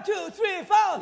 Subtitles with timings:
[0.00, 1.00] One, two, three, four.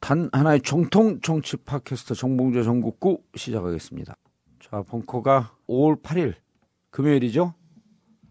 [0.00, 4.16] 단 하나의 정통 정치 팟캐스트 정봉재 전국구 시작하겠습니다.
[4.60, 6.34] 자, 벙커가 5월 8일
[6.90, 7.52] 금요일이죠.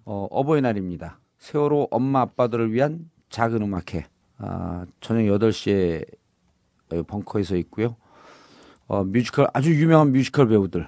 [0.05, 1.19] 어, 어버이날입니다.
[1.37, 4.05] 세월호 엄마 아빠들을 위한 작은 음악회.
[4.37, 6.05] 아, 저녁 8시에
[7.07, 7.95] 벙커에서 있고요.
[8.87, 10.87] 어, 뮤지컬 아주 유명한 뮤지컬 배우들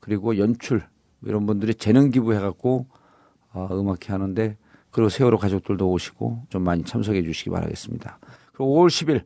[0.00, 0.82] 그리고 연출
[1.22, 2.86] 이런 분들이 재능 기부해갖고
[3.52, 4.56] 어, 음악회 하는데
[4.90, 8.18] 그리고 세월호 가족들도 오시고 좀 많이 참석해 주시기 바라겠습니다.
[8.52, 9.24] 그리고 5월 10일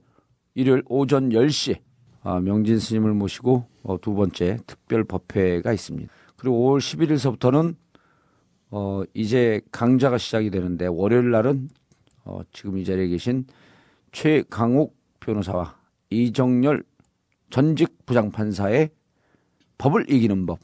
[0.55, 1.79] 일요일 오전 10시
[2.23, 6.13] 어, 명진 스님을 모시고 어, 두 번째 특별 법회가 있습니다.
[6.37, 7.77] 그리고 5월 11일서부터는
[8.71, 11.69] 어, 이제 강좌가 시작이 되는데 월요일 날은
[12.25, 13.47] 어, 지금 이 자리에 계신
[14.13, 15.77] 최강욱 변호사와
[16.11, 16.85] 이정열
[17.51, 18.91] 전직 부장판사의
[19.79, 20.59] 법을 이기는 법.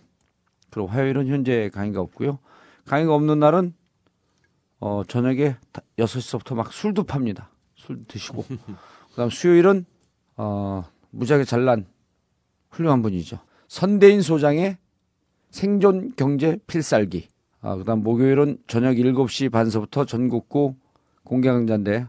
[0.70, 2.38] 그리고 화요일은 현재 강의가 없고요.
[2.86, 3.74] 강의가 없는 날은
[4.80, 5.56] 어, 저녁에
[5.98, 7.50] 6시서부터 막 술도 팝니다.
[7.74, 8.44] 술 드시고.
[9.10, 9.84] 그다음 수요일은
[10.36, 11.86] 어, 무지하게 잘난
[12.70, 13.40] 훌륭한 분이죠.
[13.66, 14.78] 선대인 소장의
[15.50, 17.28] 생존 경제 필살기.
[17.60, 20.76] 아, 그다음 목요일은 저녁 7시 반서부터 전국구
[21.24, 22.06] 공개 강좌인데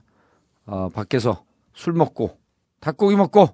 [0.65, 1.43] 어, 밖에서
[1.73, 2.37] 술 먹고
[2.79, 3.49] 닭고기 먹고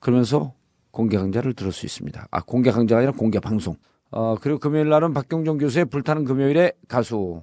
[0.00, 0.54] 그러면서
[0.90, 2.28] 공개 강좌를 들을 수 있습니다.
[2.30, 3.76] 아, 공개 강좌가 아니라 공개 방송.
[4.10, 7.42] 어, 그리고 금요일 날은 박경종 교수의 불타는 금요일의 가수.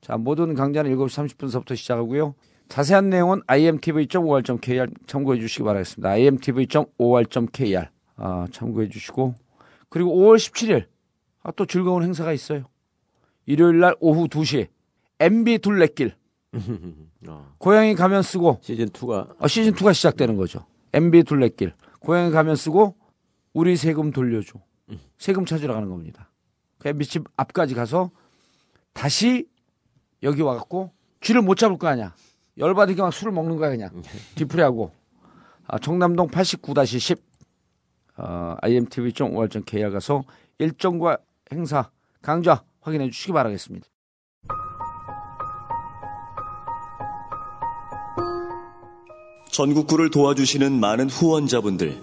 [0.00, 2.34] 자, 모든 강좌는 7시 30분서부터 시작하고요.
[2.68, 6.10] 자세한 내용은 imtv.or.kr 참고해 주시기 바라겠습니다.
[6.10, 9.34] imtv.or.kr 아, 참고해 주시고
[9.88, 10.86] 그리고 5월 17일
[11.42, 12.64] 아, 또 즐거운 행사가 있어요.
[13.44, 14.66] 일요일 날 오후 2시
[15.18, 16.14] MB 둘레길
[17.28, 20.66] 어, 고양이 가면 쓰고 시즌 2가 어, 시즌 2가 시작되는 거죠.
[20.92, 22.96] MB 둘레길 고양이 가면 쓰고
[23.52, 24.58] 우리 세금 돌려줘
[25.18, 26.30] 세금 찾으러 가는 겁니다.
[26.78, 28.10] 그 MB 집 앞까지 가서
[28.92, 29.48] 다시
[30.22, 32.14] 여기 와 갖고 쥐를 못 잡을 거 아니야.
[32.58, 34.02] 열받으니까 막 술을 먹는 거야 그냥
[34.36, 34.90] 뒤풀이하고
[35.66, 37.18] 아, 청남동 89-10
[38.18, 40.24] 어, imtv.or.kr 가서
[40.58, 41.18] 일정과
[41.52, 41.90] 행사
[42.22, 43.86] 강좌 확인해 주시기 바라겠습니다.
[49.56, 51.98] 전국구를 도와주시는 많은 후원자분들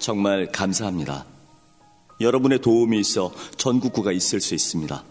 [0.00, 1.26] 정말 감사합니다.
[2.20, 5.04] 여러분의 도움이 있어 전국구가 있을 수 있습니다.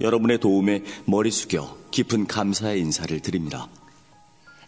[0.00, 3.68] 여러분의 도움에 머리 숙여 깊은 감사의 인사를 드립니다.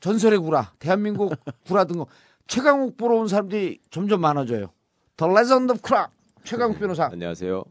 [0.00, 1.32] 전설의 구라, 대한민국
[1.66, 2.06] 구라 등 거.
[2.48, 4.70] 최강욱 보러 온 사람들이 점점 많아져요.
[5.16, 6.06] The Legend of Kra.
[6.42, 7.08] 최강욱 변호사.
[7.12, 7.62] 안녕하세요.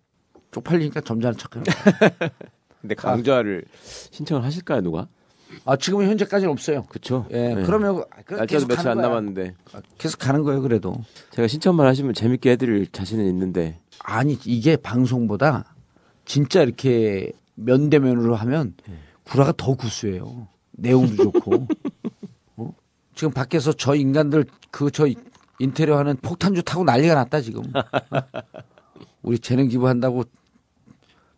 [0.51, 1.63] 쪽팔리니까 점잖은 척해요.
[2.81, 5.07] 근데 강좌를 신청을 하실까요, 누가?
[5.65, 6.85] 아 지금은 현재까지는 없어요.
[6.85, 7.25] 그렇죠.
[7.31, 7.63] 예, 네.
[7.65, 8.99] 그러면 그- 날짜도 며칠 안.
[8.99, 10.61] 남았는데 아, 계속 가는 거예요.
[10.61, 10.95] 그래도
[11.31, 15.75] 제가 신청만 하시면 재밌게 해드릴 자신은 있는데 아니 이게 방송보다
[16.29, 18.75] 진짜 이렇게 면대면으로 하면
[19.23, 20.47] 구라가 더 구수해요.
[20.73, 21.67] 내용도 좋고.
[22.57, 22.73] 어?
[23.15, 25.07] 지금 밖에서 저 인간들 그 저
[25.57, 27.63] 인테리어 하는 폭탄주 타고 난리가 났다 지금.
[27.75, 27.81] 어?
[29.23, 30.23] 우리 재능 기부한다고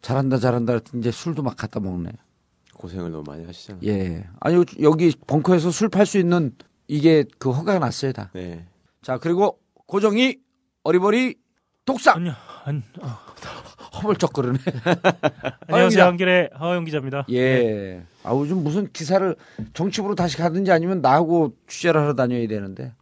[0.01, 2.09] 잘한다 잘한다 이제 술도 막 갖다 먹네.
[2.75, 3.81] 고생을 너무 많이 하시잖아요.
[3.87, 4.27] 예.
[4.41, 6.53] 아니 여기 벙커에서 술 팔 수 있는
[6.89, 8.29] 이게 그 허가가 났어요 다.
[8.33, 8.67] 네.
[9.01, 10.35] 자 그리고 고정이
[10.83, 11.35] 어리버리
[11.85, 12.33] 독사 아니요.
[12.65, 13.30] 안, 어.
[13.93, 14.57] 허물쩍거리네.
[15.67, 16.03] 안녕하세요.
[16.05, 17.25] 한길의 하영 기자입니다.
[17.31, 18.01] 예.
[18.23, 19.35] 아 요즘 무슨 기사를
[19.73, 22.93] 정치부로 다시 가든지 아니면 나하고 취재를 하러 다녀야 되는데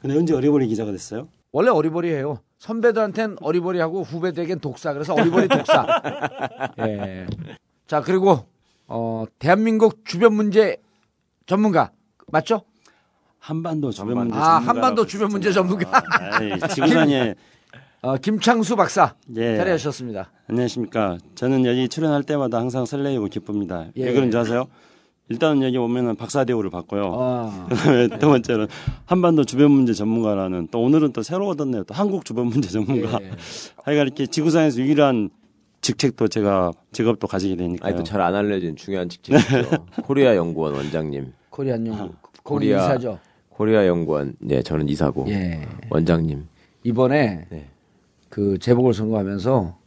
[0.00, 1.28] 근데 언제 어리버리 기자가 됐어요?
[1.52, 2.38] 원래 어리버리해요.
[2.58, 4.92] 선배들한테는 어리버리하고 후배들에겐 독사.
[4.92, 5.86] 그래서 어리버리 독사.
[6.80, 7.26] 예.
[7.86, 8.46] 자 그리고
[8.86, 10.76] 어 대한민국 주변 문제
[11.46, 11.90] 전문가
[12.28, 12.62] 맞죠?
[13.38, 16.02] 한반도 주변 문제 아, 전문가라고 한반도 주변 문제 전문가.
[16.32, 17.34] 아이, 지구상에
[18.06, 19.56] 어, 김창수 박사 예.
[19.56, 20.30] 자리하셨습니다.
[20.46, 21.18] 안녕하십니까.
[21.34, 23.86] 저는 여기 출연할 때마다 항상 설레이고 기쁩니다.
[23.96, 24.04] 예.
[24.04, 24.66] 왜 그런지 아세요?
[25.28, 27.02] 일단은 여기 오면은 박사 대우를 받고요.
[27.18, 28.68] 아, 그다음에 두 번째는
[29.06, 31.82] 한반도 주변 문제 전문가라는 또 오늘은 또 새로 얻었네요.
[31.82, 33.18] 또 한국 주변 문제 전문가.
[33.20, 33.32] 예.
[33.82, 35.30] 하여간 이렇게 지구상에서 유일한
[35.80, 37.88] 직책도 제가 직업도 가지게 되니까요.
[37.88, 39.84] 아니 또잘 안 알려진 중요한 직책이죠.
[40.06, 42.84] 코리아 연구원 원장님, 코리안 연구 거기 코리아.
[42.84, 43.18] 이사죠.
[43.48, 45.66] 코리아 연구원, 네 저는 이사고 예.
[45.90, 46.46] 원장님.
[46.84, 47.66] 이번에 네.
[48.28, 49.78] 그 재보궐 선거하면서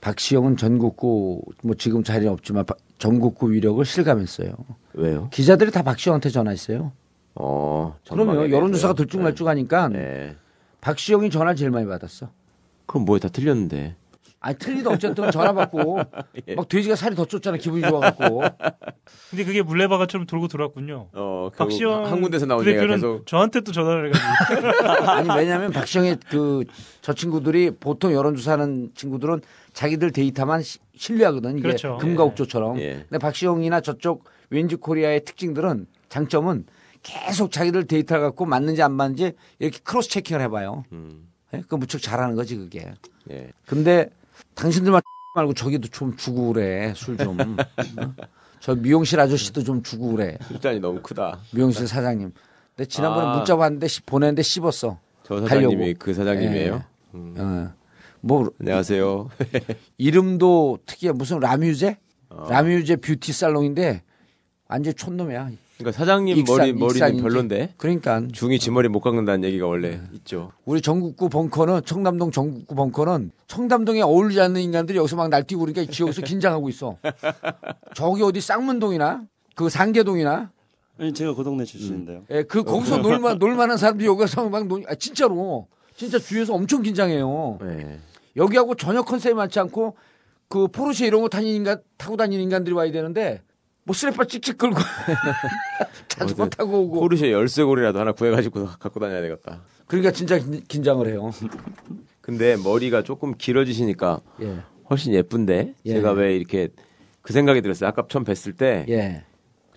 [0.00, 4.52] 박시영은 전국구 뭐 지금 자리는 없지만 바- 전국구 위력을 실감했어요.
[4.94, 5.28] 왜요?
[5.32, 6.92] 기자들이 다 박시영한테 전화했어요.
[7.34, 8.94] 어, 그러면 여론조사가?
[8.94, 9.98] 들쭉날쭉하니까 네.
[9.98, 10.36] 네.
[10.80, 12.28] 박시영이 전화 를 제일 많이 받았어.
[12.86, 13.94] 그럼 뭐에 다 틀렸는데.
[14.40, 15.98] 아니 틀리도 어쨌든 전화 받고
[16.48, 16.54] 예.
[16.54, 18.42] 막 돼지가 살이 더 쪘잖아 기분이 좋아갖고
[19.30, 21.08] 근데 그게 물레바가처럼 돌고 돌았군요.
[21.12, 24.68] 어, 박시영 한 군데서 나온 얘기가 계속 저한테 또 전화를 해가지고
[25.10, 26.64] 아니 왜냐하면 박시영의 그
[27.00, 29.40] 저 친구들이 보통 여론조사하는 친구들은
[29.72, 31.96] 자기들 데이터만 시- 신뢰하거든 이게 그렇죠.
[31.98, 32.78] 금과옥조처럼.
[32.80, 33.04] 예.
[33.08, 36.66] 근데 박시영이나 저쪽 윈지코리아의 특징들은 장점은
[37.02, 40.84] 계속 자기들 데이터 갖고 맞는지 안 맞는지 이렇게 cross checking을 해봐요.
[40.92, 41.62] 음, 예?
[41.66, 42.92] 그 무척 잘하는 거지 그게.
[43.30, 43.52] 예.
[43.64, 44.10] 근데
[44.58, 45.00] 당신들만
[45.36, 47.38] 말고 저기도 좀 주고 그래 술 좀.
[47.40, 47.56] 어?
[48.60, 50.36] 저 미용실 아저씨도 좀 주고 그래.
[50.48, 51.38] 술잔이 너무 크다.
[51.52, 52.32] 미용실 사장님.
[52.76, 53.36] 근데 지난번에 아.
[53.36, 54.98] 문자 왔는데 시- 보냈는데 씹었어.
[55.22, 55.98] 저 사장님이 가려고.
[55.98, 56.74] 그 사장님이에요.
[56.74, 56.84] 예.
[57.14, 57.34] 음.
[57.38, 57.72] 어.
[58.20, 59.28] 뭐 안녕하세요.
[59.96, 61.98] 이름도 특이해 무슨 라뮤제?
[62.30, 62.48] 어.
[62.50, 64.02] 라뮤제 뷰티 살롱인데
[64.68, 65.50] 완전 촌놈이야.
[65.78, 67.22] 그러니까 사장님 익산, 머리 머리는 익산인지.
[67.22, 70.52] 별론데 그러니까 중이 지 머리 못 깎는다는 얘기가 원래 있죠.
[70.64, 75.86] 우리 전국구 벙커는 청담동 전국구 벙커는 청담동에 어울리지 않는 인간들이 여기서 막 날뛰고 그러니까 이
[75.86, 76.98] 지역에서 긴장하고 있어.
[77.94, 79.22] 저기 어디 쌍문동이나
[79.54, 80.50] 그 상계동이나
[80.98, 82.24] 아니, 제가 그 동네 출신인데요.
[82.30, 86.82] 예, 그 거기서 놀만 놀만한 사람들이 여기 와서 막 놀, 아, 진짜로 진짜 주위에서 엄청
[86.82, 87.58] 긴장해요.
[87.62, 88.00] 네.
[88.36, 89.96] 여기하고 전혀 컨셉이 맞지 않고
[90.48, 93.42] 그 포르쉐 이런 거 타는 인간 타고 다니는 인간들이 와야 되는데
[93.88, 94.76] 뭐 스레빠 찍찍 끌고
[96.08, 99.62] 자전거 타고 오고 포르쉐 열쇠고리라도 하나 구해가지고 갖고 다녀야 되겠다.
[99.86, 101.30] 그러니까 진짜 긴- 긴장을 해요.
[102.20, 104.58] 근데 머리가 조금 길어지시니까 예,
[104.90, 105.90] 훨씬 예쁜데 예.
[105.90, 106.68] 제가 왜 이렇게
[107.22, 107.88] 그 생각이 들었어요.
[107.88, 109.24] 아까 처음 뵀을 때 예,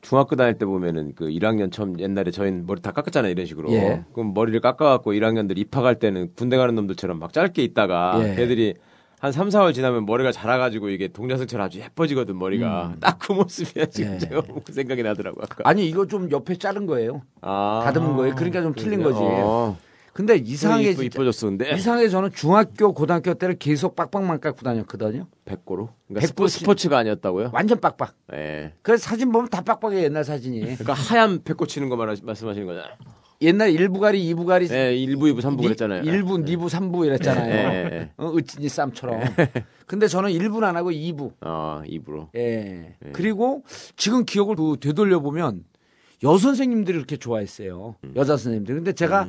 [0.01, 3.71] 중학교 다닐 때 보면은 그 1학년 처음 옛날에 저희는 머리 다 깎았잖아요 이런 식으로.
[3.71, 4.03] 예.
[4.11, 8.35] 그럼 머리를 깎아갖고 1학년들 입학할 때는 군대 가는 놈들처럼 막 짧게 있다가 예.
[8.35, 8.73] 걔들이
[9.21, 14.15] 한 3, 4월 지나면 머리가 자라가지고 이게 동자승처럼 아주 예뻐지거든 머리가 딱그 모습이야 지금 음.
[14.15, 14.17] 예.
[14.17, 15.57] 제가 그 생각이 나더라고 아까.
[15.69, 17.21] 아니 이거 좀 옆에 자른 거예요.
[17.41, 17.81] 아.
[17.85, 18.33] 다듬은 거예요.
[18.33, 19.19] 그러니까 좀 틀린 거지.
[19.21, 19.77] 어.
[20.13, 25.27] 근데 이상하게 이뻐, 진짜- 이뻐졌어 근데 이상하게 저는 중학교 고등학교 때를 계속 빡빡만 깎고 다녔거든요.
[25.45, 25.89] 백고로.
[26.07, 27.51] 그러니까 백고 스포, 스포츠가 아니었다고요?
[27.53, 28.15] 완전 빡빡.
[28.33, 28.73] 예.
[28.81, 30.61] 그래서 사진 보면 다 빡빡해 옛날 사진이.
[30.61, 32.87] 그러니까 하얀 백고 치는 거 말하, 말씀하시는 거잖아.
[33.41, 36.03] 옛날 1부가리, 2부가리, 예, 1부, 2부, 3부 그랬잖아요.
[36.03, 37.51] 1부, 2부, 3부 이랬잖아요.
[37.51, 38.09] 예, 예.
[38.17, 39.19] 어, 으찐이 쌈처럼.
[39.87, 41.33] 근데 저는 1부는 안 하고 2부.
[41.41, 42.27] 어, 2부로.
[42.35, 42.95] 예.
[43.13, 43.63] 그리고
[43.95, 45.63] 지금 기억을 그 되돌려 보면
[46.23, 47.95] 여선생님들이 그렇게 좋아했어요.
[48.03, 48.13] 음.
[48.15, 48.75] 여자 선생님들.
[48.75, 49.27] 근데 제가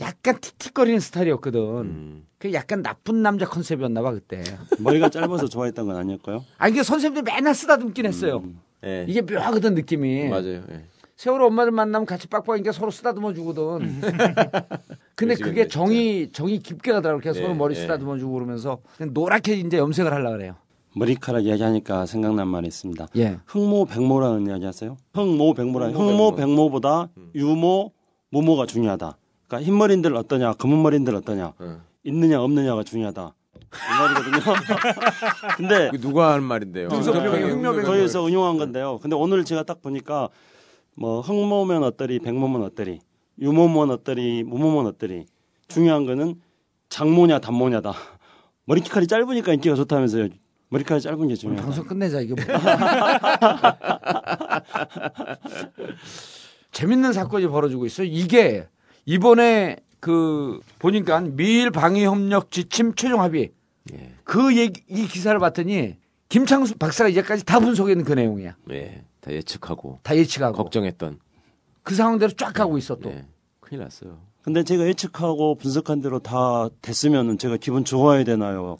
[0.00, 1.60] 약간 틱틱거리는 스타일이었거든.
[1.60, 2.26] 음.
[2.38, 4.44] 그 약간 나쁜 남자 컨셉이었나 봐 그때.
[4.78, 6.44] 머리가 짧아서 좋아했던 건 아니었고요.
[6.58, 8.44] 아 이게 선생님들 맨날 쓰다듬긴 했어요.
[8.84, 9.06] 예.
[9.08, 10.28] 이게 묘하거든 느낌이.
[10.28, 10.62] 맞아요.
[10.70, 10.84] 예.
[11.16, 14.00] 세월호 엄마들 만나면 같이 빡빡이니까 서로 쓰다듬어 주거든.
[15.14, 17.20] 근데 그게 정이 정이 깊게 가더라고.
[17.20, 17.80] 그래서 예, 서로 머리 예.
[17.80, 20.56] 쓰다듬어 주고 그러면서 노랗게 이제 염색을 하려 그래요.
[20.96, 23.06] 머리카락 이야기하니까 생각난 말이 있습니다.
[23.16, 23.38] 예.
[23.46, 24.96] 흑모 백모라는 이야기 하세요?
[25.12, 26.36] 흑모 백모라는 흑모, 흑모 백모.
[26.36, 27.92] 백모 보다 유모
[28.30, 29.16] 무모가 중요하다.
[29.46, 31.80] 그러니까 흰머리인들 어떠냐, 검은 머리인들 어떠냐, 응.
[32.04, 33.34] 있느냐 없느냐가 중요하다.
[33.54, 34.54] 이 말이거든요.
[35.56, 36.88] 근데 그 누가 하는 말인데요?
[36.88, 38.98] 거기서 응용한 건데요.
[39.00, 40.28] 근데 오늘 제가 딱 보니까
[40.96, 43.00] 뭐 흑모면 어떠리, 백모면 어떠리,
[43.40, 45.26] 유모면 어떠리, 무모면 어떠리.
[45.68, 46.40] 중요한 거는
[46.88, 47.92] 장모냐 단모냐다.
[48.66, 50.28] 머리칼이 짧으니까 인기가 좋다면서요.
[50.68, 51.62] 머리카락 짧은 게 중요하다.
[51.64, 52.44] 방송 끝내자 이게 뭐.
[56.72, 58.06] 재밌는 사건이 벌어지고 있어요.
[58.10, 58.66] 이게
[59.04, 63.52] 이번에 그 보니까 미일 방위 협력 지침 최종 합의
[63.92, 64.14] 예.
[64.24, 65.96] 그 얘기 이 기사를 봤더니
[66.28, 68.56] 김창수 박사가 이제까지 다 분석했는 그 내용이야.
[68.70, 69.04] 예.
[69.24, 71.18] 다 예측하고 다 예측하고 걱정했던.
[71.82, 73.10] 그 상황대로 쫙 가고 있어 또.
[73.10, 73.24] 예.
[73.60, 74.18] 큰일 났어요.
[74.42, 78.76] 근데 제가 예측하고 분석한 대로 다 됐으면은 제가 기분 좋아야 되나요?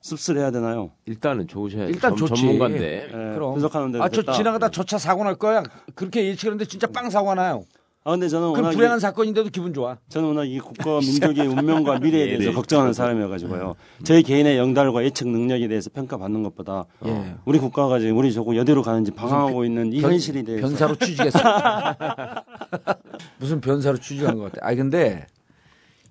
[0.00, 0.92] 씁쓸해야 되나요?
[1.06, 1.90] 일단은 좋으셔야죠.
[1.90, 2.40] 일단 전- 좋지.
[2.42, 3.08] 전문가인데.
[3.08, 3.54] 예, 그럼.
[3.54, 4.32] 분석하는 대로 아, 저 됐다.
[4.34, 5.64] 지나가다 저 차 사고 날 거야.
[5.96, 7.64] 그렇게 예측했는데 진짜 빵 사고 나요.
[8.08, 9.98] 아 근데 저는 그 워낙 불행한 이, 사건인데도 기분 좋아.
[10.08, 13.74] 저는 워낙 이 국가와 민족의 운명과 미래에 대해서 예를 걱정하는 사람이어가지고요.
[14.02, 17.34] 제 개인의 영달과 예측 능력에 대해서 평가받는 것보다 예.
[17.44, 21.38] 우리 국가가 지금 우리 저거 여대로 가는지 방황하고 있는 이 변- 현실에 대해서 변사로 취직했어.
[23.38, 24.66] 무슨 변사로 취직한 것 같아.
[24.66, 25.26] 아 근데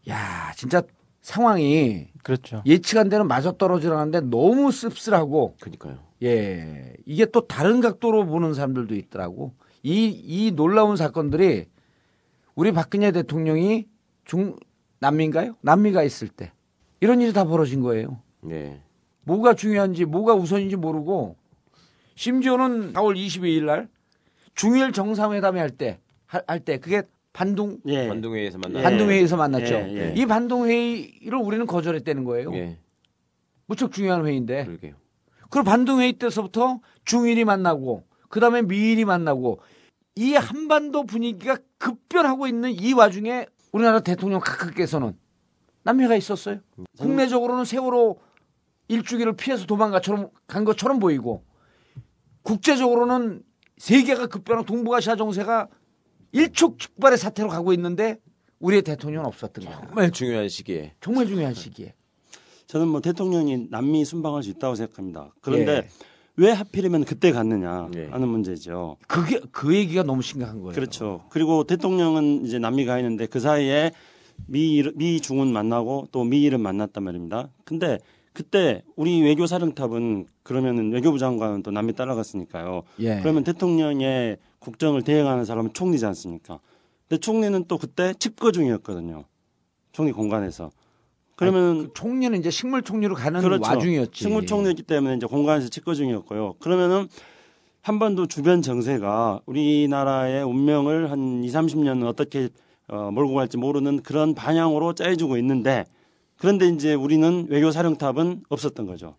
[0.08, 0.84] 야 진짜
[1.22, 2.62] 상황이 그렇죠.
[2.66, 5.98] 예측한 대로 맞아 떨어지라는데 너무 씁쓸하고 그러니까요.
[6.22, 9.54] 예 이게 또 다른 각도로 보는 사람들도 있더라고.
[9.84, 11.66] 이 이 놀라운 사건들이
[12.58, 13.88] 우리 박근혜 대통령이
[14.26, 14.56] 중
[15.00, 15.56] 남미인가요?
[15.62, 16.52] 남미가 있을 때
[17.00, 18.20] 이런 일이 다 벌어진 거예요.
[18.50, 18.82] 예.
[19.22, 21.36] 뭐가 중요한지 뭐가 우선인지 모르고
[22.16, 23.88] 심지어는 4월 22일 날
[24.56, 28.08] 중일 정상회담회 할때 할 때 그게 반동 예.
[28.08, 28.80] 반동회의에서 만나.
[28.80, 28.84] 예.
[28.84, 29.76] 반동회의에서 만났죠.
[29.76, 30.14] 예, 예.
[30.18, 32.56] 이 반동회의를 우리는 거절했다는 거예요.
[32.56, 32.80] 예.
[33.68, 34.66] 무척 중요한 회의인데.
[34.66, 34.96] 그러게요.
[35.52, 39.60] 그리고 반동회의 때서부터 중일이 만나고 그다음에 미일이 만나고
[40.18, 45.16] 이 한반도 분위기가 급변하고 있는 이 와중에 우리나라 대통령 각하께서는
[45.84, 46.60] 남해가 있었어요.
[46.98, 48.20] 국내적으로는 세월호
[48.88, 51.46] 일주기를 피해서 도망가처럼 간 것처럼 보이고
[52.42, 53.44] 국제적으로는
[53.78, 55.68] 세계가 급변한 동북아시아 정세가
[56.32, 58.20] 일촉즉발의 사태로 가고 있는데
[58.60, 59.82] 우리의 대통령은 없었던 거예요.
[59.86, 60.96] 정말 중요한 시기에.
[61.00, 61.94] 정말 중요한 시기에.
[62.66, 65.32] 저는 뭐 대통령이 남미 순방할 수 있다고 생각합니다.
[65.42, 65.88] 그런데 예.
[66.38, 68.08] 왜 하필이면 그때 갔느냐 예.
[68.08, 68.98] 하는 문제죠.
[69.08, 70.74] 그게 그 얘기가 너무 심각한 거예요.
[70.74, 71.24] 그렇죠.
[71.30, 73.92] 그리고 대통령은 이제 남미 가 있는데 그 사이에
[74.46, 77.50] 미 미 중은 만나고 또 미일은 만났단 말입니다.
[77.66, 77.98] 근데
[78.34, 82.84] 그때 우리 외교 사령탑은 그러면은 외교부 장관은 또 남미 따라갔으니까요.
[83.00, 83.20] 예.
[83.22, 86.60] 그러면 대통령의 국정을 대행하는 사람은 총리지 않습니까?
[87.10, 89.24] 근데 총리는 또 그때 집거 중이었거든요.
[89.92, 90.70] 총리 공간에서.
[91.38, 93.64] 그러면 그 총리는 이제 식물 총리로 가는 그렇죠.
[93.70, 94.12] 와중이었지.
[94.20, 96.56] 식물 총리였기 때문에 이제 공간에서 집거 중이었고요.
[96.60, 97.08] 그러면은
[97.82, 102.50] 한반도 주변 정세가 우리나라의 운명을 한 2, 30년은 어떻게
[102.88, 105.86] 어, 몰고 갈지 모르는 그런 방향으로 짜여주고 있는데
[106.38, 109.16] 그런데 이제 우리는 외교 사령탑은 없었던 거죠.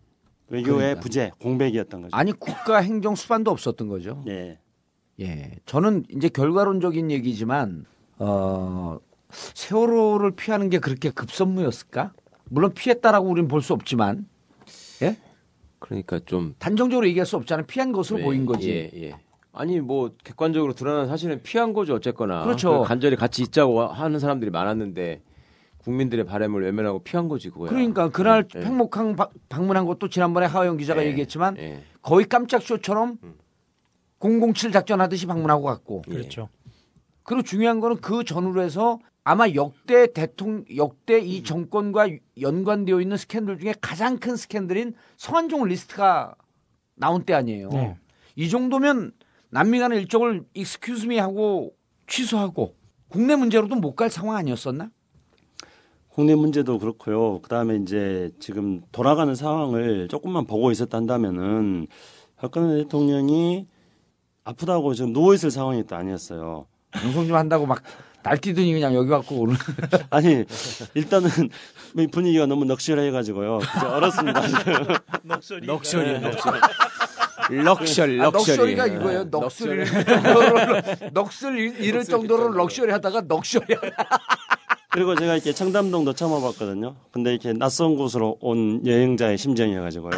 [0.49, 1.01] 외교의 그러니까.
[1.01, 2.17] 부재, 공백이었던 거죠.
[2.17, 4.25] 아니 국가 행정 수반도 없었던 거죠.
[4.27, 4.59] 예.
[5.21, 5.53] 예.
[5.67, 7.85] 저는 이제 결과론적인 얘기지만
[8.19, 8.99] 어
[9.31, 12.13] 세월호를 피하는 게 그렇게 급선무였을까?
[12.51, 14.27] 물론 피했다라고 우리는 볼 수 없지만
[15.03, 15.17] 예?
[15.79, 17.67] 그러니까 좀 단정적으로 얘기할 수 없잖아요.
[17.67, 18.71] 피한 것으로 예, 보인 거지.
[18.71, 19.15] 예, 예.
[19.53, 22.45] 아니 뭐 객관적으로 드러난 사실은 피한 거죠 어쨌거나.
[22.45, 22.83] 그렇죠.
[22.83, 25.23] 간절히 같이 있자고 하는 사람들이 많았는데
[25.79, 27.71] 국민들의 바람을 외면하고 피한 거지 그거야.
[27.71, 28.61] 그러니까 그날 예.
[28.61, 31.83] 팽목항 바- 방문한 것도 지난번에 하호영 기자가 예, 얘기했지만 예.
[32.03, 33.35] 거의 깜짝 쇼처럼 음.
[34.21, 36.15] 007 작전 하듯이 방문하고 갔고 예.
[36.15, 36.49] 그렇죠.
[37.23, 42.09] 그리고 중요한 거는 그 전후로 해서 아마 역대 대통령 역대 이 정권과
[42.41, 46.35] 연관되어 있는 스캔들 중에 가장 큰 스캔들인 성완종 리스트가
[46.95, 47.69] 나온 때 아니에요.
[47.69, 47.99] 네.
[48.37, 49.13] 이 정도면
[49.51, 51.75] 남미 간의 일정을 excuse me 하고
[52.07, 52.75] 취소하고
[53.09, 54.91] 국내 문제로도 못 갈 상황 아니었었나?
[56.09, 57.43] 국내 문제도 그렇고요.
[57.43, 61.87] 그다음에 이제 지금 돌아가는 상황을 조금만 보고 있었단다면은
[62.37, 63.67] 박근혜 대통령이
[64.45, 66.67] 아프다고 지금 누워 있을 상황이 또 아니었어요.
[66.93, 67.83] 방송 좀 한다고 막
[68.23, 69.57] 날뛰더니 그냥 여기 왔고 오늘
[70.11, 70.45] 아니
[70.95, 71.31] 일단은
[71.99, 73.61] 이 분위기가 너무 넉셔리해가지고요.
[73.77, 74.43] 이제 얼었습니다.
[75.23, 75.67] 넉셔리.
[75.67, 76.59] luxury, luxury.
[77.51, 78.59] luxury, 아, 럭셔리.
[78.59, 79.21] 넉셔리가 이거예요.
[79.21, 79.87] 예, 넋을
[81.13, 83.65] 넋을 잃을 정도로 럭셔리 하다가 넉셔리
[84.91, 86.97] 그리고 제가 이렇게 청담동도 처음 와봤거든요.
[87.11, 90.11] 근데 이렇게 낯선 곳으로 온 여행자의 심정이어가지고요.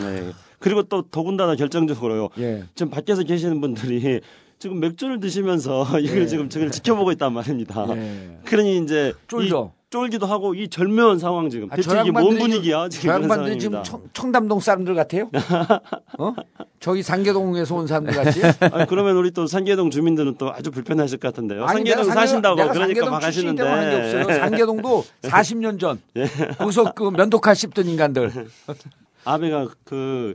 [0.00, 0.32] 네.
[0.58, 2.28] 그리고 또 더군다나 결정적으로요.
[2.38, 2.64] 예.
[2.74, 4.20] 지금 밖에서 계시는 분들이
[4.60, 7.86] 지금 맥주를 드시면서 이걸 지금 저걸 지켜보고 있단 말입니다.
[7.96, 8.38] 예.
[8.44, 9.72] 그러니 이제 쫄죠.
[9.74, 13.06] 이 쫄기도 하고 이 절묘한 상황 지금 아, 대체 저 이게 뭔 분위기야 저 지금
[13.08, 13.82] 그런 양반들이 지금.
[13.82, 15.30] 청, 청담동 사람들 같아요?
[16.18, 16.34] 어?
[16.78, 18.42] 저기 상계동에서 온 사람들 같지?
[18.70, 21.64] 아니, 그러면 우리 또 상계동 주민들은 또 아주 불편하실 것 같은데요.
[21.64, 24.38] 아니, 내가 상계동 상계- 사신다고 내가 그러니까 상계동 막 하시는데 없어요.
[24.40, 25.98] 상계동도 40년 전
[26.58, 28.30] 거기서 그 면도칼 씹던 인간들.
[29.24, 30.34] 아베가 그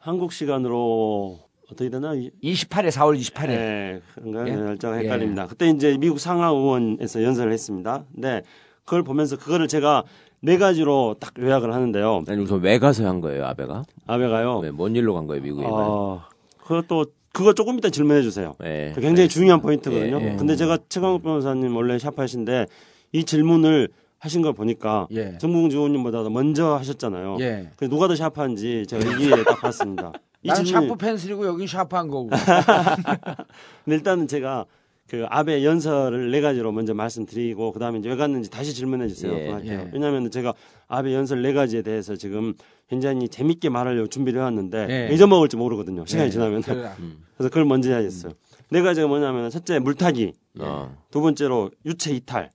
[0.00, 1.40] 한국 시간으로
[1.70, 3.46] 어떻게 되나 28일 4월 28일.
[3.48, 4.46] 네, 그런가요?
[4.48, 4.56] 예?
[4.56, 5.46] 날짜가 헷갈립니다.
[5.46, 8.04] 그때 이제 미국 상하 의원에서 연설을 했습니다.
[8.14, 8.42] 근데
[8.84, 10.04] 그걸 보면서 그거를 제가
[10.40, 12.24] 네 가지로 딱 요약을 하는데요.
[12.28, 13.84] 아니 우선 왜 가서 한 거예요, 아베가?
[14.06, 14.58] 아베가요.
[14.58, 15.66] 왜, 뭔 일로 간 거예요, 미국에?
[15.66, 16.22] 어,
[16.62, 18.54] 그것도 그거 조금 이따 질문해 주세요.
[18.60, 18.92] 네.
[18.94, 20.20] 그 굉장히 중요한 포인트거든요.
[20.20, 20.36] 예, 예.
[20.36, 22.66] 근데 제가 최강욱 변호사님 원래 샤프하신데
[23.12, 25.36] 이 질문을 하신 걸 보니까 예.
[25.38, 27.38] 정봉주 의원님보다 먼저 하셨잖아요.
[27.40, 27.70] 예.
[27.76, 30.12] 그래서 누가 더 샤프한지 제가 이기에 딱 봤습니다.
[30.44, 32.28] 이 나는 샤프 펜슬이고 여긴 샤프한 거고.
[33.84, 34.66] 근데 일단은 제가
[35.08, 39.32] 그 아베 연설을 네 가지로 먼저 말씀드리고 그다음에 이제 왜 갔는지 다시 질문해 주세요.
[39.32, 39.58] 예.
[39.64, 39.90] 예.
[39.92, 40.54] 왜냐하면 제가
[40.86, 42.54] 아베 연설 네 가지에 대해서 지금
[42.88, 45.14] 굉장히 재밌게 말하려고 준비를 해왔는데 예.
[45.14, 46.04] 잊어먹을지 모르거든요.
[46.04, 46.30] 시간이 예.
[46.30, 46.90] 지나면 그래.
[47.36, 48.32] 그래서 그걸 먼저 해야겠어요.
[48.70, 50.94] 네 가지가 뭐냐면 첫째 물타기, 어.
[51.10, 52.52] 두 번째로 유체 이탈.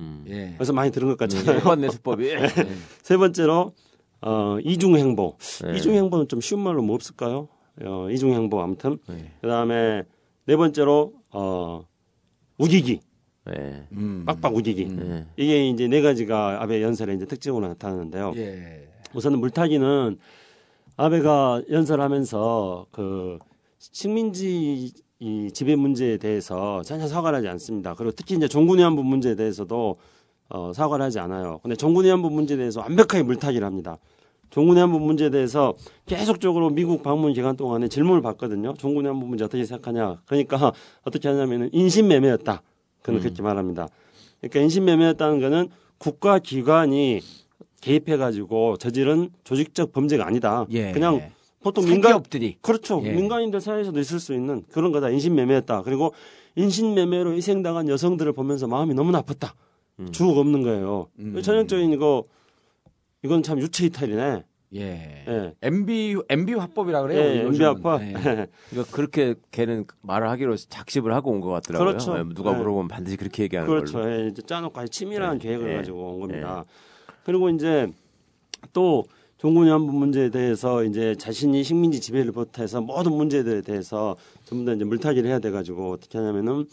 [0.00, 0.24] 음.
[0.28, 0.52] 예.
[0.56, 1.90] 그래서 많이 들은 것 같잖아요.
[1.90, 2.30] 수법이.
[3.02, 3.72] 세 번째로
[4.22, 5.36] 어, 이중 행보.
[5.64, 5.76] 네.
[5.76, 7.48] 이중 행보는 좀 쉬운 말로 뭐 없을까요?
[7.82, 8.98] 어, 이중 행보 아무튼.
[9.08, 9.32] 네.
[9.40, 10.04] 그다음에
[10.46, 11.84] 네 번째로 어,
[12.58, 13.00] 우기기.
[13.46, 13.86] 네.
[13.92, 14.24] 음.
[14.26, 14.84] 빡빡 우기기.
[14.86, 15.26] 네.
[15.36, 18.34] 이게 이제 네 가지가 아베 연설의 이제 특징으로 나타나는데요.
[18.36, 18.88] 예.
[19.14, 20.18] 우선은 물타기는
[20.96, 23.38] 아베가 연설하면서 그
[23.78, 27.94] 식민지 이 지배 문제에 대해서 전혀 사과를 하지 않습니다.
[27.94, 29.98] 그리고 특히 이제 종군 위안부 문제에 대해서도
[30.50, 31.60] 어, 사과를 하지 않아요.
[31.62, 33.98] 근데 종군 위안부 문제에 대해서 완벽하게 물타기를 합니다.
[34.50, 35.74] 종군 위안부 문제에 대해서
[36.06, 38.74] 계속적으로 미국 방문 기간 동안에 질문을 받거든요.
[38.74, 40.22] 종군 위안부 문제 어떻게 생각하냐.
[40.26, 40.72] 그러니까
[41.06, 42.62] 어떻게 하냐면은 인신매매였다.
[43.02, 43.88] 그는 그렇게 말합니다.
[44.40, 47.20] 그러니까 인신매매였다는 거는 국가 기관이
[47.80, 50.66] 개입해 가지고 저지른 조직적 범죄가 아니다.
[50.70, 50.90] 예.
[50.90, 51.30] 그냥
[51.62, 53.00] 보통 민간 사기업들이 그렇죠.
[53.04, 53.12] 예.
[53.12, 55.10] 민간인들 사이에서도 있을 수 있는 그런 거다.
[55.10, 55.82] 인신매매였다.
[55.82, 56.12] 그리고
[56.56, 59.54] 인신매매로 희생당한 여성들을 보면서 마음이 너무 나빴다.
[60.12, 61.08] 주옥 없는 거예요.
[61.18, 61.40] 음.
[61.42, 62.24] 전형적인 이거
[63.22, 64.44] 이건 참 유체 이탈이네.
[64.76, 65.24] 예.
[65.28, 65.54] 예.
[65.62, 67.20] MB MB 화법이라 그래요.
[67.20, 67.40] 예.
[67.46, 67.98] MB 아빠.
[68.02, 68.12] 예.
[68.12, 68.46] 그러니까
[68.92, 71.88] 그렇게 걔는 말을 하기로 작심을 하고 온 것 같더라고요.
[71.88, 72.18] 그렇죠.
[72.18, 72.58] 예, 누가 네.
[72.58, 73.94] 물어보면 반드시 그렇게 얘기하는 그렇죠.
[73.98, 74.10] 걸로.
[74.12, 75.48] 예, 이제 짜놓고 아주 치밀한 네.
[75.48, 75.76] 계획을 예.
[75.76, 76.64] 가지고 온 겁니다.
[77.24, 77.88] 그리고 이제
[78.72, 79.04] 또
[79.38, 84.14] 종군 위안부 문제에 대해서 이제 자신이 식민지 지배를 비롯해서 모든 문제들에 대해서
[84.44, 86.66] 전부 다 이제 물타기를 해야 돼 가지고 어떻게 하냐면은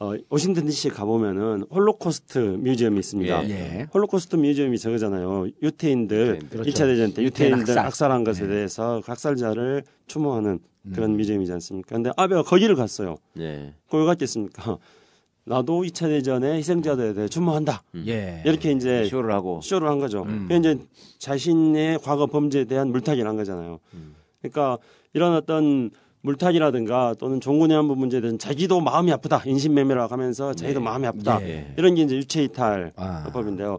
[0.00, 3.48] 어, 워싱턴 DC에 가보면은 Holocaust Museum이 있습니다.
[3.48, 3.86] 예.
[3.94, 5.48] Holocaust Museum이 저거잖아요.
[5.62, 6.40] 유태인들.
[6.50, 6.70] 그렇죠.
[6.70, 7.84] 2차 대전 때 유태인 유태인들 학살.
[7.86, 8.10] 학살.
[8.12, 8.48] 한 것에 네.
[8.54, 10.58] 대해서 그 학살자를 추모하는
[10.92, 11.94] 그런 museum이지 않습니까?
[11.94, 13.16] 근데 아베가 거기를 갔어요.
[13.38, 13.72] 예.
[13.88, 14.78] 거기 갔겠습니까?
[15.46, 17.82] 나도 2차 대전의 희생자들에 대해 추모한다.
[18.06, 18.42] 예.
[18.44, 19.60] 이렇게 이제 쇼를 하고.
[19.62, 20.22] 쇼를 한 거죠.
[20.22, 20.46] 음.
[20.48, 20.78] 그게 이제
[21.18, 23.78] 자신의 과거 범죄에 대한 물타기를 한 거잖아요.
[23.94, 24.14] 음.
[24.40, 24.78] 그러니까
[25.12, 25.90] 이런 어떤
[26.24, 29.42] 물타기라든가 또는 종군의 한부 문제에 대해서 자기도 마음이 아프다.
[29.44, 31.40] 인신매매라고 하면서 자기도 마음이 아프다.
[31.42, 31.74] 예.
[31.76, 33.30] 이런 게 이제 유체이탈 아.
[33.32, 33.78] 법인데요.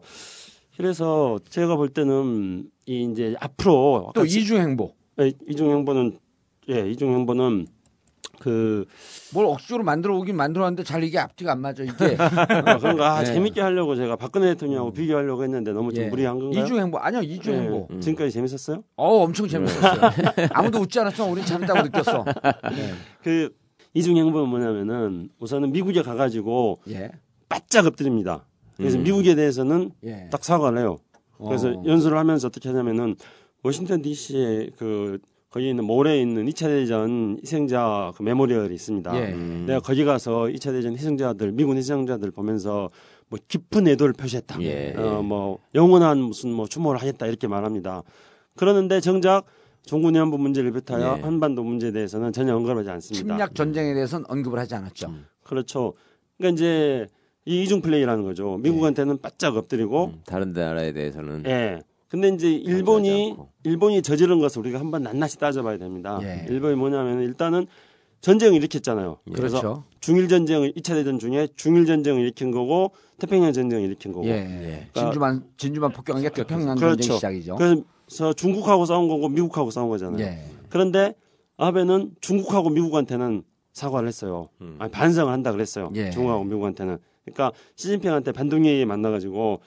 [0.78, 4.94] 그래서 제가 볼 때는 이 이제 앞으로 또 아까 이중 행보.
[5.20, 6.20] 예, 이중 행보는
[6.70, 7.68] 예, 이중 행보는
[8.39, 8.86] 그
[9.34, 11.93] 뭘 억지로 만들어 오긴 만들었는데 잘 이게 앞뒤가 안 맞아 이게.
[12.15, 13.26] 어, 그런 거 아, 네.
[13.34, 16.08] 재밌게 하려고 제가 박근혜 대통령하고 비교하려고 했는데 너무 좀 예.
[16.10, 16.63] 무리한 건가요?
[16.63, 17.88] 이중 행보 아니요 이중 예, 행보.
[18.00, 18.84] 지금까지 재밌었어요?
[18.95, 20.00] 어 엄청 재밌었어요.
[20.52, 22.24] 아무도 웃지 않았지만 우린 재밌다고 느꼈어.
[22.78, 22.93] 예.
[23.24, 23.50] 그
[23.93, 27.12] 이중 행보는 뭐냐면은 우선은 미국에 가가지고 예.
[27.50, 28.45] 바짝 엎드립니다.
[28.78, 29.04] 그래서 음.
[29.04, 30.30] 미국에 대해서는 예.
[30.32, 30.98] 딱 사과를 해요.
[31.38, 31.84] 그래서 어.
[31.86, 33.15] 연수를 하면서 어떻게 하냐면은
[33.63, 35.19] 워싱턴 D.C.에 그
[35.56, 39.15] 거기 있는 몰에 있는 2차 대전 희생자 그 메모리얼이 있습니다.
[39.15, 39.32] 예.
[39.32, 39.63] 음.
[39.65, 42.89] 내가 거기 가서 2차 대전 희생자들 미군 희생자들 보면서
[43.30, 44.62] 뭐 깊은 애도를 표시했다.
[44.63, 44.94] 예.
[44.98, 48.04] 어뭐 영원한 무슨 뭐 추모를 하겠다 이렇게 말합니다.
[48.58, 49.46] 그러는데 정작
[49.86, 51.22] 종군 위안부 문제를 비롯하여 예.
[51.22, 53.26] 한반도 문제에 대해서는 전혀 언급하지 않습니다.
[53.26, 55.10] 침략 전쟁에 대해서는 언급을 하지 않았죠.
[55.46, 55.94] 그렇죠.
[56.38, 57.08] 그러니까 이제
[57.46, 58.58] 이 이중 플레이라는 거죠.
[58.58, 61.80] 미국한테는 바짝 엎드리고 음, 다른 나라에 대해서는 예.
[62.08, 63.36] 근데 이제 일본이.
[63.63, 66.20] 일본이 저지른 것을 우리가 한번 낱낱이 따져봐야 됩니다.
[66.22, 66.46] 예.
[66.50, 67.65] 일본이 뭐냐면 일단은
[68.22, 69.18] 전쟁을 일으켰잖아요.
[69.34, 69.84] 그래서 그렇죠.
[70.00, 74.28] 중일 전쟁을 2차 대전 중에 중일 전쟁을 일으킨 거고 태평양 전쟁을 일으킨 거고.
[74.28, 74.88] 예.
[74.94, 76.98] 진주만 진주만 폭격한 게 태평양 그렇죠.
[76.98, 77.56] 전쟁 시작이죠.
[77.56, 80.24] 그래서 중국하고 싸운 거고 미국하고 싸운 거잖아요.
[80.24, 80.46] 예.
[80.70, 81.15] 그런데
[81.58, 84.50] 아베는 중국하고 미국한테는 사과를 했어요.
[84.62, 84.76] 음.
[84.80, 85.91] 아니, 반성을 한다 그랬어요.
[85.96, 86.12] 예.
[86.12, 87.00] 중국하고 미국한테는.
[87.26, 89.60] 그러니까 시진핑한테 반동회의에 만나가지고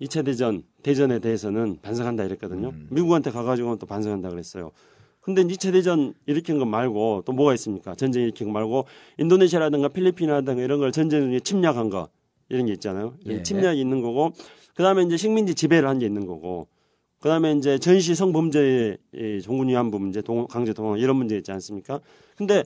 [0.00, 2.68] 2차 대전 대전에 대해서는 반성한다 이랬거든요.
[2.70, 2.88] 음.
[2.90, 4.70] 미국한테 가가지고는 또 반성한다 그랬어요.
[5.20, 7.94] 근데 2차 대전 일으킨 것 말고 또 뭐가 있습니까?
[7.94, 8.86] 전쟁 일으킨 거 말고
[9.18, 12.08] 인도네시아라든가 필리핀이라든가 이런 걸 전쟁 중에 침략한 거
[12.48, 13.14] 이런 게 있잖아요.
[13.26, 13.42] 예.
[13.42, 14.32] 침략이 있는 거고
[14.74, 16.68] 그다음에 이제 식민지 지배를 한 게 있는 거고
[17.20, 22.00] 그다음에 이제 전시 성범죄 이 종군 위안부 문제, 동, 강제 동원 이런 문제 있지 않습니까?
[22.34, 22.64] 근데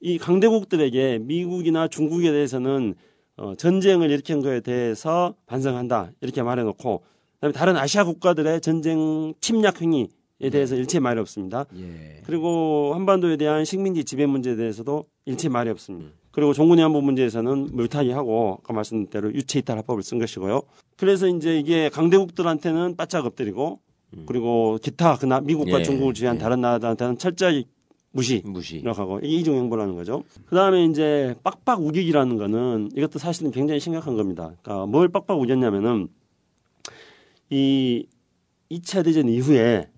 [0.00, 2.94] 이 강대국들에게 미국이나 중국에 대해서는
[3.36, 7.02] 어, 전쟁을 일으킨 거에 대해서 반성한다 이렇게 말해놓고
[7.42, 10.06] 그다음에 다른 아시아 국가들의 전쟁 침략 행위에
[10.52, 11.66] 대해서 일체 말이 없습니다.
[11.76, 12.20] 예.
[12.24, 16.12] 그리고 한반도에 대한 식민지 지배 문제에 대해서도 일체 말이 없습니다.
[16.30, 20.62] 그리고 종군 위안부 문제에서는 물타기하고 아까 말씀드린 대로 유체 이탈 합법을 쓴 것이고요.
[20.96, 23.80] 그래서 이제 이게 강대국들한테는 바짝 엎드리고
[24.26, 26.40] 그리고 기타 그나 미국과 예, 중국을 지휘한 예.
[26.40, 27.66] 다른 나라들한테는 철저히
[28.12, 28.76] 무시 무시.
[28.76, 30.22] 이렇게하고 이게 이중 행보라는 거죠.
[30.46, 34.52] 그다음에 이제 빡빡 우기기라는 거는 이것도 사실은 굉장히 심각한 겁니다.
[34.62, 36.08] 그러니까 뭘 빡빡 우겼냐면은
[37.52, 38.06] 이
[38.70, 39.90] 2차 대전 이후에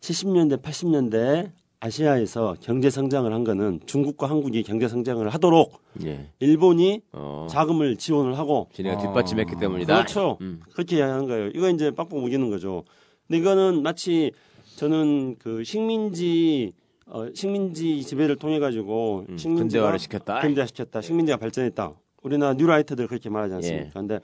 [0.00, 6.28] 70년대 80년대 아시아에서 경제 성장을 한 거는 중국과 한국이 경제 성장을 하도록 예.
[6.40, 7.46] 일본이 어.
[7.48, 9.94] 자금을 지원을 하고 지네가 뒷받침했기 때문이다.
[9.94, 10.36] 그렇죠.
[10.42, 10.60] 음.
[10.72, 11.46] 그렇게 이야기하는 거예요.
[11.54, 12.84] 이거 이제 빡빡 우기는 거죠.
[13.26, 14.32] 근데 이거는 마치
[14.76, 16.74] 저는 그 식민지
[17.06, 20.40] 어, 식민지 지배를 통해 가지고 음, 식민지가 근대화를 시켰다.
[20.40, 21.00] 근대화 시켰다.
[21.00, 21.94] 식민지가 발전했다.
[22.22, 23.98] 우리나라 뉴라이터들 그렇게 말하지 않습니까?
[23.98, 24.20] 근데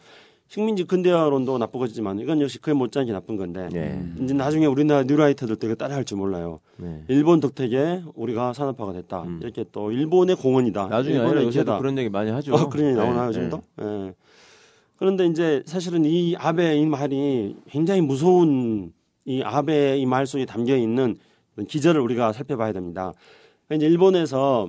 [0.49, 3.99] 식민지 근대화론도 나쁘겠지만 이건 역시 그에 못지않게 나쁜 건데 예.
[4.23, 6.61] 이제 나중에 우리나라 뉴라이터들도 이거 따라할 줄 몰라요.
[6.77, 7.03] 네.
[7.09, 9.25] 일본 덕택에 우리가 산업화가 됐다.
[9.41, 10.89] 이렇게 또 일본의 공헌이다.
[10.89, 11.79] 나중에 일본의 요새도 기회다.
[11.79, 12.55] 그런 얘기 많이 하죠.
[12.55, 13.63] 어, 그런 얘기 나오나요, 예, 지금도?
[13.83, 14.15] 예.
[14.97, 18.93] 그런데 이제 사실은 이 아베의 이 말이 굉장히 무서운
[19.25, 21.17] 이 아베의 이말 속에 담겨 있는
[21.69, 23.13] 기절을 우리가 살펴봐야 됩니다.
[23.73, 24.69] 이제 일본에서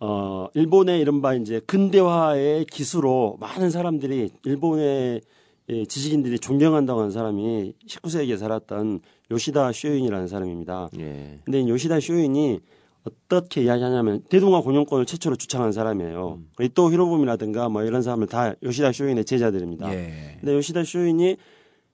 [0.00, 5.22] 어, 일본의 이른바 이제 근대화의 기수로 많은 사람들이 일본의
[5.68, 9.00] 예, 지식인들이 존경한다고 하는 사람이 19세기에 살았던
[9.32, 10.90] 요시다 쇼인이라는 사람입니다.
[10.98, 11.40] 예.
[11.44, 12.60] 근데 이 요시다 쇼인이
[13.04, 16.38] 어떻게 이야기하냐면 대동아 공영권을 최초로 주창한 사람이에요.
[16.60, 16.68] 음.
[16.74, 19.92] 또 히로부미라든가 뭐 이런 사람을 다 요시다 쇼인의 제자들입니다.
[19.92, 20.36] 예.
[20.38, 21.36] 근데 요시다 쇼인이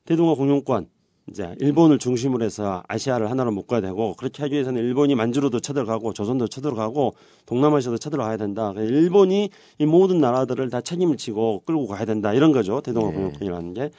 [0.04, 0.88] 대동아 공영권
[1.28, 6.48] 이제 일본을 중심으로 해서 아시아를 하나로 묶어야 되고 그렇게 하기 위해서는 일본이 만주로도 쳐들어가고 조선도
[6.48, 7.14] 쳐들어가고
[7.46, 8.72] 동남아시아도 쳐들어가야 된다.
[8.72, 12.34] 그래서 일본이 이 모든 나라들을 다 책임을 지고 끌고 가야 된다.
[12.34, 12.80] 이런 거죠.
[12.80, 13.14] 대동아 네.
[13.14, 13.90] 공영권이라는 게.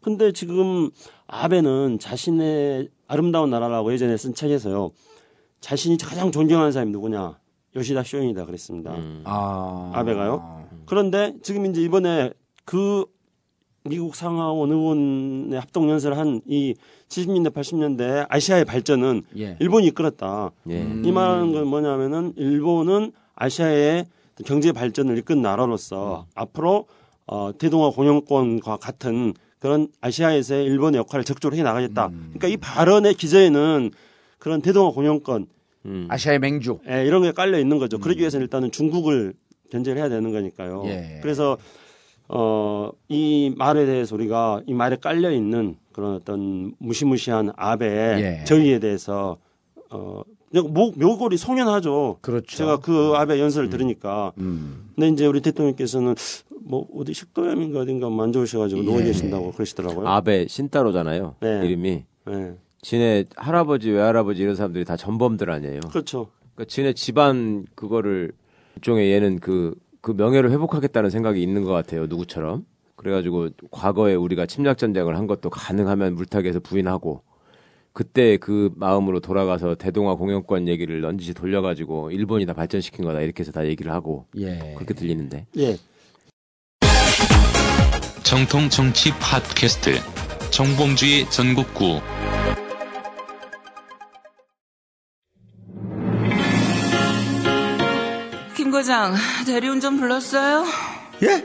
[0.00, 0.90] 근데 지금
[1.26, 4.92] 아베는 자신의 아름다운 나라라고 예전에 쓴 책에서요.
[5.60, 7.38] 자신이 가장 존경하는 사람이 누구냐?
[7.76, 8.94] 요시다 쇼인이다 그랬습니다.
[8.94, 9.22] 음.
[9.24, 9.90] 아.
[9.94, 10.66] 아베가요?
[10.86, 12.32] 그런데 지금 이제 이번에
[12.64, 13.04] 그
[13.84, 16.74] 미국 상하원 의원의 합동 연설을 한 이
[17.08, 19.56] 70년대 80년대 아시아의 발전은 예.
[19.60, 20.50] 일본이 이끌었다.
[20.68, 20.80] 예.
[21.04, 24.06] 이 말하는 건 뭐냐면은 일본은 아시아의
[24.44, 26.86] 경제 발전을 이끈 나라로서 앞으로
[27.26, 32.08] 어, 대동아 공영권과 같은 그런 아시아에서의 일본의 역할을 적극적으로 해 나가겠다.
[32.08, 33.90] 그러니까 이 발언의 기저에는
[34.38, 35.46] 그런 대동아 공영권
[35.86, 36.06] 음.
[36.08, 36.78] 아시아의 맹주.
[36.88, 37.98] 예, 이런 게 깔려 있는 거죠.
[37.98, 39.34] 그러기 위해서는 일단은 중국을
[39.70, 40.82] 견제를 해야 되는 거니까요.
[40.86, 41.18] 예.
[41.22, 41.58] 그래서
[42.32, 48.44] 어, 이 말에 대해서 우리가 이 말에 깔려 있는 그런 어떤 무시무시한 아베의 예.
[48.44, 49.36] 저희에 대해서
[49.90, 52.18] 어, 목, 묘골이 송연하죠.
[52.20, 52.56] 그렇죠.
[52.56, 54.32] 제가 그 아베 연설을 들으니까.
[54.38, 54.90] 음.
[54.94, 56.14] 근데 이제 우리 대통령께서는
[56.62, 59.04] 뭐 어디 식도염인가 어딘가 만져오셔가지고 누워 예.
[59.04, 60.06] 계신다고 그러시더라고요.
[60.06, 61.36] 아베 신따로잖아요.
[61.40, 61.66] 네.
[61.66, 62.04] 이름이.
[62.30, 62.54] 예.
[62.82, 65.80] 지네 할아버지 외할아버지 이런 사람들이 다 전범들 아니에요.
[65.90, 66.28] 그렇죠.
[66.54, 68.32] 그러니까 지네 집안 그거를
[68.76, 72.06] 일종의 얘는 그, 그 명예를 회복하겠다는 생각이 있는 것 같아요.
[72.06, 72.64] 누구처럼.
[72.96, 77.22] 그래가지고 과거에 우리가 침략 전쟁을 한 것도 가능하면 물타기에서 부인하고
[77.92, 83.52] 그때 그 마음으로 돌아가서 대동아 공영권 얘기를 넌지시 돌려가지고 일본이 다 발전시킨 거다 이렇게 해서
[83.52, 84.74] 다 얘기를 하고 예.
[84.76, 85.76] 그렇게 들리는데 예.
[88.22, 89.94] 정통 정치 팟캐스트
[90.50, 92.00] 정봉주의 전국구
[98.80, 99.14] 김 과장,
[99.44, 100.64] 대리운전 불렀어요?
[101.22, 101.44] 예?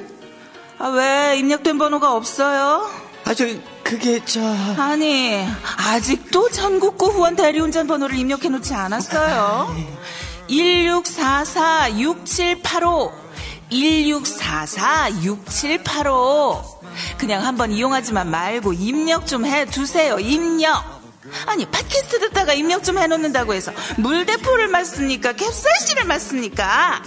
[0.80, 2.90] 아, 왜 입력된 번호가 없어요?
[3.26, 3.46] 아, 저,
[3.84, 4.40] 그게, 저.
[4.78, 5.46] 아니,
[5.78, 9.76] 아직도 전국구 후원 대리운전 번호를 입력해 놓지 않았어요.
[10.50, 13.12] 1644-6785.
[13.70, 16.64] 1644-6785.
[17.18, 20.96] 그냥 한번 이용하지만 말고 입력 좀 해 두세요, 입력.
[21.48, 25.34] 아니, 팟캐스트 듣다가 입력 좀 해놓는다고 해서 물대포를 맞습니까?
[25.34, 27.02] 캡사이신을 맞습니까?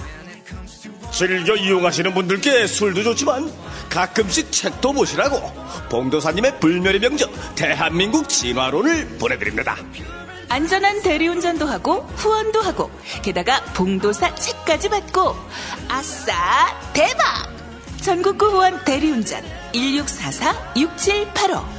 [1.18, 3.52] 즐겨 이용하시는 분들께 술도 좋지만
[3.90, 5.52] 가끔씩 책도 보시라고
[5.90, 9.76] 봉도사님의 불멸의 명작 대한민국 진화론을 보내드립니다.
[10.48, 15.34] 안전한 대리운전도 하고 후원도 하고 게다가 봉도사 책까지 받고
[15.88, 16.32] 아싸
[16.92, 17.52] 대박
[18.00, 21.78] 전국구 후원 대리운전 1644-6785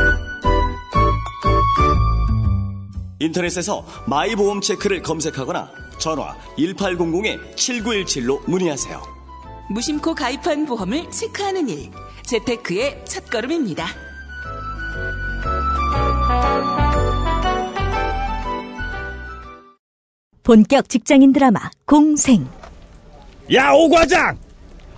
[3.25, 9.01] 인터넷에서 마이보험 체크를 검색하거나 전화 1800-7917로 문의하세요.
[9.69, 11.91] 무심코 가입한 보험을 체크하는 일.
[12.25, 13.85] 재테크의 첫걸음입니다.
[20.43, 22.47] 본격 직장인 드라마 공생
[23.53, 24.37] 야, 오 과장!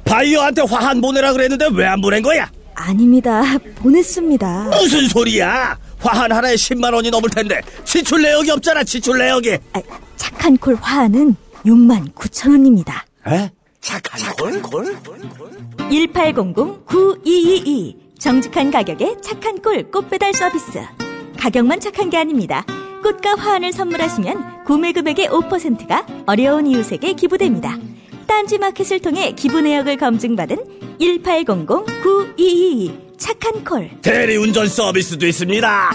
[0.05, 2.51] 바이어한테 화한 보내라 그랬는데 왜 안 보낸 거야?
[2.75, 3.41] 아닙니다.
[3.77, 4.65] 보냈습니다.
[4.65, 5.77] 무슨 소리야?
[6.03, 9.57] 화한 하나에 10만 원이 넘을 텐데 지출 내역이 없잖아, 지출 내역이.
[9.73, 9.81] 아,
[10.17, 11.35] 착한 콜 화하는
[11.65, 13.05] 6만 9천 원입니다.
[13.27, 13.49] 에?
[13.79, 14.61] 착한 걸?
[14.61, 14.95] 걸?
[15.89, 20.79] 1800-9222 정직한 가격에 착한 꿀 꽃배달 서비스
[21.37, 22.65] 가격만 착한 게 아닙니다
[23.03, 27.77] 꽃과 화환을 선물하시면 구매 금액의 5%가 어려운 이웃에게 기부됩니다
[28.25, 30.57] 딴지 마켓을 통해 기부 내역을 검증받은
[31.01, 35.91] 1800-9222 착한 콜 대리운전 서비스도 있습니다.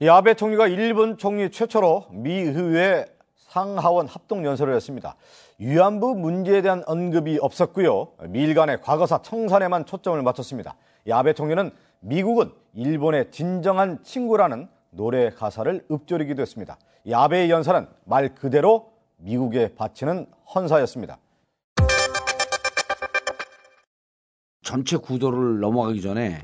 [0.00, 5.16] 이 아베 총리가 일본 총리 최초로 미 의회 상하원 합동 연설을 했습니다.
[5.58, 8.12] 위안부 문제에 대한 언급이 없었고요.
[8.28, 10.76] 미일 간의 과거사 청산에만 초점을 맞췄습니다.
[11.06, 16.76] 이 아베 총리는 미국은 일본의 진정한 친구라는 노래 가사를 읊조리기도 했습니다.
[17.04, 21.18] 이 아베의 연설은 말 그대로 미국에 바치는 헌사였습니다.
[24.64, 26.42] 전체 구도를 넘어가기 전에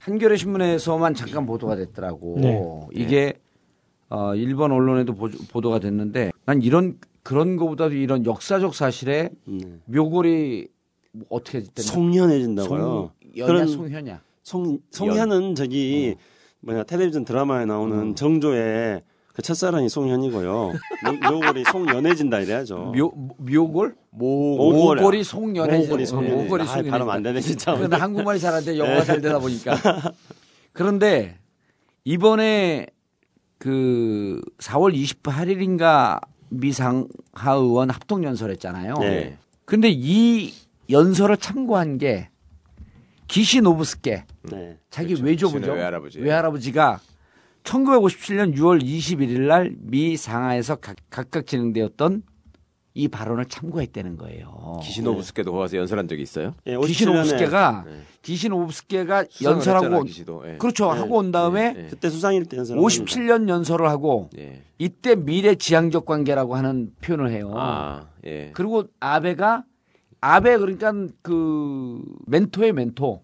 [0.00, 2.36] 한겨레 신문에서만 잠깐 보도가 됐더라고.
[2.40, 2.60] 네.
[2.92, 3.32] 이게
[4.10, 9.58] 어, 일본 언론에도 보, 도 가 됐는데 난 이런 그런 거보다도 이런 역사적 사실에 네.
[9.86, 10.68] 묘골이
[11.12, 11.82] 뭐 어떻게 됐나?
[11.90, 13.12] 송년해진다고요.
[13.34, 14.20] 송연야 그런- 송현야.
[14.42, 16.16] 송 송현은 저기
[16.60, 19.02] 뭐냐 텔레비전 드라마에 나오는 정조의
[19.34, 20.48] 그 첫사랑이 송현이고요.
[20.48, 20.74] 요-
[21.32, 22.92] 요골이 송연해진다 이래야죠.
[22.96, 23.96] 묘 묘골?
[24.10, 24.56] 모.
[24.72, 25.78] 모골이 송연해.
[25.78, 26.34] 모골이 송연해.
[26.44, 26.90] 모골이 아, 송연해.
[26.90, 27.74] 발음 안 되네, 진짜.
[27.76, 28.78] 근데 한국말이 잘안 돼.
[28.78, 29.76] 영어가 잘 되다 보니까.
[30.72, 31.36] 그런데
[32.04, 32.86] 이번에
[33.58, 36.20] 그 4월 28일인가
[36.50, 38.94] 미상하 의원 합동 연설했잖아요.
[39.00, 39.36] 네.
[39.64, 40.54] 근데 이
[40.90, 42.28] 연설을 참고한 게
[43.26, 44.78] 기시 노부스케 네.
[44.90, 45.24] 자기 그렇죠.
[45.24, 45.72] 외조부죠.
[45.72, 46.20] 외할아버지.
[46.20, 47.00] 외할아버지가
[47.64, 52.22] 1957년 6월 21일 날 미 상하에서 각, 각각 진행되었던
[52.96, 54.78] 이 발언을 참고했다는 거예요.
[54.84, 56.54] 기시노부스케도 거기 가서 연설한 적이 있어요?
[56.66, 58.02] 예, 기시노브스케가 네.
[58.22, 60.42] 기시노브스케가 연설하고 했잖아, 기시도.
[60.46, 60.58] 예.
[60.58, 61.00] 그렇죠 네.
[61.00, 61.86] 하고 온 다음에 네.
[61.90, 62.78] 그때 수상일 때 연설.
[62.78, 64.62] 57년 연설을 하고 예.
[64.78, 67.52] 이때 미래 지향적 관계라고 하는 표현을 해요.
[67.56, 68.52] 아, 예.
[68.54, 69.64] 그리고 아베가
[70.20, 73.22] 아베 그러니까 그 멘토의 멘토,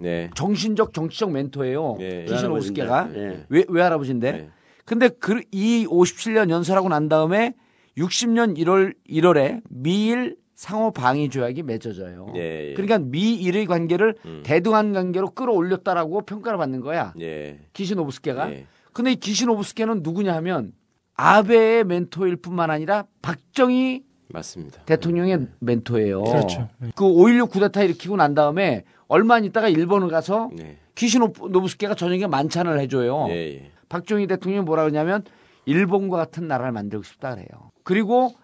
[0.00, 0.30] 네.
[0.34, 1.96] 정신적 정치적 멘토예요.
[2.00, 2.24] 예.
[2.24, 3.46] 기시노브스케가 예.
[3.48, 4.32] 외, 외할아버지인데.
[4.32, 4.48] 네.
[4.84, 7.54] 근데 그, 이 57년 연설하고 난 다음에
[7.96, 12.34] 60년 1월 1월에 미일 상호 방위 조약이 맺어져요.
[12.36, 12.74] 예, 예.
[12.74, 14.42] 그러니까 미일의 관계를 음.
[14.44, 17.14] 대등한 관계로 끌어올렸다라고 평가를 받는 거야.
[17.20, 17.60] 예.
[17.72, 18.50] 기시노브스케가.
[18.52, 18.66] 예.
[18.92, 20.72] 근데 이 기시노브스케는 누구냐 하면
[21.14, 24.82] 아베의 멘토일 뿐만 아니라 박정희 맞습니다.
[24.84, 26.22] 대통령의 멘토예요.
[26.24, 26.68] 그렇죠.
[26.78, 26.90] 네.
[26.94, 30.78] 그5.16 쿠데타 일으키고 난 다음에 얼마 안 있다가 일본을 가서 네.
[30.94, 33.26] 기시노브스케가 저녁에 만찬을 해줘요.
[33.30, 33.70] 예, 예.
[33.88, 35.24] 박정희 대통령이 뭐라 그러냐면
[35.64, 37.70] 일본과 같은 나라를 만들고 싶다 그래요.
[37.82, 38.34] 그리고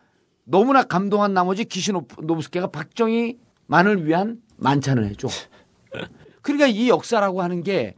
[0.44, 5.28] 너무나 감동한 나머지 기시노브스케가 박정희만을 위한 만찬을 해줘.
[6.42, 7.94] 그러니까 이 역사라고 하는 게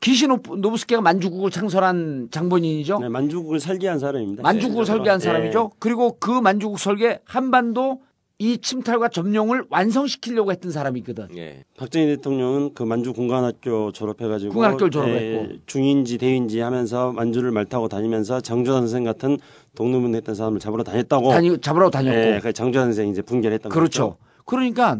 [0.00, 2.98] 기시노브스케가 만주국을 창설한 장본인이죠.
[3.00, 4.42] 네, 만주국을 설계한 사람입니다.
[4.42, 4.98] 만주국을 실제로.
[4.98, 5.24] 설계한 예.
[5.24, 5.72] 사람이죠.
[5.78, 8.02] 그리고 그 만주국 설계 한반도
[8.40, 11.36] 이 침탈과 점령을 완성시키려고 했던 사람이거든.
[11.36, 11.64] 예.
[11.76, 15.54] 박정희 대통령은 그 만주 공관학교 졸업해가지고 공관학교를 졸업했고.
[15.54, 19.38] 예, 중인지 대인지 하면서 만주를 말 타고 다니면서 장조단 선생 같은
[19.74, 21.30] 독립운 했던 사람을 잡으러 다녔다고.
[21.30, 22.16] 다니, 잡으러 다녔고.
[22.16, 24.10] 예, 그 장조단 선생 이제 분결했던 그렇죠.
[24.10, 24.16] 거죠.
[24.44, 24.96] 그러니까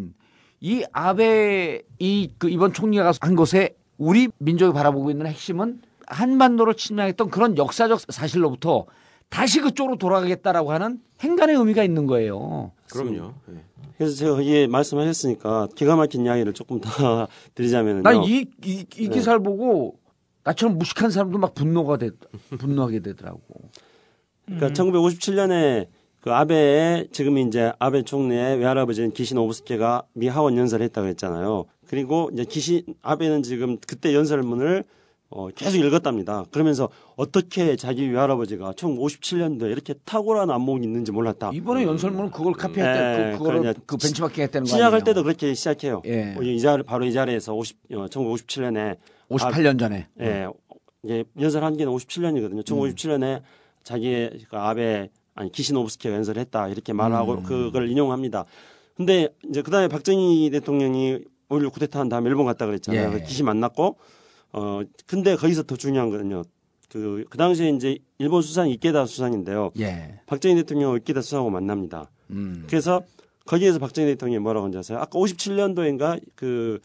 [0.61, 7.31] 이 아베 이 그 이번 총리가 한 것에 우리 민족이 바라보고 있는 핵심은 한반도를 침략했던
[7.31, 8.87] 그런 역사적 사실로부터
[9.29, 12.73] 다시 그쪽으로 돌아가겠다라고 하는 행간의 의미가 있는 거예요.
[12.91, 13.35] 그럼요.
[13.51, 13.65] 예.
[13.99, 16.89] 그래서 제가 거기에 말씀하셨으니까 기가 막힌 이야기를 조금 더
[17.55, 18.03] 드리자면요.
[18.03, 18.85] 난이이 네.
[18.87, 19.99] 기사를 보고
[20.45, 22.11] 나처럼 무식한 사람도 막 분노가 되
[22.57, 23.43] 분노하게 되더라고.
[24.47, 25.89] 그러니까 1957년에
[26.21, 31.67] 그 아베의 지금 이제 아베 총리의 외할아버지인 기신 오브스케가 미 하원 연설을 했다고 했잖아요.
[31.89, 34.85] 그리고 이제 기신 아베는 지금 그때 연설문을
[35.31, 36.45] 어, 계속 읽었답니다.
[36.51, 41.51] 그러면서 어떻게 자기 외할아버지가 1957년도에 이렇게 탁월한 안목이 있는지 몰랐다.
[41.53, 43.29] 이번에 연설문은 그걸 카피했다.
[43.29, 43.79] 예, 그, 그거를 그러냐.
[43.85, 45.05] 그 벤치마킹 했다는 거 시작할?
[45.05, 46.01] 때도 그렇게 시작해요.
[46.07, 46.35] 예.
[46.35, 48.97] 어, 이 자리 바로 이 자리에서 50, 어, 1957년에
[49.29, 50.07] 58년 전에.
[50.21, 50.47] 예,
[51.05, 52.65] 이제 연설한 게는 57년이거든요.
[52.65, 53.43] 1957년에
[53.83, 57.43] 자기의 그 아베 아니 기시노브스키가 연설을 했다 이렇게 말하고 음.
[57.43, 58.47] 그걸 인용합니다.
[58.97, 63.09] 근데 이제 그다음에 박정희 대통령이 5.16 쿠데타 한 다음에 일본 갔다 그랬잖아요.
[63.09, 63.13] 예.
[63.13, 63.97] 그 기시 만났고
[64.53, 66.45] 어 근데 거기서 더 중요한 거는요.
[66.89, 69.73] 그, 그 당시에 이제 일본 수상 이케다 수상인데요.
[69.79, 70.21] 예.
[70.27, 72.11] 박정희 대통령 이케다 수상하고 만납니다.
[72.31, 72.65] 음.
[72.69, 73.03] 그래서
[73.47, 74.99] 거기에서 박정희 대통령이 뭐라고 한지 아세요?
[74.99, 76.81] 아까 57년도인가 그,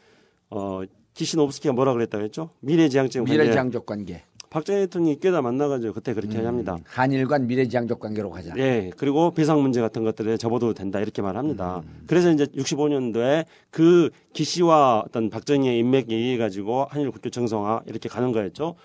[0.49, 0.81] 어,
[1.13, 2.49] 기시노브스키가 뭐라 그랬다고 했죠?
[2.61, 3.31] 미래지향적 관계.
[3.31, 4.23] 미래지향적 관계.
[4.53, 6.45] 박정희 대통령이 이케다 만나가지고 그때 그렇게 음.
[6.45, 6.77] 합니다.
[6.85, 8.53] 한일 간 미래지향적 관계로 가자.
[8.57, 11.81] 예, 그리고 배상 문제 같은 것들에 접어도 된다 이렇게 말합니다.
[11.83, 12.03] 음.
[12.05, 18.31] 그래서 이제 65년도에 그 기시와 어떤 박정희의 인맥에 의해 가지고 한일 국교 정상화 이렇게 가는
[18.31, 18.75] 거였죠.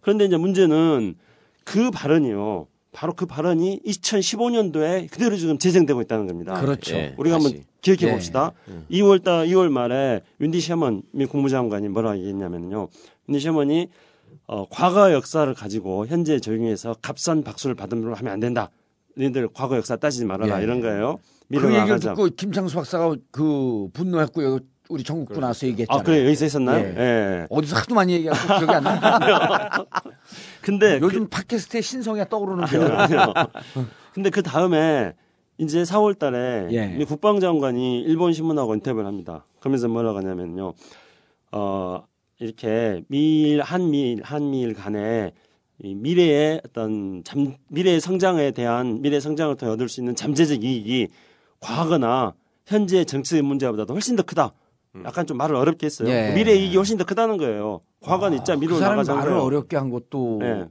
[0.00, 1.14] 그런데 이제 문제는
[1.62, 2.66] 그 발언이요.
[2.92, 6.58] 바로 그 발언이 2015년도에 그대로 지금 재생되고 있다는 겁니다.
[6.58, 6.96] 그렇죠.
[6.96, 7.52] 예, 우리가 한번.
[7.82, 8.12] 기억해 예.
[8.12, 8.52] 봅시다.
[8.90, 12.88] 2월 달 2월 말에 윤디 셔먼 미 국무장관이 뭐라 얘기했냐면요.
[13.28, 13.88] 윤디 셔먼이
[14.46, 18.70] 어, 과거 역사를 가지고 현재 적용해서 값싼 박수를 받으면 하면 안 된다.
[19.16, 20.62] 너희들 과거 역사 따지지 말아라 예.
[20.62, 21.18] 이런 거예요.
[21.50, 21.98] 그 얘기를.
[21.98, 24.60] 듣고 김창수 박사가 그 분노했고요.
[24.88, 26.00] 우리 전국구 나와서 얘기했잖아요.
[26.00, 26.84] 아 그래 여기서 했었나요?
[26.84, 26.94] 예.
[26.96, 27.46] 예.
[27.50, 29.70] 어디서 하도 많이 얘기하고 기억이 안 나.
[30.62, 33.32] 근데 요즘 팟캐스트에 신성이가 떠오르는 게 아니요, 아니요.
[34.14, 35.12] 근데 그 다음에
[35.58, 36.86] 이제 4월 달에 예.
[36.86, 39.44] 미 국방장관이 일본 신문하고 인터뷰를 합니다.
[39.60, 40.72] 그러면서 뭐라고 하냐면요.
[41.52, 42.04] 어,
[42.40, 45.32] 이렇게 미일, 한미일, 한미일 간에
[45.82, 51.08] 이 미래의 어떤 잠, 미래의 성장에 대한 미래 성장을 통해 얻을 수 있는 잠재적 이익이
[51.60, 52.34] 과거나
[52.66, 54.52] 현재 정치의 문제보다도 훨씬 더 크다.
[55.04, 56.08] 약간 좀 말을 어렵게 했어요.
[56.08, 56.32] 예.
[56.34, 57.80] 미래 이익이 훨씬 더 크다는 거예요.
[58.00, 59.44] 과거는 있자 그 미래로 사람이 나가자는 말을 거예요.
[59.44, 60.64] 어렵게 한 것도 네.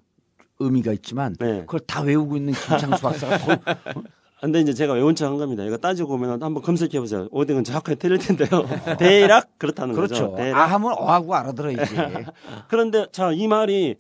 [0.60, 1.62] 의미가 있지만 네.
[1.62, 3.58] 그걸 다 외우고 있는 김창수 박사가 더
[4.42, 5.64] 근데 이제 제가 외운 척 한 겁니다.
[5.64, 7.28] 이거 따지고 보면 한번 검색해 보세요.
[7.32, 8.48] 어디는 정확하게 틀릴 텐데요.
[9.00, 10.32] 대략 그렇다는 그렇죠.
[10.32, 10.36] 거죠.
[10.36, 10.58] 대략.
[10.58, 11.96] 아 하면 어하고 알아들어야지.
[12.70, 13.96] 그런데 자, 이 말이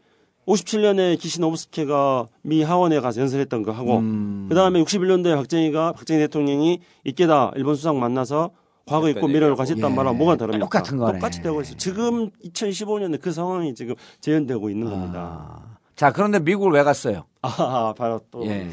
[0.47, 4.45] 57년에 기시노브스케가 미 하원에 가서 연설했던 거 하고 음.
[4.47, 8.51] 그다음에 61년도에 박정희가 박정희 대통령이 이케다 일본 수상 만나서
[8.85, 9.95] 과거 있고 미래로 했단 예.
[9.95, 10.63] 말하고 뭐가 다릅니까?
[10.65, 11.19] 똑같은 거네.
[11.19, 11.75] 똑같이 되고 있어요.
[11.75, 15.61] 지금 2015년에 그 상황이 지금 재현되고 있는 겁니다.
[15.61, 15.77] 아.
[15.97, 17.25] 자 그런데 미국을 왜 갔어요?
[17.41, 18.69] 아, 바로 또 예.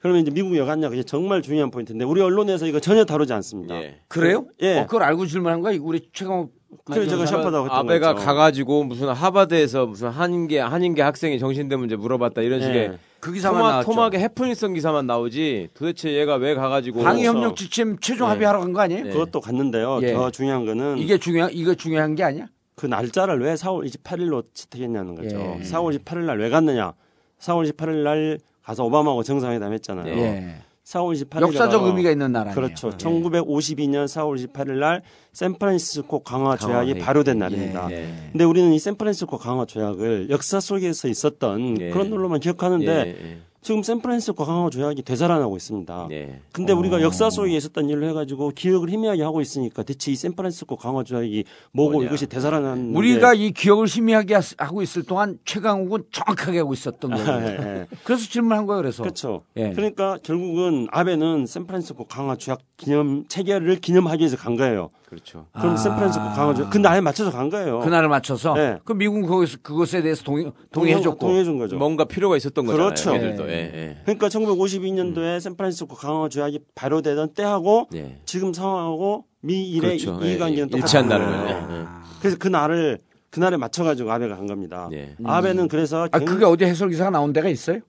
[0.00, 3.74] 그러면 이제 미국에 갔냐 그게 정말 중요한 포인트인데 우리 언론에서 이거 전혀 다루지 않습니다.
[3.82, 3.96] 예.
[4.08, 4.46] 그래요?
[4.62, 4.78] 예.
[4.78, 5.76] 어, 그걸 알고 질문한 거야?
[5.80, 6.48] 우리 최강
[6.84, 8.26] 그래 제가 샤프다고 했던 아베가 거죠.
[8.26, 12.98] 가가지고 무슨 하버드에서 무슨 한인계 한인계 학생이 정신대 문제 물어봤다 이런 식의 예.
[13.20, 13.90] 그 기사만 토마, 나왔죠.
[13.90, 17.36] 토막의 해프닝성 기사만 나오지 도대체 얘가 왜 가가지고 방위 그렇죠.
[17.38, 18.32] 협력 지침 최종 네.
[18.34, 19.02] 합의하러 간 거 아니에요?
[19.04, 19.10] 네.
[19.10, 19.98] 그것도 갔는데요.
[20.02, 20.12] 예.
[20.12, 22.46] 더 중요한 거는 이게 중요한 이거 중요한 게 아니야?
[22.76, 25.36] 그 날짜를 왜 4월 28일로 채택했냐는 거죠.
[25.36, 25.62] 예.
[25.64, 26.92] 4월 28일 날 왜 갔느냐?
[27.40, 30.14] 4월 28일 날 가서 오바마하고 정상회담 했잖아요.
[30.14, 30.56] 예.
[30.84, 32.52] 4월 28일 역사적 의미가 있는 나라?
[32.52, 32.90] 그렇죠.
[32.90, 35.02] 1952년 4월 28일 날
[35.32, 37.90] 샌프란시스코 강화 조약이 강화 발효된 날입니다.
[37.92, 38.08] 예.
[38.30, 41.90] 근데 우리는 이 샌프란시스코 강화 조약을 역사 속에서 있었던 예.
[41.90, 46.08] 그런 걸로만 기억하는데 예, 지금 샌프란시스코 강화 조약이 되살아나고 있습니다.
[46.12, 46.40] 예, 예.
[46.52, 46.76] 근데 어.
[46.76, 51.44] 우리가 역사 속에 있었던 일을 해가지고 기억을 희미하게 하고 있으니까 대체 이 샌프란시스코 강화 조약이
[51.72, 52.06] 뭐고 뭐냐.
[52.06, 57.42] 이것이 되살아난 우리가 이 기억을 희미하게 하- 하고 있을 동안 최강욱은 정확하게 하고 있었던 거예요.
[57.46, 57.86] 예, 예.
[58.04, 58.80] 그래서 질문한 거예요.
[58.80, 59.42] 그래서 그렇죠.
[59.58, 59.70] 예.
[59.74, 64.88] 그러니까 결국은 아베는 샌프란시스코 강화 조약 기념 체결을 기념하기 위해서 간 거예요.
[65.08, 65.46] 그렇죠.
[65.52, 65.76] 그럼 아.
[65.76, 67.80] 샌프란시스코 강화 조약 그 날에 맞춰서 간 거예요.
[67.80, 68.78] 그날을 맞춰서 네.
[68.84, 71.76] 그 미국은 거기서 그것에 대해서 동의, 동의해줬고 동의해 준 거죠.
[71.76, 72.88] 뭔가 필요가 있었던 거잖아요.
[72.88, 73.12] 그렇죠.
[73.58, 73.72] 예.
[73.74, 73.96] 예, 예.
[74.04, 78.18] 그러니까 1952년도에 샌프란시스코 강화 조약이 발효되던 때하고 예.
[78.24, 80.18] 지금 상황하고 미일의 그렇죠.
[80.22, 80.78] 이- 예, 이해관계는 예.
[80.78, 81.66] 일치한다는 거예요.
[81.66, 81.80] 거예요.
[81.82, 81.86] 예.
[82.20, 82.98] 그래서 그 날을
[83.30, 84.88] 그날에 맞춰가지고 아베가 간 겁니다.
[84.92, 85.14] 예.
[85.24, 87.80] 아베는 그래서 아, 굉- 그게 어디 해설 기사가 나온 데가 있어요?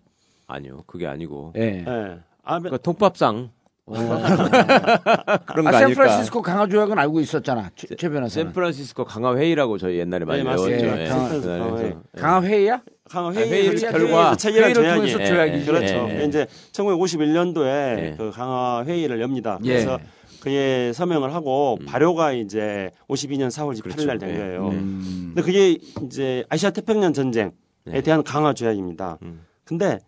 [0.48, 1.54] 아니요, 그게 아니고.
[1.58, 1.86] 예.
[1.88, 2.20] 예.
[2.44, 3.50] 아베 그 통밥상
[3.90, 5.80] 그런 거 아, 아닐까?
[5.80, 7.72] 샌프란시스코 강화 조약은 알고 있었잖아.
[7.76, 8.36] 최, 최 변호사.
[8.42, 10.72] 샌프란시스코 강화 회의라고 저희 옛날에 많이 네, 배웠죠.
[10.72, 11.06] 예.
[11.08, 11.84] 강화.
[11.84, 11.96] 예.
[12.16, 12.82] 강화 회의야?
[13.10, 15.66] 강화 회의 회의 결과 체결한 조약이 예, 조약이지.
[15.66, 15.94] 그렇죠.
[16.10, 16.26] 예, 예.
[16.26, 18.16] 이제 1951년도에 예.
[18.18, 19.60] 그 강화 회의를 엽니다.
[19.64, 19.70] 예.
[19.70, 20.00] 그래서
[20.40, 24.06] 그에 서명을 하고 발효가 이제 52년 4월 28일 그렇죠.
[24.06, 24.38] 날된 예.
[24.38, 24.68] 거예요.
[24.70, 25.34] 음.
[25.34, 27.52] 근데 그게 이제 아시아 태평양 전쟁에
[27.86, 28.02] 네.
[28.02, 29.18] 대한 강화 조약입니다.
[29.24, 29.42] 음.
[29.66, 30.00] 근데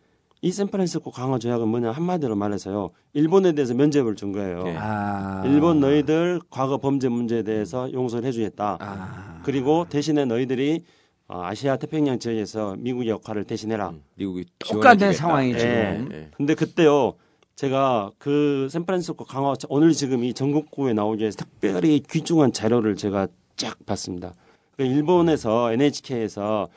[0.44, 2.92] 이 샌프란시스코 강화 조약은 뭐냐 한마디로 말해서요.
[3.14, 4.64] 일본에 대해서 면죄부를 준 거예요.
[4.68, 4.76] 예.
[4.78, 5.44] 아.
[5.46, 8.78] 일본 너희들 과거 범죄 문제에 대해서 용서를 해주겠다.
[8.80, 9.42] 아.
[9.44, 11.01] 그리고 대신에 너희들이 어,
[11.32, 13.89] 아시아 태평양 지역에서 미국의 역할을 대신해라.
[13.89, 15.13] 음, 미국이 똑같은 지원해주겠다.
[15.13, 15.58] 상황이 예.
[15.58, 16.10] 지금.
[16.12, 16.30] 예.
[16.36, 17.13] 근데 그때요.
[17.56, 23.78] 제가 그 샌프란시스코 강화 오늘 지금 이 전국구에 나오기 위해서 특별히 귀중한 자료를 제가 쫙
[23.86, 24.34] 봤습니다.
[24.76, 26.70] 그 일본에서 NHK에서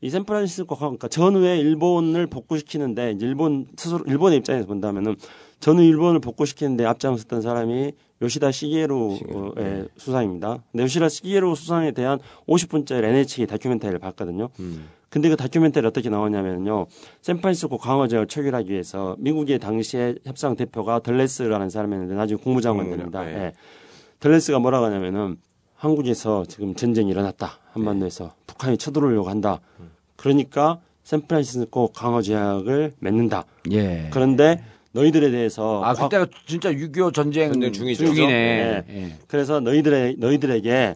[0.00, 5.16] 이 샌프란시스코 강화 그러니까 전후에 일본을 복구시키는데 일본 스스로 일본의 입장에서 본다면은
[5.58, 10.62] 전후 일본을 복구시키는데 앞장섰던 사람이 요시다 시게루의 수상입니다.
[10.72, 14.48] 근데 요시다 시게루 수상에 대한 50분짜리 NHK 다큐멘터리를 봤거든요.
[14.60, 14.88] 음.
[15.10, 16.86] 근데 그 다큐멘터리 어떻게 나오냐면요.
[17.22, 23.22] 샌프란시스코 강화제를 체결하기 위해서 미국의 당시에 협상 대표가 덜레스라는 사람이었는데 나중에 국무장관 됩니다.
[23.22, 23.32] 네.
[23.32, 23.52] 예.
[24.20, 25.36] 덜레스가 뭐라고 하냐면은
[25.76, 27.58] 한국에서 지금 전쟁이 일어났다.
[27.72, 29.60] 한반도에서 북한이 쳐들어오려고 한다.
[30.16, 33.44] 그러니까 샌프란시스코 강화 조약을 맺는다.
[33.70, 34.10] 예.
[34.12, 34.62] 그런데
[34.92, 38.06] 너희들에 대해서 아, 과- 그때가 진짜 6.25 전쟁, 전쟁 중이죠.
[38.06, 38.26] 중이네.
[38.26, 38.84] 네.
[38.90, 39.12] 예.
[39.26, 40.94] 그래서 너희들의 너희들에게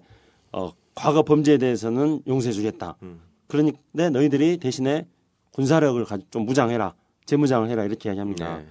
[0.53, 2.97] 어, 과거 범죄에 대해서는 용서해주겠다.
[3.03, 3.21] 음.
[3.49, 5.07] 그러니 네, 너희들이 대신에
[5.53, 6.95] 군사력을 가- 좀 무장해라,
[7.27, 8.59] 재무장을 해라 이렇게 이야기합니다.
[8.59, 8.65] 네.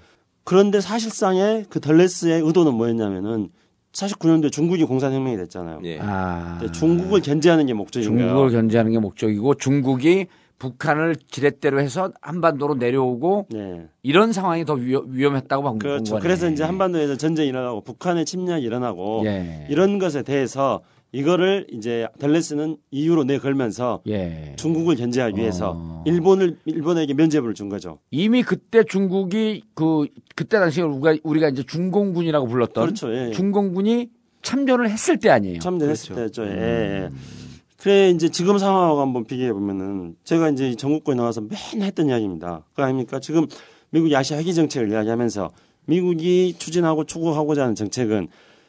[0.43, 3.49] 그런데 사실상의 그 덜레스의 의도는 뭐였냐면은
[3.93, 5.82] 49년도에 중국이 공산혁명이 됐잖아요.
[5.84, 5.99] 예.
[6.01, 6.59] 아.
[6.74, 8.49] 중국을 견제하는 게 목적인 중국을.
[8.51, 10.28] 견제하는 게 목적이고 중국이
[10.62, 13.88] 북한을 지렛대로 해서 한반도로 내려오고 네.
[14.03, 16.14] 이런 상황이 더 위험, 위험했다고 본 그렇죠.
[16.14, 16.22] 거네.
[16.22, 19.66] 그래서 이제 한반도에서 전쟁이 일어나고 북한의 침략이 일어나고 예.
[19.72, 20.82] 이런 것에 대해서
[21.14, 24.53] 이거를 이제 덜레스는 이유로 내걸면서 예.
[24.55, 26.03] 중국을 견제하기 위해서 어.
[26.05, 27.97] 일본을 일본에게 면제부를 준 거죠.
[28.12, 30.05] 이미 그때 중국이 그
[30.36, 33.12] 그때 당시에 우리가 우리가 이제 중공군이라고 불렀던 그렇죠.
[33.16, 33.32] 예.
[33.32, 34.09] 중공군이
[34.43, 35.57] 참전을 했을 때 아니에요.
[35.57, 36.45] 참전했을 때죠.
[36.45, 37.09] 예, 예.
[37.12, 37.41] 음.
[37.82, 42.63] 그래 이제 지금 상황하고 한번 비교해 보면은 제가 이제 전국구에 나와서 맨날 했던 이야기입니다.
[42.75, 43.19] 그 아닙니까?
[43.19, 43.47] 지금
[43.89, 45.49] 미국이 아시아 핵기 정책을 이야기하면서
[45.86, 48.27] 미국이 추진하고 추구하고자 하는 정책은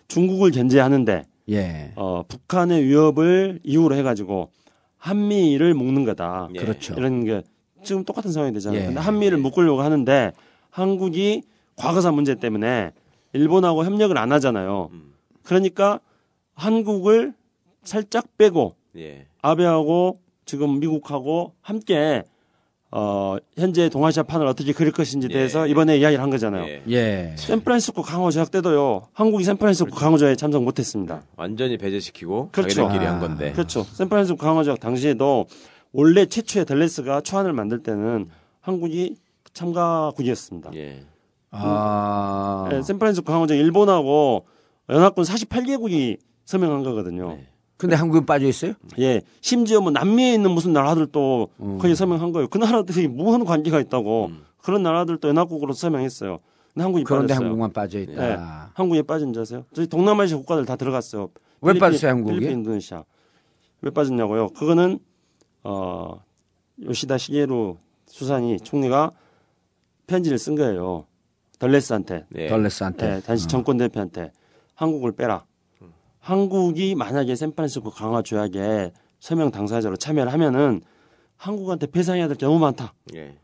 [0.08, 1.92] 중국을 견제하는데 예.
[1.94, 4.50] 어, 북한의 위협을 이유로 해가지고
[4.96, 6.48] 한미를 묶는 거다.
[6.54, 6.58] 예.
[6.58, 6.94] 그렇죠.
[6.96, 7.42] 이런 게
[7.84, 8.80] 지금 똑같은 상황이 되잖아요.
[8.80, 8.86] 예.
[8.86, 10.32] 근데 한미를 묶으려고 하는데
[10.70, 11.42] 한국이
[11.76, 12.92] 과거사 문제 때문에
[13.34, 14.88] 일본하고 협력을 안 하잖아요.
[14.90, 15.12] 음.
[15.42, 16.00] 그러니까
[16.54, 17.34] 한국을
[17.84, 19.26] 살짝 빼고 예.
[19.40, 22.24] 아베하고 지금 미국하고 함께
[22.94, 25.34] 어, 현재 동아시아 판을 어떻게 그릴 것인지 예.
[25.34, 26.66] 대해서 이번에 이야기를 한 거잖아요.
[26.66, 26.82] 예.
[26.88, 27.34] 예.
[27.38, 29.08] 샌프란시스코 강화 조약 때도요.
[29.14, 31.22] 한국이 샌프란시스코 강화 조약에 참석 못했습니다.
[31.36, 32.74] 완전히 배제시키고 그렇죠.
[32.74, 33.14] 자기들끼리 아.
[33.14, 33.52] 한 건데.
[33.52, 33.82] 그렇죠.
[33.82, 35.46] 샌프란시스코 강화 조약 당시에도
[35.92, 38.28] 원래 최초의 덜레스가 초안을 만들 때는
[38.60, 39.16] 한국이
[39.54, 40.70] 참가국이었습니다.
[40.74, 41.04] 예.
[41.50, 42.68] 아.
[42.72, 44.44] 예, 샌프란시스코 강화 조약 일본하고
[44.90, 47.36] 연합군 48개국이 서명한 거거든요.
[47.36, 47.46] 네.
[47.82, 48.74] 근데 한국은 빠져 있어요?
[49.00, 51.78] 예, 심지어 뭐 남미에 있는 무슨 나라들도 음.
[51.78, 52.46] 거기 서명한 거예요.
[52.46, 54.44] 그 나라들이 무한 관계가 있다고 음.
[54.58, 56.38] 그런 나라들도 연합국으로 서명했어요.
[56.72, 57.44] 근데 한국이 그런데 빠졌어요.
[57.44, 58.12] 한국만 빠져 있다.
[58.12, 58.36] 네.
[58.74, 59.64] 한국에 빠진 줄 아세요?
[59.72, 61.30] 저희 동남아시아 국가들 다 들어갔어요.
[61.60, 62.34] 왜 필리핀, 빠졌어요, 한국이?
[62.34, 63.02] 필리핀, 인도네시아.
[63.80, 64.50] 왜 빠졌냐고요?
[64.50, 65.00] 그거는
[65.64, 66.22] 어
[66.84, 69.10] 요시다 시게루 수산이 총리가
[70.06, 71.06] 편지를 쓴 거예요.
[71.58, 72.26] 덜레스한테.
[72.36, 72.46] 예.
[72.46, 73.08] 덜레스한테.
[73.08, 74.30] 네, 당시 정권 대표한테
[74.76, 75.46] 한국을 빼라.
[76.26, 80.80] 한국이 만약에 샌프란시스코 강화 조약에 서명 당사자로 참여를 하면은
[81.36, 82.94] 한국한테 배상해야 될 게 너무 많다.
[83.16, 83.34] 예.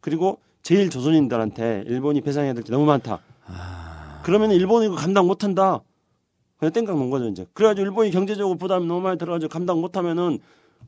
[0.00, 3.20] 그리고 제일 조선인들한테 일본이 배상해야 될 게 너무 많다.
[3.46, 4.22] 아.
[4.24, 5.80] 그러면 일본이 이거 감당 못한다.
[6.56, 7.44] 그냥 땡깡 놓은 거죠 이제.
[7.52, 10.38] 그래가지고 일본이 경제적으로 부담이 너무 많이 들어가지고 감당 못하면은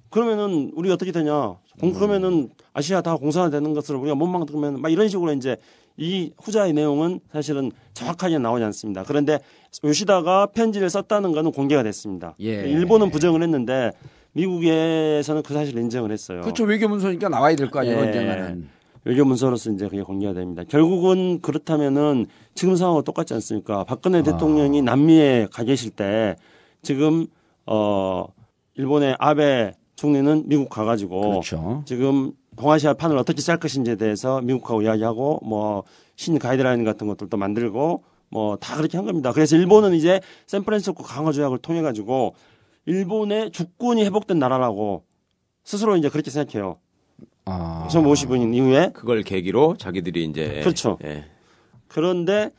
[0.09, 1.57] 그러면은 우리 어떻게 되냐?
[1.78, 5.59] 공- 그러면은 아시아 다 공산화 되는 것을 우리가 못 막으면 막 이런 식으로 이제
[5.99, 9.03] 이 후자의 내용은 사실은 정확하게 나오지 않습니다.
[9.05, 9.38] 그런데
[9.84, 12.34] 요시다가 편지를 썼다는 것은 공개가 됐습니다.
[12.40, 12.68] 예.
[12.68, 13.92] 일본은 부정을 했는데
[14.32, 16.42] 미국에서는 그 사실을 인정을 했어요.
[16.42, 16.64] 그렇죠.
[16.64, 18.03] 외교문서니까 나와야 될 거 아니에요, 예.
[18.03, 18.68] 언젠가는.
[19.05, 20.64] 외교 문서로서 이제 그게 공개가 됩니다.
[20.68, 23.84] 결국은 그렇다면은 지금 상황과 똑같지 않습니까?
[23.84, 26.34] 박근혜 대통령이 남미에 가 계실 때
[26.82, 27.26] 지금
[27.66, 28.26] 어
[28.74, 31.82] 일본의 아베 총리는 미국 가가지고 그렇죠.
[31.86, 35.84] 지금 동아시아 판을 어떻게 짤 것인지에 대해서 미국하고 이야기하고 뭐
[36.16, 39.32] 신 가이드라인 같은 것들도 만들고 뭐 다 그렇게 한 겁니다.
[39.32, 42.34] 그래서 일본은 이제 샌프란시스코 강화 조약을 통해 가지고
[42.86, 45.04] 일본의 주권이 회복된 나라라고
[45.62, 46.78] 스스로 이제 그렇게 생각해요.
[47.44, 47.86] 아.
[47.90, 50.98] 1950년 이후에 그걸 계기로 자기들이 이제 그렇죠.
[51.04, 51.26] 예.
[51.86, 52.50] 그런데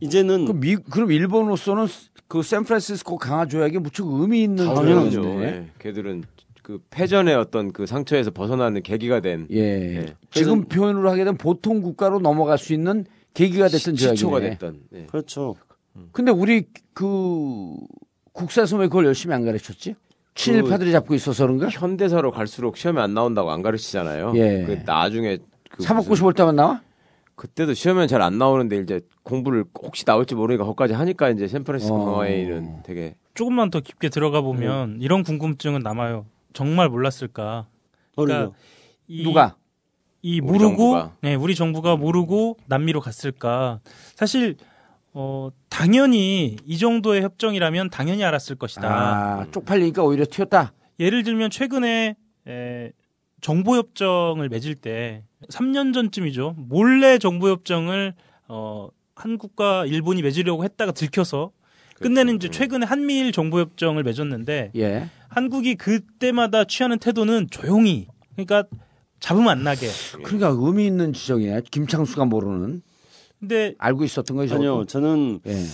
[0.00, 1.86] 이제는 그 미, 그럼 일본으로서는
[2.26, 5.24] 그 샌프란시스코 강화 조약이 무척 의미 있는 당연하죠.
[5.42, 5.68] 예.
[5.78, 6.24] 걔들은
[6.62, 9.96] 그 패전의 어떤 그 상처에서 벗어나는 계기가 된 예.
[9.96, 10.06] 예.
[10.30, 13.04] 지금 표현으로 하게 되면 보통 국가로 넘어갈 수 있는
[13.34, 14.40] 계기가 됐던 시초가.
[14.40, 14.80] 됐던.
[14.94, 15.06] 예.
[15.06, 15.56] 그렇죠.
[16.12, 17.76] 근데 우리 그
[18.32, 19.94] 국사서에 그걸 열심히 안 가르쳤지?
[20.34, 21.68] 친일파들이 잡고 있어서 그런가?
[21.68, 24.32] 현대사로 갈수록 시험에 안 나온다고 안 가르치잖아요.
[24.36, 24.64] 예.
[24.64, 25.38] 그 나중에
[25.68, 26.80] 그 사법고시 볼 때만 나와?
[27.34, 32.04] 그때도 시험엔 잘안 나오는데 이제 공부를 혹시 나올지 모르니까 거기까지 하니까 이제 샌프란시스코 어.
[32.04, 36.26] 강화에는 되게 조금만 더 깊게 들어가 보면 이런 궁금증은 남아요.
[36.52, 37.66] 정말 몰랐을까?
[38.16, 38.56] 그러니까.
[39.08, 39.56] 이, 누가?
[40.22, 41.16] 이 우리 모르고 정부가.
[41.20, 43.80] 네, 우리 정부가 모르고 남미로 갔을까?
[44.14, 44.56] 사실
[45.12, 48.88] 어 당연히 이 정도의 협정이라면 당연히 알았을 것이다.
[48.88, 50.72] 아, 쪽팔리니까 오히려 튀었다.
[51.00, 52.16] 예를 들면 최근에
[52.48, 52.92] 에,
[53.40, 56.54] 정보협정을 맺을 때 3년 전쯤이죠.
[56.56, 58.14] 몰래 정보협정을
[58.48, 61.50] 어, 한국과 일본이 맺으려고 했다가 들켜서
[62.02, 65.08] 끝내는 이제 최근에 한미일 정보협정을 맺었는데 예.
[65.28, 68.64] 한국이 그때마다 취하는 태도는 조용히 그러니까
[69.20, 69.86] 잡음 안 나게.
[70.24, 71.62] 그러니까 의미 있는 지적이네.
[71.70, 72.82] 김창수가 모르는.
[73.38, 74.54] 근데 알고 있었던 거죠.
[74.56, 75.64] 아니요, 저는 예.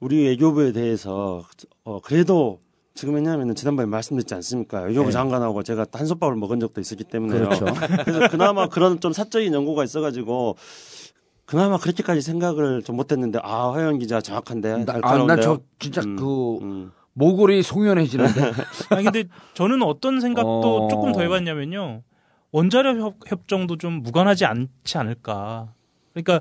[0.00, 1.44] 우리 외교부에 대해서
[1.84, 2.60] 어, 그래도
[2.94, 4.82] 지금 왜냐하면 지난번에 말씀드렸지 않습니까?
[4.82, 5.12] 외교부 네.
[5.12, 7.48] 장관하고 제가 한솥밥을 먹은 적도 있었기 때문에요.
[7.48, 7.66] 그렇죠.
[8.04, 10.56] 그래서 그나마 그런 좀 사적인 연구가 있어가지고
[11.48, 15.26] 그나마 그렇게까지 생각을 좀 못했는데 아 화영 기자 정확한데 나- 아, 날카로운데요?
[15.36, 16.92] 난저 진짜 음, 그 음.
[17.14, 18.52] 모골이 송연해지는데.
[18.90, 19.24] 아니 근데
[19.54, 20.88] 저는 어떤 생각도 어.
[20.88, 22.02] 조금 더 해봤냐면요.
[22.52, 25.72] 원자력 협, 협정도 좀 무관하지 않지 않을까.
[26.12, 26.40] 그러니까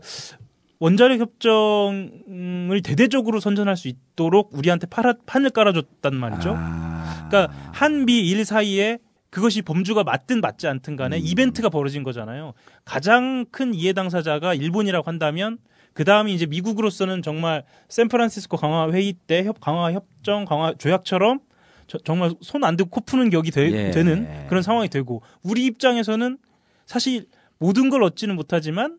[0.79, 6.53] 원자력 협정을 대대적으로 선전할 수 있도록 우리한테 팔아, 판을 깔아줬단 말이죠.
[6.57, 7.27] 아.
[7.29, 8.99] 그러니까 한미 일 사이에
[9.37, 12.53] 그것이 범주가 맞든 맞지 않든 간에 이벤트가 벌어진 거잖아요.
[12.85, 15.59] 가장 큰 이해 당사자가 일본이라고 한다면
[15.93, 21.39] 그 다음이 이제 미국으로서는 정말 샌프란시스코 강화 회의 때 협, 강화 협정 강화 조약처럼
[21.85, 23.91] 저- 정말 손 안 대고 코 푸는 격이 되, 예.
[24.03, 26.39] 는 그런 상황이 되고 우리 입장에서는
[26.87, 27.27] 사실
[27.59, 28.97] 모든 걸 얻지는 못하지만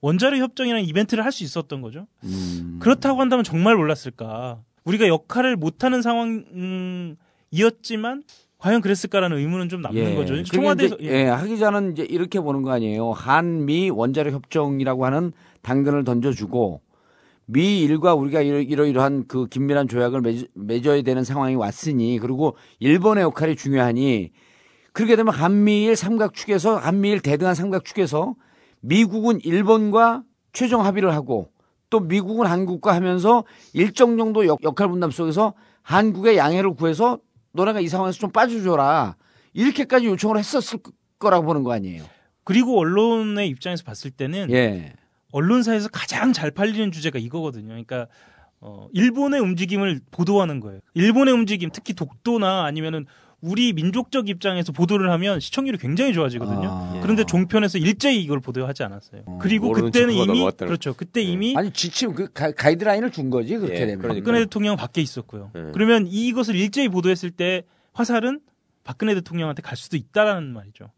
[0.00, 2.06] 원자력 협정이라는 이벤트를 할 수 있었던 거죠.
[2.22, 2.78] 음.
[2.80, 4.60] 그렇다고 한다면 정말 몰랐을까.
[4.84, 8.22] 우리가 역할을 못하는 상황이었지만
[8.62, 10.34] 과연 그랬을까라는 의문은 좀 남는 거죠.
[10.34, 13.10] 그러니까 청와대에서 이제, 예, 하 기자는 이제 이렇게 보는 거 아니에요.
[13.10, 15.32] 한미 원자력 협정이라고 하는
[15.62, 16.80] 당근을 던져주고
[17.46, 23.24] 미일과 우리가 이러, 이러 이러한 그 긴밀한 조약을 맺, 맺어야 되는 상황이 왔으니 그리고 일본의
[23.24, 24.30] 역할이 중요하니
[24.92, 28.36] 그렇게 되면 한미일 삼각축에서 한미일 대등한 삼각축에서
[28.80, 31.50] 미국은 일본과 최종 합의를 하고
[31.90, 33.42] 또 미국은 한국과 하면서
[33.72, 37.18] 일정 정도 역, 역할 분담 속에서 한국의 양해를 구해서
[37.52, 39.16] 너네가 이 상황에서 좀 빠져줘라
[39.52, 40.78] 이렇게까지 요청을 했었을
[41.18, 42.04] 거라고 보는 거 아니에요.
[42.44, 44.94] 그리고 언론의 입장에서 봤을 때는 예.
[45.32, 47.68] 언론사에서 가장 잘 팔리는 주제가 이거거든요.
[47.68, 48.08] 그러니까
[48.60, 50.80] 어, 일본의 움직임을 보도하는 거예요.
[50.94, 53.06] 일본의 움직임, 특히 독도나 아니면은
[53.42, 56.68] 우리 민족적 입장에서 보도를 하면 시청률이 굉장히 좋아지거든요.
[56.70, 57.00] 아.
[57.02, 59.24] 그런데 종편에서 일제히 이걸 보도하지 않았어요.
[59.40, 60.94] 그리고 모르는 그때는 이미 넘어갔다는 그렇죠.
[60.94, 63.98] 그때 이미 아니 지침 그 가, 가이드라인을 준 거지 그렇게 예, 되면.
[63.98, 64.24] 그러니까.
[64.24, 65.50] 박근혜 대통령 밖에 있었고요.
[65.54, 65.70] 네.
[65.74, 67.64] 그러면 이것을 일제히 보도했을 때
[67.94, 68.40] 화살은
[68.84, 70.92] 박근혜 대통령한테 갈 수도 있다라는 말이죠.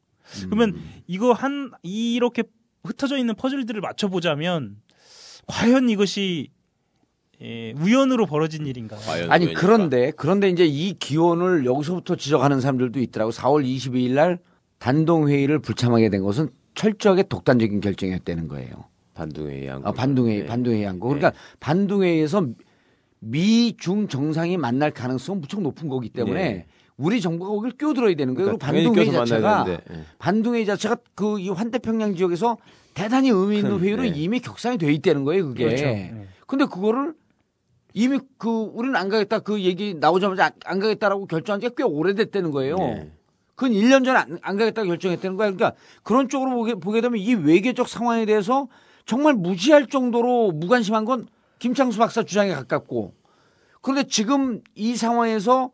[0.44, 2.44] 그러면 이거 한 이렇게
[2.84, 4.76] 흩어져 있는 퍼즐들을 맞춰 보자면
[5.46, 6.48] 과연 이것이
[7.42, 8.96] 예, 우연으로 벌어진 일인가?
[9.28, 9.60] 아니 우연일까?
[9.60, 13.30] 그런데 그런데 이제 이 기원을 여기서부터 지적하는 사람들도 있더라고.
[13.32, 14.38] 4월 22일 날
[14.78, 18.84] 단동 회의를 불참하게 된 것은 철저하게 독단적인 결정이었다는 거예요.
[19.14, 19.92] 반둥회의 한 아, 거.
[19.92, 20.46] 반동회의, 네.
[20.46, 21.08] 반동회의 한 거.
[21.08, 22.46] 그러니까 반동회의에서
[23.20, 26.66] 미중 정상이 만날 가능성은 무척 높은 거기 때문에 네.
[26.96, 28.56] 우리 정부가 거기를 끼어들어야 되는 거예요.
[28.58, 29.78] 그러니까 그리고 반동회의 껴서 자체가 예.
[30.18, 32.58] 반동회의 자체가 그 이 환태평양 지역에서
[32.94, 34.08] 대단히 의미 있는 큰, 회의로 네.
[34.14, 35.64] 이미 격상이 돼 있다는 거예요, 그게.
[35.64, 35.84] 그렇죠.
[35.84, 36.28] 네.
[36.46, 37.14] 근데 그거를
[37.94, 42.50] 이미 그 우리는 안 가겠다 그 얘기 나오자마자 안, 안 가겠다라고 결정한 지가 꽤 오래됐다는
[42.50, 42.76] 거예요.
[42.76, 43.12] 네.
[43.54, 45.52] 그건 1년 전에 안, 안 가겠다고 결정했다는 거야.
[45.52, 48.68] 그러니까 그런 쪽으로 보게, 보게 되면 이 외교적 상황에 대해서
[49.06, 51.28] 정말 무지할 정도로 무관심한 건
[51.60, 53.14] 김창수 박사 주장에 가깝고
[53.80, 55.70] 그런데 지금 이 상황에서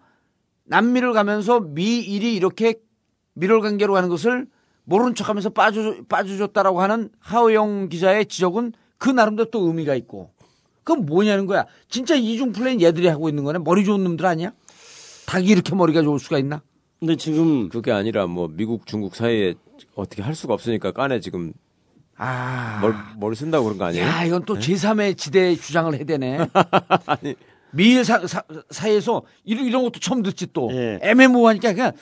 [0.64, 2.74] 남미를 가면서 미일이 이렇게
[3.32, 4.46] 밀월 관계로 가는 것을
[4.84, 10.32] 모르는 척하면서 빠져 빠져줬다라고 하는 하호영 기자의 지적은 그 나름대로 또 의미가 있고
[10.90, 11.66] 그건 뭐냐는 거야.
[11.88, 13.60] 진짜 이중 플레이는 얘들이 하고 있는 거네.
[13.60, 14.52] 머리 좋은 놈들 아니야?
[15.26, 16.62] 닭이 이렇게 머리가 좋을 수가 있나?
[16.98, 19.54] 근데 지금 그게 아니라 뭐 미국 중국 사이에
[19.94, 21.52] 어떻게 할 수가 없으니까 깐에 지금
[22.16, 24.04] 아, 뭘, 뭘 쓴다고 그런 거 아니에요?
[24.04, 26.48] 야 이건 또 제3의 지대 주장을 해대네.
[27.06, 27.36] 아니
[27.70, 30.98] 미일 사, 사, 사이에서 이런, 이런 것도 처음 듣지 또 예.
[31.02, 31.92] 애매모호하니까 그냥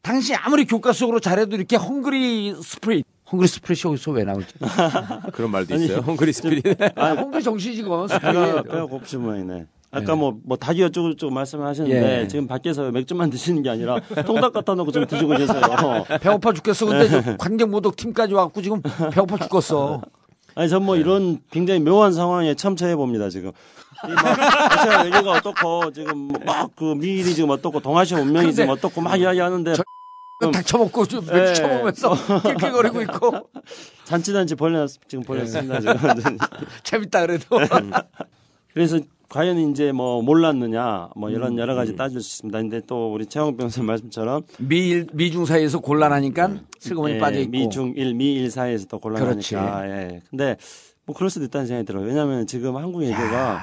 [0.00, 4.54] 당시 아무리 교과 속으로 잘해도 이렇게 헝그리 스프릿 헝그리 스프릿이 여기서 왜 나올지
[5.32, 5.98] 그런 말도 있어요.
[5.98, 6.64] 헝그리 스피릿.
[6.98, 9.66] 아, 헝그리 정신이지 그건 배가, 스프릿 배가 고프신 모양이네.
[9.90, 12.28] 아까 뭐, 뭐, 닭이 어쩌고 저쩌고 말씀하셨는데, 예.
[12.28, 15.60] 지금 밖에서 맥주만 드시는 게 아니라, 통닭 갖다 놓고 좀 드시고 계세요.
[16.20, 20.02] 배고파 죽겠어 근데 저 관객 모독 팀까지 와갖고 지금 배고파 죽겠어
[20.54, 23.52] 아니, 전 뭐 이런 굉장히 묘한 상황에 참처해 봅니다, 지금.
[24.06, 24.38] 이 막,
[24.72, 29.72] 아시아 외교가 어떻고, 지금 막 그 미일이 지금 어떻고, 동아시아 운명이 지금 어떻고 막 이야기하는데,
[30.38, 31.34] 닭 쳐먹고 좀 예.
[31.34, 32.14] 맥주 쳐먹으면서
[32.46, 33.48] 낄낄거리고 있고
[34.04, 36.38] 잔치단지 벌려놨, 지금 벌렸습니다, 지금.
[36.84, 37.58] 재밌다 그래도
[38.72, 42.58] 그래서 과연 이제 뭐 몰랐느냐, 뭐 이런 여러 가지 따질 수 있습니다.
[42.60, 47.92] 근데 또 우리 최영 변호사 말씀처럼, 미 미중 사이에서 곤란하니까 슬그머니 예, 빠져 있고 미중
[47.96, 49.54] 일 미일 사이에서 또 그렇지.
[49.54, 49.88] 곤란하니까.
[49.90, 50.22] 예.
[50.30, 50.56] 근데
[51.04, 52.06] 뭐 그럴 수도 있다는 생각이 들어요.
[52.06, 53.60] 왜냐하면 지금 한국 외교가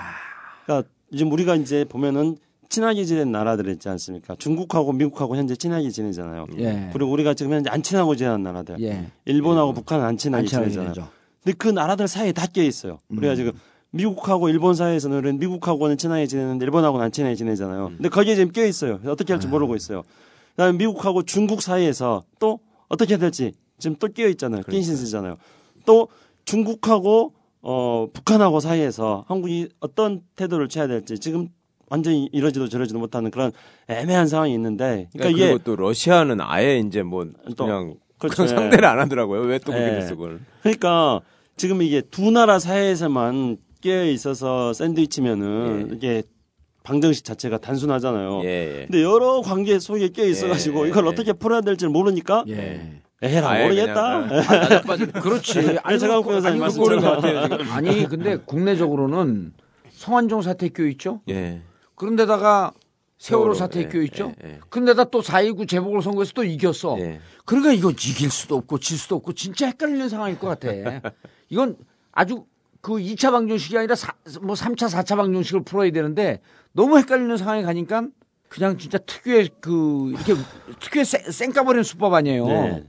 [0.65, 2.38] 그러니까 지금 우리가 이제 보면은
[2.70, 4.36] 친하게 지낸 나라들 있지 않습니까?
[4.38, 6.47] 중국하고 미국하고 현재 친하게 지내잖아요.
[6.59, 6.89] 예.
[6.93, 8.80] 그리고 우리가 지금 현재 안 친하고 지내는 나라들.
[8.82, 9.07] 예.
[9.26, 10.93] 일본하고 북한은 안 친하게 안 친하게 지내잖아요.
[10.93, 11.11] 지내죠.
[11.43, 12.99] 근데 그 나라들 사이에 다 껴 있어요.
[13.09, 13.36] 우리가 음.
[13.36, 13.51] 지금
[13.91, 17.91] 미국하고 일본 사이에서는 우리는 미국하고는 친하게 지내는데 일본하고는 안 친하게 지내잖아요.
[17.95, 18.99] 근데 거기에 지금 껴 있어요.
[19.05, 20.03] 어떻게 할지 모르고 있어요.
[20.51, 22.59] 그다음에 미국하고 중국 사이에서 또
[22.89, 24.63] 어떻게 해야 될지 지금 또 끼어 있잖아요.
[24.63, 25.38] 낀신 쓰잖아요.
[25.86, 26.07] 또
[26.45, 31.49] 중국하고 어 북한하고 사이에서 한국이 어떤 태도를 취해야 될지 지금
[31.95, 33.51] 완전히 이러지도 저러지도 못하는 그런
[33.87, 38.43] 애매한 상황이 있는데 그러니까 그러니까 이게 또 러시아는 아예 이제 뭐또 그냥 그렇죠.
[38.43, 39.41] 그냥 상대를 안 하더라고요.
[39.41, 39.99] 왜또 그렇게 예.
[39.99, 40.41] 됐어 그걸?
[40.61, 41.21] 그러니까
[41.55, 46.23] 지금 이게 두 나라 사이에서만 끼어 있어서 샌드위치면은 이게
[46.83, 48.41] 방정식 자체가 단순하잖아요.
[48.43, 48.47] 예,
[48.81, 48.85] 예.
[48.87, 51.09] 근데 여러 관계 속에 끼어 있어가지고 예, 이걸 예.
[51.09, 53.01] 어떻게 풀어야 될지 모르니까 예.
[53.21, 54.27] 에라 모르겠다.
[54.27, 54.43] 그냥,
[55.15, 55.79] 아, 그렇지.
[55.81, 57.71] 아니, 제가 그- 변호사님 지금.
[57.71, 59.53] 아니, 근데 국내적으로는
[59.91, 61.21] 성완종 사태 껴 있죠.
[61.29, 61.61] 예.
[61.95, 62.73] 그런데다가
[63.17, 64.33] 세월호 세월호, 사태 예, 껴 있죠.
[64.43, 64.59] 예, 예.
[64.69, 66.97] 그런데다 또 4.29 재보궐 선거에서 또 이겼어.
[66.99, 67.19] 예.
[67.45, 70.69] 그러니까 이거 이길 수도 없고 질 수도 없고 진짜 헷갈리는 상황일 것 같아.
[71.49, 71.77] 이건
[72.11, 72.45] 아주
[72.81, 76.41] 그 2차 방정식이 아니라 사, 뭐 3차, 4차 방정식을 풀어야 되는데
[76.73, 78.07] 너무 헷갈리는 상황에 가니까
[78.49, 80.35] 그냥 진짜 특유의 그 이렇게
[80.81, 82.45] 특유의 쌩- 쌩까버리는 수법 아니에요.
[82.47, 82.83] 네.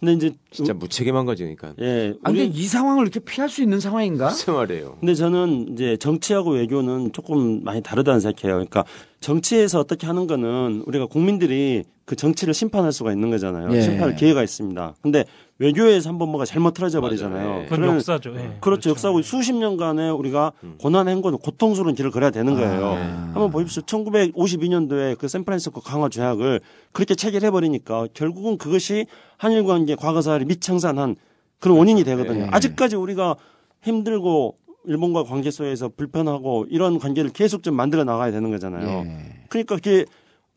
[0.00, 1.74] 근데 이제 진짜 무책임한 거지 그러니까.
[1.80, 4.28] 예, 아, 근데 우리 이 상황을 이렇게 피할 수 있는 상황인가?
[4.28, 4.96] 무슨 말이에요?
[5.00, 8.54] 근데 저는 이제 정치하고 외교는 조금 많이 다르다는 생각해요.
[8.54, 8.84] 그러니까
[9.20, 13.74] 정치에서 어떻게 하는 거는 우리가 국민들이 그 정치를 심판할 수가 있는 거잖아요.
[13.74, 13.82] 예.
[13.82, 14.94] 심판할 기회가 있습니다.
[15.02, 15.24] 근데
[15.58, 17.62] 외교에서 한 번 뭐가 잘못 틀어져 버리잖아요.
[17.62, 17.66] 예.
[17.66, 18.34] 그건 역사죠.
[18.36, 18.56] 예.
[18.60, 18.90] 그렇죠.
[18.90, 22.86] 역사고 수십 년간의 우리가 고난 행군, 고통스러운 길을 걸어야 되는 거예요.
[22.86, 23.30] 아.
[23.34, 23.82] 한번 보십시오.
[23.82, 26.60] 1952년도에 그 샌프란시스코 강화 조약을
[26.92, 29.06] 그렇게 체결해 버리니까 결국은 그것이
[29.36, 31.16] 한일 관계 과거사를 밑창산한
[31.58, 32.42] 그런 원인이 되거든요.
[32.44, 32.48] 예.
[32.52, 33.34] 아직까지 우리가
[33.82, 34.56] 힘들고
[34.86, 39.04] 일본과 관계 속에서 불편하고 이런 관계를 계속 좀 만들어 나가야 되는 거잖아요.
[39.06, 39.44] 예.
[39.48, 40.04] 그러니까 그게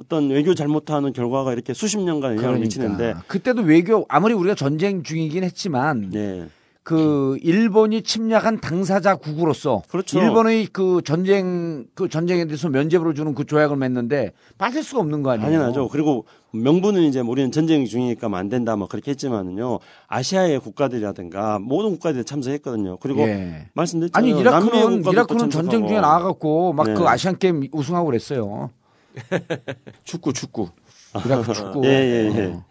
[0.02, 3.24] 어떤 외교 잘못하는 결과가 이렇게 수십 년간 영향을 미치는데 그러니까.
[3.28, 6.48] 그때도 외교 아무리 우리가 전쟁 중이긴 했지만 네.
[6.84, 10.20] 그 일본이 침략한 당사자 국으로서 그렇죠.
[10.20, 15.30] 일본의 그 전쟁 그 전쟁에 대해서 면죄부를 주는 그 조약을 맺는데 빠질 수가 없는 거
[15.30, 15.52] 아니에요?
[15.52, 15.90] 당연하죠.
[15.90, 19.78] 그리고 명분은 이제 뭐 우리는 전쟁 중이니까 뭐 안 된다 뭐 그렇게 했지만은요.
[20.08, 22.98] 아시아의 국가들이라든가 모든 국가들이 참석했거든요.
[22.98, 23.68] 그리고 예.
[23.76, 24.32] 말씀드렸잖아요.
[24.34, 25.88] 아니 이라크는 이라크는 전쟁.
[25.88, 27.08] 중에 나와갖고 막그 네.
[27.08, 28.72] 아시안 게임 우승하고 그랬어요.
[30.04, 30.70] 축구 축구.
[31.26, 31.86] 이라크 축구.
[31.86, 32.46] 예, 예, 예.
[32.54, 32.64] 어.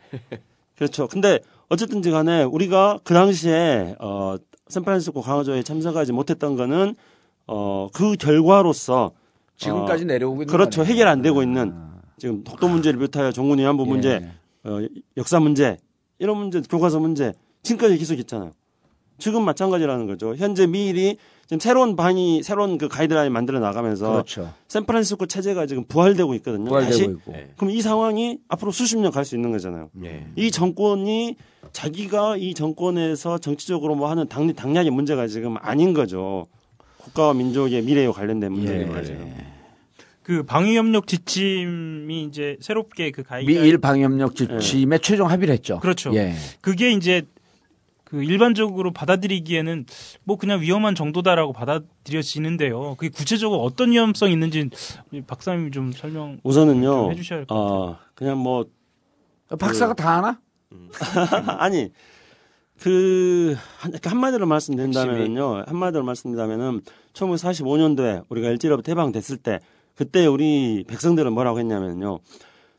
[0.76, 1.06] 그렇죠.
[1.08, 4.36] 근데 어쨌든지 간에 우리가 그 당시에 어
[4.68, 6.94] 샌프란시스코 강화조에 참석하지 못했던 거는
[7.46, 9.12] 어 그 결과로서
[9.56, 10.80] 지금까지 어, 내려오고 있는 그렇죠.
[10.82, 10.92] 거네.
[10.92, 11.74] 해결 안 되고 있는
[12.16, 14.68] 지금 독도 문제를 비롯하여 종군 위안부 문제, 예.
[14.68, 14.86] 어,
[15.16, 15.76] 역사 문제,
[16.18, 17.32] 이런 문제, 교과서 문제
[17.62, 18.52] 지금까지 계속 있잖아요.
[19.18, 20.34] 지금 마찬가지라는 거죠.
[20.36, 21.16] 현재 미일이
[21.50, 24.54] 지금 새로운 방이 새로운 그 가이드라인 만들어 나가면서 그렇죠.
[24.68, 26.66] 샌프란시스코 체제가 지금 부활되고 있거든요.
[26.66, 27.32] 부활되고 다시 있고.
[27.34, 27.48] 예.
[27.56, 29.90] 그럼 이 상황이 앞으로 수십 년 갈 수 있는 거잖아요.
[30.04, 30.28] 예.
[30.36, 31.34] 이 정권이
[31.72, 36.46] 자기가 이 정권에서 정치적으로 뭐 하는 당, 당략의 문제가 지금 아닌 거죠.
[36.98, 38.86] 국가와 민족의 미래에 관련된 문제인 예.
[38.86, 39.14] 거죠.
[40.22, 45.80] 그 방위협력 지침이 이제 새롭게 그 가이드 미일 방위협력 지침에 최종 합의를 했죠.
[45.80, 46.14] 그렇죠.
[46.14, 46.32] 예.
[46.60, 47.22] 그게 이제
[48.10, 49.86] 그 일반적으로 받아들이기에는
[50.24, 52.96] 뭐 그냥 위험한 정도다라고 받아들여지는데요.
[52.96, 54.68] 그게 구체적으로 어떤 위험성이 있는지
[55.28, 56.82] 박사님이 좀 설명 우선은요.
[56.82, 57.72] 좀 해주셔야 할것 같아요.
[57.72, 58.66] 어, 그냥 뭐
[59.56, 60.40] 박사가 다 하나?
[61.58, 61.92] 아니
[62.80, 65.64] 그 한, 한마디로 말씀드린다면요.
[65.68, 66.80] 한마디로 말씀드리자면은
[67.12, 69.60] 1945년도에 우리가 일제로부터 해방됐을 때
[69.94, 72.18] 그때 우리 백성들은 뭐라고 했냐면요.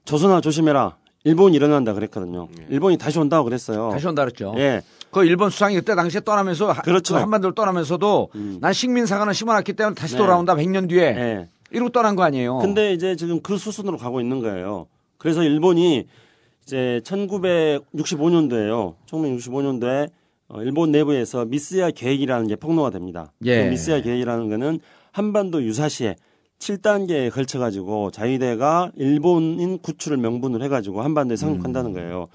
[0.04, 0.98] 조선아 조심해라.
[1.24, 2.48] 일본이 일어난다 그랬거든요.
[2.70, 3.90] 일본이 다시 온다고 그랬어요.
[3.92, 4.54] 다시 온다 그랬죠.
[4.58, 4.82] 예.
[5.12, 7.14] 그 일본 수상이 그때 당시에 떠나면서 하- 그렇죠.
[7.16, 10.18] 그 한반도를 떠나면서도 난 식민 사관을 심어놨기 때문에 다시 네.
[10.20, 11.50] 돌아온다 100년 뒤에 예.
[11.72, 12.58] 이러고 떠난 거 아니에요.
[12.60, 14.88] 근데 이제 지금 그 수순으로 가고 있는 거예요.
[15.18, 16.06] 그래서 일본이
[16.64, 18.96] 이제 1965년도에요.
[19.10, 20.10] 1965년도에
[20.50, 23.32] 어, 일본 내부에서 미스야 계획이라는 게 폭로가 됩니다.
[23.46, 23.64] 예.
[23.66, 24.80] 그 미스야 계획이라는 거는
[25.12, 26.16] 한반도 유사시에
[26.62, 32.28] 7단계에 걸쳐 가지고 자위대가 일본인 구출을 명분으로 해 가지고 한반도에 상륙한다는 거예요.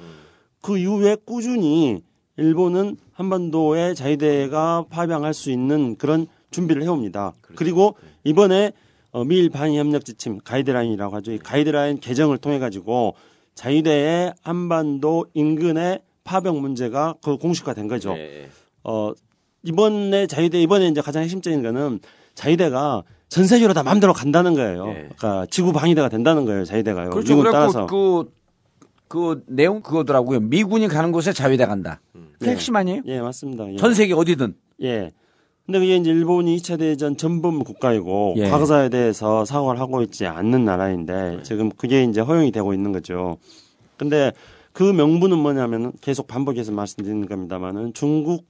[0.60, 2.02] 그 이후에 꾸준히
[2.36, 7.32] 일본은 한반도에 자위대가 파병할 수 있는 그런 준비를 해옵니다.
[7.54, 8.72] 그리고 이번에
[9.12, 11.32] 어, 미일 방위 협력 지침 가이드라인이라고 하죠.
[11.32, 13.14] 이 가이드라인 개정을 통해 가지고
[13.54, 18.12] 자위대의 한반도 인근의 파병 문제가 그 공식화된 거죠.
[18.18, 18.50] 예.
[18.84, 19.12] 어
[19.62, 22.00] 이번에 자위대 이번에 이제 가장 핵심적인 거는
[22.34, 24.88] 자위대가 전 세계로 다 마음대로 간다는 거예요.
[24.88, 24.92] 예.
[25.16, 26.64] 그러니까 지구 방위대가 된다는 거예요.
[26.64, 27.10] 자위대가요.
[27.10, 27.36] 그렇죠.
[27.36, 27.86] 그래갖고 따라서.
[27.86, 28.32] 그,
[29.08, 30.40] 그 내용 그거더라고요.
[30.40, 32.00] 미군이 가는 곳에 자위대 간다.
[32.12, 32.50] 그 예.
[32.50, 33.02] 핵심 아니에요?
[33.06, 33.72] 예, 맞습니다.
[33.72, 33.76] 예.
[33.76, 34.54] 전 세계 어디든.
[34.82, 35.10] 예.
[35.64, 38.48] 근데 그게 이제 일본이 2차 대전 전범 국가이고 예.
[38.48, 43.38] 과거사에 대해서 사과를 하고 있지 않는 나라인데 지금 그게 이제 허용이 되고 있는 거죠.
[43.96, 44.32] 근데
[44.72, 48.46] 그 명분은 뭐냐면은 계속 반복해서 말씀드리는 겁니다만은 중국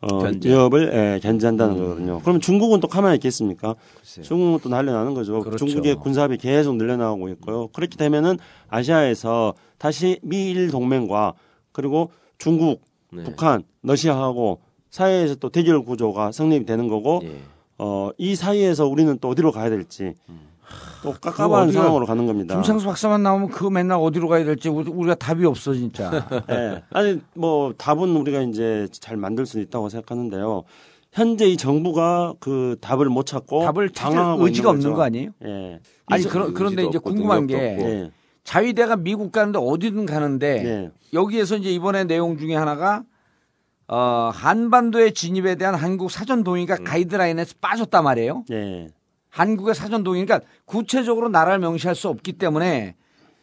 [0.00, 0.48] 어, 견제.
[0.48, 2.20] 위협을 예, 견제한다는 거거든요.
[2.22, 3.74] 그러면 중국은 또 가만히 있겠습니까?
[3.98, 4.24] 글쎄요.
[4.24, 5.40] 중국은 또 난리나는 거죠.
[5.40, 5.66] 그렇죠.
[5.66, 7.68] 중국의 군사합이 계속 늘려나가고 있고요.
[7.68, 8.38] 그렇게 되면은
[8.68, 11.34] 아시아에서 다시 미일 동맹과
[11.72, 12.82] 그리고 중국,
[13.12, 13.24] 네.
[13.24, 17.36] 북한, 러시아하고 사이에서 또 대결 구조가 성립이 되는 거고 예.
[17.78, 20.14] 어, 이 사이에서 우리는 또 어디로 가야 될지
[21.02, 22.54] 또 깝깝한 어디가 상황으로 가는 겁니다.
[22.54, 26.26] 김창수 박사만 나오면 그거 맨날 어디로 가야 될지 우리- 우리가 답이 없어 진짜.
[26.50, 26.82] 예.
[26.92, 30.64] 아니 뭐 답은 우리가 이제 잘 만들 수 있다고 생각하는데요.
[31.12, 34.94] 현재 이 정부가 그 답을 못 찾고 답을 찾을 의지가 있는 없는.
[34.96, 35.30] 거 아니에요?
[35.44, 35.80] 예.
[36.06, 37.54] 아니 이 저- 그러, 그런데 이제 궁금한 게.
[37.56, 38.10] 예.
[38.44, 40.90] 자위대가 미국 가는데 어디든 가는데 예.
[41.12, 43.02] 여기에서 이제 이번에 내용 중에 하나가
[43.88, 46.84] 어, 한반도의 진입에 대한 한국 사전 동의가 음.
[46.84, 48.44] 가이드라인에서 빠졌단 말이에요.
[48.52, 48.86] 예.
[49.30, 52.94] 한국의 사전 동의, 그러니까 구체적으로 나라를 명시할 수 없기 때문에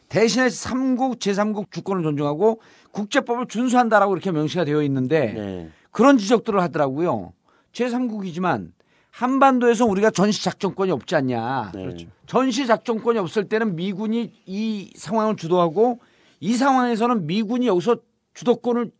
[0.08, 2.60] 대신에 3국, 제3국 주권을 존중하고
[2.92, 5.68] 국제법을 준수한다라고 이렇게 명시가 되어 있는데 예.
[5.90, 7.32] 그런 지적들을 하더라고요.
[7.72, 8.72] 제3국이지만
[9.10, 11.72] 한반도에서 우리가 전시 작전권이 없지 않냐.
[11.74, 11.82] 네.
[11.82, 12.06] 그렇죠.
[12.26, 16.00] 전시 작전권이 없을 때는 미군이 이 상황을 주도하고
[16.40, 17.96] 이 상황에서는 미군이 여기서
[18.34, 18.90] 주도권을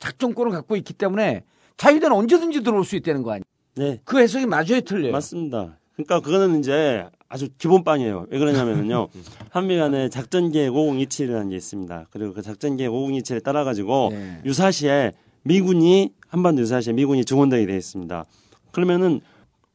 [0.00, 1.44] 작전권을 갖고 있기 때문에
[1.76, 3.44] 자유대는 언제든지 들어올 수 있다는 거 아니에요.
[3.76, 4.00] 네.
[4.04, 5.12] 그 해석이 맞아요, 틀려요.
[5.12, 5.77] 맞습니다.
[5.98, 8.26] 그러니까 그거는 이제 아주 기본빵이에요.
[8.30, 9.08] 왜 그러냐면요.
[9.50, 12.06] 한미 간에 작전 계획 5027이라는 게 있습니다.
[12.10, 14.38] 그리고 그 작전 계획 5027에 따라 가지고 네.
[14.44, 18.24] 유사시에 미군이 한반도 유사시에 미군이 중원되게 되어 있습니다.
[18.70, 19.20] 그러면은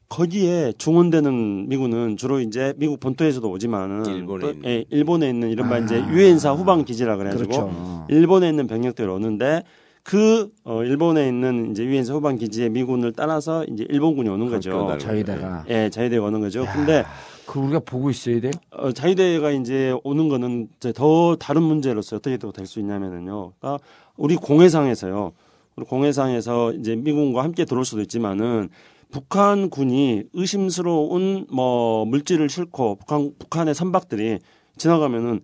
[0.07, 4.69] 거기에 중원되는 미군은 주로 이제 미국 본토에서도 오지만은 일본에 또, 있는.
[4.69, 8.05] 예, 일본에 있는 이른바 이제 유엔사 후방 기지라 그래가지고 그렇죠.
[8.09, 9.63] 일본에 있는 병력들이 오는데
[10.03, 14.97] 그 어, 일본에 있는 이제 유엔사 후방 기지의 미군을 따라서 이제 일본군이 오는 거죠.
[14.99, 15.65] 자유대가.
[15.69, 16.65] 예, 자유대가 오는 거죠.
[16.73, 17.05] 근데
[17.45, 18.51] 그 우리가 보고 있어야 돼.
[18.71, 23.53] 어, 자유대가 이제 오는 거는 이제 더 다른 문제로서 어떻게 또 될 수 있냐면은요.
[23.59, 23.83] 그러니까
[24.17, 25.31] 우리 공해상에서요.
[25.77, 28.69] 우리 공해상에서 이제 미군과 함께 들어올 수도 있지만은
[29.09, 34.39] 북한 군이 의심스러운 뭐 물질을 싣고 북한 북한의 선박들이
[34.75, 35.41] 지나가면은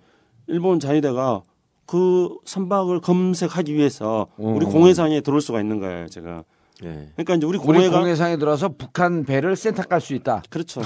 [0.48, 1.44] 일본 자유대가
[1.90, 4.70] 그 선박을 검색하기 위해서 우리 어.
[4.70, 6.44] 공해상에 들어올 수가 있는 거예요, 제가.
[6.84, 7.10] 예.
[7.16, 10.44] 그러니까 이제 우리 우리 공해가 공해상에 들어서 북한 배를 센탁할 수 있다.
[10.52, 10.82] 그렇죠.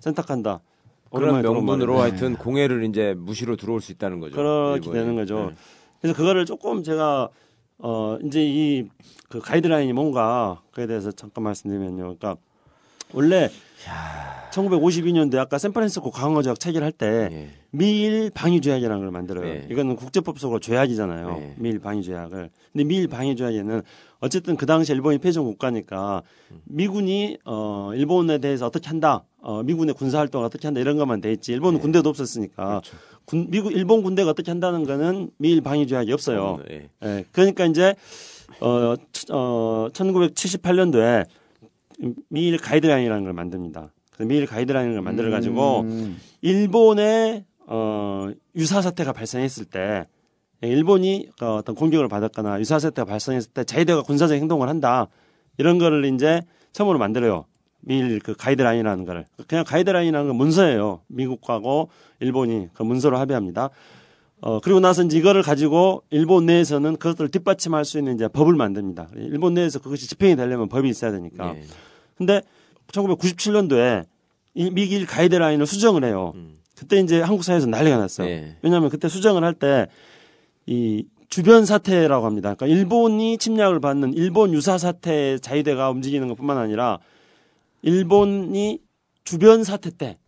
[0.00, 0.60] 선택한다.
[1.14, 2.00] 그런 명분으로.
[2.00, 4.34] 하여튼 공해를 이제 무시로 들어올 수 있다는 거죠.
[4.34, 4.94] 그렇게 일본이.
[4.98, 5.50] 되는 거죠.
[5.50, 5.54] 네.
[6.00, 7.28] 그래서 그거를 조금 제가
[7.78, 8.88] 어 이제 이
[9.28, 11.96] 그 가이드라인이 뭔가 그에 대해서 잠깐 말씀드리면요.
[12.16, 12.36] 그러니까
[13.12, 13.50] 원래
[14.50, 17.48] 1952년도에 아까 샌프란시스코 강화조약 체결할 때 예.
[17.70, 19.44] 미일 방위 조약이라는 걸 만들어요.
[19.44, 19.66] 네.
[19.70, 21.28] 이거는 국제법 속으로 조약이잖아요.
[21.38, 21.54] 네.
[21.58, 22.50] 미일 방위 조약을.
[22.72, 23.82] 근데 미일 방위 조약에는
[24.20, 26.22] 어쨌든 그 당시 일본이 패전 국가니까
[26.64, 29.24] 미군이 어 일본에 대해서 어떻게 한다.
[29.40, 31.52] 어 미군의 군사 활동을 어떻게 한다 이런 것만 돼 있지.
[31.52, 32.80] 일본은 군대도 없었으니까.
[33.26, 36.58] 군, 미국 일본 군대가 어떻게 한다는 거는 미일 방위 조약이 없어요.
[36.70, 36.88] 예.
[37.04, 37.24] 예.
[37.32, 37.94] 그러니까 이제
[38.60, 41.26] 어, 치- 어 1978년도에
[42.28, 43.92] 미일 가이드라인이라는 걸 만듭니다.
[44.20, 45.04] 미일 가이드라인을 음.
[45.04, 45.86] 만들어 가지고
[46.40, 50.04] 일본의 어, 유사 사태가 발생했을 때
[50.60, 55.06] 일본이 어, 어떤 공격을 받았거나 유사 사태가 발생했을 때 자위대가 군사적 행동을 한다
[55.58, 56.42] 이런 거를 이제
[56.72, 57.44] 처음으로 만들어요.
[57.80, 61.02] 미일 그 가이드라인이라는 거를 그냥 가이드라인이라는 건 문서예요.
[61.06, 61.90] 미국하고
[62.20, 63.70] 일본이 그 문서로 합의합니다.
[64.40, 69.08] 어 그리고 나서 이제 이거를 가지고 일본 내에서는 그것들을 뒷받침할 수 있는 이제 법을 만듭니다.
[69.16, 71.54] 일본 내에서 그것이 집행이 되려면 법이 있어야 되니까.
[71.56, 71.64] 예.
[72.16, 72.42] 근데
[72.92, 74.06] 1997년도에
[74.54, 76.34] 이 미길 가이드라인을 수정을 해요.
[76.76, 78.28] 그때 이제 한국 사회에서 난리가 났어요.
[78.28, 78.56] 예.
[78.62, 79.86] 왜냐하면 그때 수정을 할 때
[80.70, 82.54] 이 주변 사태라고 합니다.
[82.54, 86.98] 그러니까 일본이 침략을 받는 일본 유사 사태 자위대가 움직이는 것뿐만 아니라
[87.80, 88.78] 일본이
[89.24, 90.27] 주변 사태 때 음.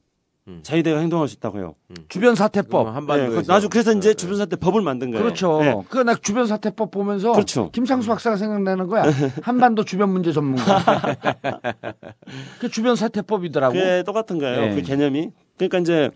[0.62, 1.74] 자위대가 행동할 수 있다고요.
[2.09, 2.84] 주변 사태법.
[2.84, 5.22] 그럼 한반도에서 네, 나중 그래서 이제 주변 사태 법을 만든 거예요.
[5.22, 5.61] 그렇죠.
[5.61, 5.74] 네.
[5.88, 7.70] 그나 주변 사태법 보면서 그렇죠.
[7.70, 9.05] 김창수 박사가 생각나는 거야.
[9.43, 10.82] 한반도 주변 문제 전문가.
[12.61, 13.74] 그 주변 사태법이더라고.
[13.74, 14.61] 그게 똑같은 거예요.
[14.61, 14.74] 네.
[14.74, 15.30] 그 개념이.
[15.57, 16.11] 그러니까 이제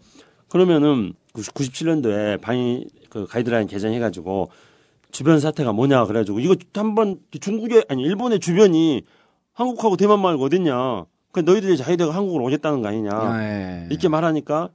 [0.49, 4.51] 그러면은 97년도에 방위 그 가이드라인 개정해 가지고
[5.11, 9.03] 주변 사태가 뭐냐 그래 가지고 이거 한번 중국의 아니 일본의 주변이
[9.53, 11.05] 한국하고 대만 말고 어딨냐.
[11.35, 13.43] 그 너희들이 자기들가 한국으로 오겠다는 거 아니냐.
[13.43, 13.87] 예.
[13.91, 14.71] 이렇게 말하니까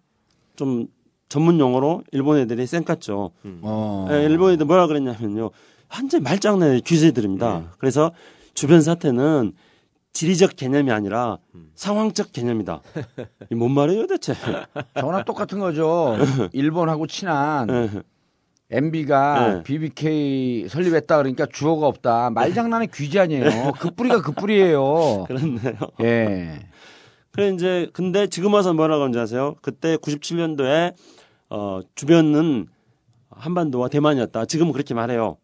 [0.58, 0.88] 좀
[1.30, 3.32] 전문 용어로 일본 애들이 쌩깠죠.
[3.62, 4.08] 어.
[4.12, 5.52] 예, 일본 애들 뭐라 그랬냐면요.
[5.92, 7.72] 완전 말장난의 귀세들입니다.
[7.78, 8.12] 그래서
[8.54, 9.54] 주변 사태는
[10.12, 11.38] 지리적 개념이 아니라
[11.76, 12.82] 상황적 개념이다.
[13.52, 14.36] 이뭔 말이에요, 대체?
[15.00, 16.18] 저나 똑같은 거죠.
[16.52, 17.90] 일본하고 친한 예.
[18.72, 19.64] MB가 네.
[19.64, 22.30] BBK 설립했다 그러니까 주어가 없다.
[22.30, 23.74] 말장난의 귀지 아니에요.
[23.80, 25.26] 그 뿌리가 그 뿌리예요.
[25.28, 25.74] 그렇네요.
[26.02, 26.60] 예.
[27.32, 29.56] 그래 이제 근데 지금 와서 뭐라고 하는지 아세요?
[29.62, 30.94] 그때 97년도에
[31.50, 32.68] 어 주변은
[33.32, 34.46] 한반도와 대만이었다.
[34.46, 35.38] 지금은 그렇게 말해요.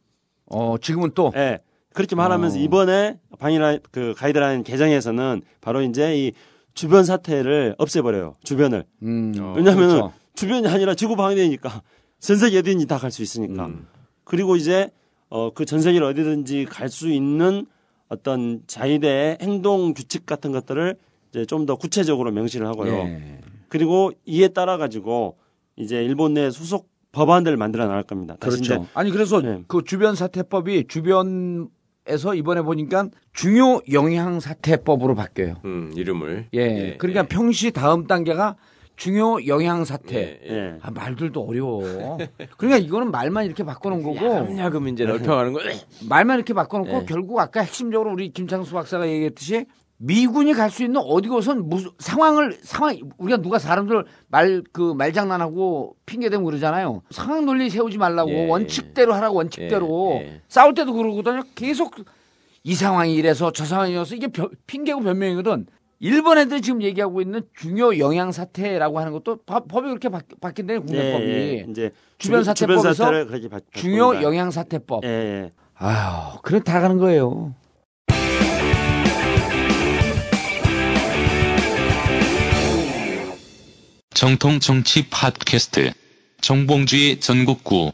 [0.47, 1.59] 어, 지금은 또 예.
[1.93, 2.61] 그렇게 말하면서 어.
[2.61, 6.31] 이번에 방이라 그 가이드라인 개정에서는 바로 이제 이
[6.73, 8.35] 주변 사태를 없애버려요.
[8.43, 8.83] 주변을.
[9.03, 9.33] 음.
[9.55, 10.13] 왜냐하면 그렇죠.
[10.35, 11.81] 주변이 아니라 지구 방위되니까
[12.25, 13.67] 전 세계 어디든지 다 갈 수 있으니까.
[13.67, 13.87] 음.
[14.23, 14.89] 그리고 이제
[15.29, 17.65] 어 그 전 세계를 어디든지 갈 수 있는
[18.09, 20.95] 어떤 자위대의 행동 규칙 같은 것들을
[21.31, 22.93] 이제 좀 더 구체적으로 명시를 하고요.
[22.93, 23.39] 예.
[23.69, 25.37] 그리고 이에 따라 가지고
[25.75, 28.35] 이제 일본 내 수속 법안들을 만들어 나갈 겁니다.
[28.39, 28.61] 그렇죠.
[28.63, 29.63] 이제 아니 그래서 네.
[29.67, 35.55] 그 주변 사태법이 주변에서 이번에 보니까 중요 영향 사태법으로 바뀌어요.
[35.65, 36.47] 음, 이름을.
[36.53, 36.95] 예.
[36.97, 38.55] 그러니까 평시 다음 단계가
[38.95, 40.39] 중요 영향 사태.
[40.45, 40.73] 예, 예.
[40.81, 42.17] 아, 말들도 어려워.
[42.57, 44.25] 그러니까 이거는 말만 이렇게 바꿔놓은 거고.
[44.25, 45.59] 야금야금 이제 넓혀가는 거.
[46.07, 47.05] 말만 이렇게 바꿔놓고 예.
[47.05, 49.65] 결국 아까 핵심적으로 우리 김창수 박사가 얘기했듯이
[49.97, 55.95] 미군이 갈 수 있는 어디 곳은 무슨 상황을 상황 우리가 누가 사람들 말 그 말장난하고
[56.05, 57.01] 핑계 대고 그러잖아요.
[57.11, 58.47] 상황 논리 세우지 말라고 예.
[58.49, 60.41] 원칙대로 하라고 원칙대로 예, 예.
[60.49, 61.43] 싸울 때도 그러거든요.
[61.55, 61.95] 계속
[62.63, 65.67] 이 상황이 이래서 저 상황이어서 이게 변- 핑계고 변명이거든.
[65.99, 70.85] 일본 애들이 지금 얘기하고 있는 중요 영향 사태라고 하는 것도 법- 법이 그렇게 바, 바뀐다는
[70.85, 71.65] 국내법이 예, 예.
[71.69, 73.11] 이제 주변 사태법에서
[73.49, 74.21] 바, 중요.
[74.21, 75.03] 영향 사태법.
[75.05, 75.49] 예, 예.
[75.75, 77.53] 아유, 그래 다 가는 거예요.
[84.13, 85.91] 정통 정치 팟캐스트
[86.41, 87.91] 정봉주의 전국구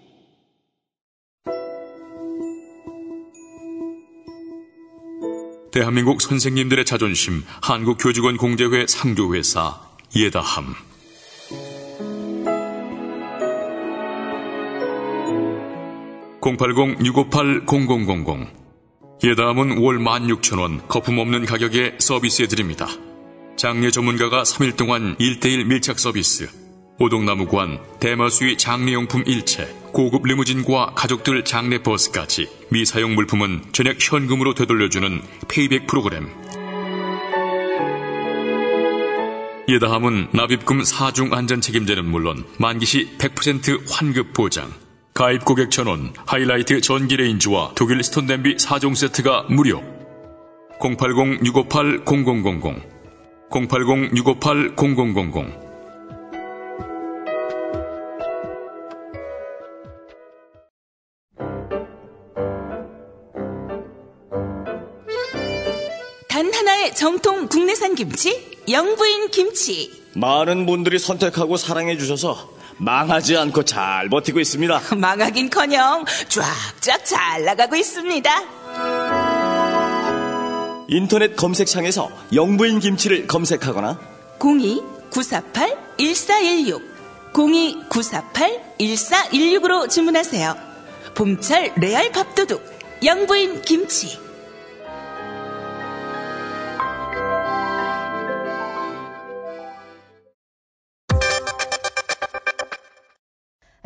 [5.71, 9.79] 대한민국 선생님들의 자존심 한국교직원 공제회 상조회사
[10.13, 10.75] 예다함.
[16.41, 18.47] (080-658-0000)
[19.23, 22.89] 예다함은 월 16,000원 거품 없는 가격에 서비스해 드립니다.
[23.55, 26.49] 장례 전문가가 3일 동안 1대1 밀착 서비스.
[26.99, 35.87] 오동나무관, 대마수의 장례용품 일체, 고급 리무진과 가족들 장례 버스까지 미사용 물품은 전액 현금으로 되돌려주는 payback
[35.87, 36.29] 프로그램.
[39.67, 44.71] 예다함은 납입금 4중 안전 책임제는 물론 만기시 100% 환급 보장.
[45.13, 49.83] 가입 고객 전원, 하이라이트 전기 레인지와 독일 stone 냄비 4종 세트가 무료.
[50.79, 52.81] 080-658-0000
[53.51, 55.70] 080-658-0000
[66.95, 69.91] 정통 국내산 김치, 영부인 김치.
[70.13, 74.81] 많은 분들이 선택하고 사랑해 주셔서 망하지 않고 잘 버티고 있습니다.
[74.97, 78.31] 망하긴커녕 쫙쫙 잘 나가고 있습니다.
[80.87, 83.99] 인터넷 검색창에서 영부인 김치를 검색하거나
[84.39, 86.81] 02-948-1416
[87.33, 90.55] 02-948-1416으로 주문하세요.
[91.15, 92.61] 봄철 레알 밥도둑
[93.03, 94.19] 영부인 김치.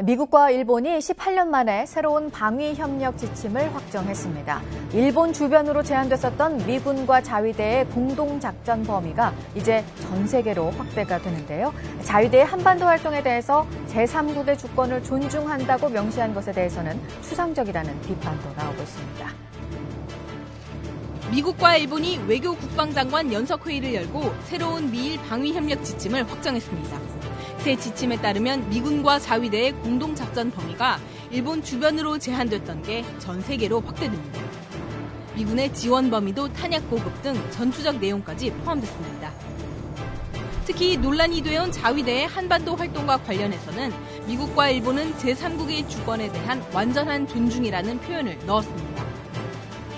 [0.03, 4.61] 미국과 일본이 18년 만에 새로운 방위 협력 지침을 확정했습니다.
[4.91, 11.73] 일본 주변으로 제한됐었던 미군과 자위대의 공동 작전 범위가 이제 전 세계로 확대가 되는데요.
[12.03, 19.29] 자위대의 한반도 활동에 대해서 제3국의 주권을 존중한다고 명시한 것에 대해서는 추상적이라는 비판도 나오고 있습니다.
[21.31, 26.99] 미국과 일본이 외교 국방장관 연석회의를 열고 새로운 미일 방위 협력 지침을 확정했습니다.
[27.59, 30.99] 새 지침에 따르면 미군과 자위대의 공동 작전 범위가
[31.31, 34.39] 일본 주변으로 제한됐던 게 전 세계로 확대됩니다.
[35.35, 39.31] 미군의 지원 범위도 탄약 보급 등 전투적 내용까지 포함됐습니다.
[40.65, 43.91] 특히 논란이 되어온 자위대의 한반도 활동과 관련해서는
[44.27, 48.94] 미국과 일본은 제3국의 주권에 대한 완전한 존중이라는 표현을 넣었습니다.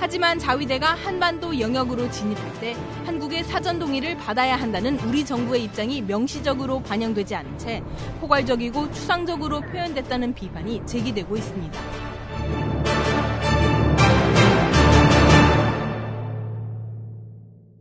[0.07, 2.73] 하지만 자위대가 한반도 영역으로 진입할 때
[3.05, 7.83] 한국의 사전 동의를 받아야 한다는 우리 정부의 입장이 명시적으로 반영되지 않은 채
[8.21, 11.81] 포괄적이고 추상적으로 표현됐다는 비판이 제기되고 있습니다.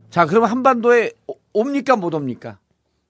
[0.09, 2.59] 자, 그러면 한반도에 오- 옵니까 못 옵니까?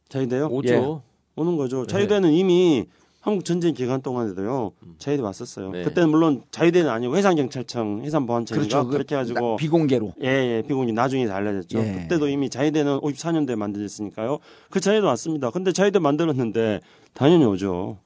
[0.10, 0.46] 자위대요?
[0.52, 0.74] 오죠.
[0.74, 1.42] 예.
[1.42, 1.88] 오는 거죠.
[1.88, 1.88] 네.
[1.88, 2.86] 자위대는 이미
[3.28, 4.72] 한국 전쟁 기간 동안에도요.
[5.00, 5.72] 자위대 왔었어요.
[5.72, 5.84] 네.
[5.84, 8.86] 그때는 물론 자위대는 아니고 해상경찰청, 해상보안청인가 그렇죠.
[8.88, 10.14] 그 그렇게 해가지고 나- 비공개로.
[10.24, 11.78] 예, 예, 비공개 나중에 다 알려졌죠.
[11.78, 11.94] 예.
[12.04, 14.38] 그때도 이미 자위대는 54년도에 만들어졌으니까요.
[14.70, 15.50] 그 자위대 왔습니다.
[15.52, 16.80] 근데 자위대 만들었는데
[17.14, 17.98] 당연히 오죠.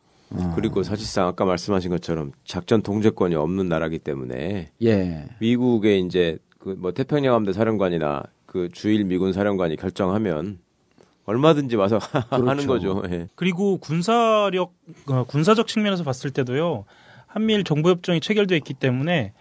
[0.55, 5.25] 그리고 사실상 아까 말씀하신 것처럼 작전 통제권이 없는 나라기 때문에 예.
[5.39, 10.57] 미국의 이제 그 뭐 태평양 함대 사령관이나 그 주일 미군 사령관이 결정하면
[11.31, 13.01] 얼마든지 와서 하는 거죠.
[13.09, 13.27] 예.
[13.35, 14.73] 그리고 군사력
[15.07, 16.85] 어, 군사적 측면에서 봤을 때도요
[17.27, 19.33] 한미일 정보협정이 체결되어 있기 때문에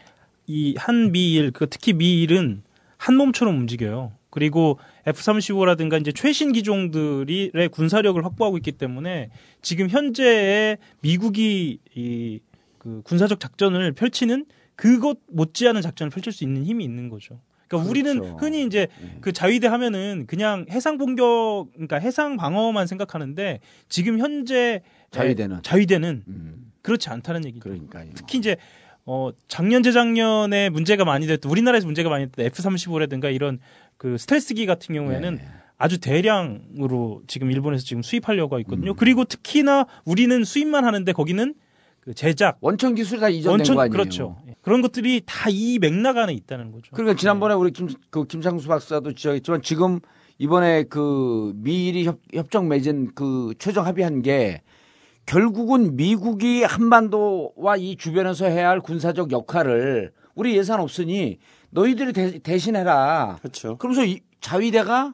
[0.46, 2.62] 이 한미일 그 특히 미일은
[2.96, 4.12] 한 몸처럼 움직여요.
[4.30, 9.30] 그리고 F-35라든가 이제 최신 기종들의 군사력을 확보하고 있기 때문에
[9.60, 12.40] 지금 현재의 미국이 이
[12.80, 17.38] 그 군사적 작전을 펼치는 그것 못지않은 작전을 펼칠 수 있는 힘이 있는 거죠.
[17.70, 18.88] 그러니까 우리는 흔히 이제
[19.20, 25.56] 그 자위대 하면은 그냥 해상 공격, 그러니까 해상 방어만 생각하는데 지금 현재 자위대는?
[25.56, 25.62] 음.
[25.62, 26.24] 자위대는
[26.82, 27.62] 그렇지 않다는 얘기죠.
[27.62, 28.10] 그러니까요.
[28.14, 28.56] 특히 이제
[29.06, 33.60] 어 작년 재작년에 문제가 많이 됐던 우리나라에서 문제가 많이 됐던 F-35라든가 이런
[33.96, 35.44] 그 스텔스기 같은 경우에는 네.
[35.78, 38.60] 아주 대량으로 지금 일본에서 지금 수입하려고 하고 음.
[38.62, 38.94] 있거든요.
[38.94, 41.54] 그리고 특히나 우리는 수입만 하는데 거기는
[42.00, 43.92] 그 제작 원천 기술이 다 이전된 원천 거 아니에요?
[43.92, 44.36] 그렇죠.
[44.62, 46.90] 그런 것들이 다 이 맥락 안에 있다는 거죠.
[46.94, 50.00] 그러니까 지난번에 우리 김, 그 김상수 박사도 지적했지만 지금
[50.38, 54.62] 이번에 그 미일이 협, 협정 맺은 그 최종 합의한 게
[55.26, 61.38] 결국은 미국이 한반도와 이 주변에서 해야 할 군사적 역할을 우리 예산 없으니
[61.70, 63.36] 너희들이 대, 대신해라.
[63.40, 63.76] 그렇죠.
[63.76, 65.12] 그러면서 이 자위대가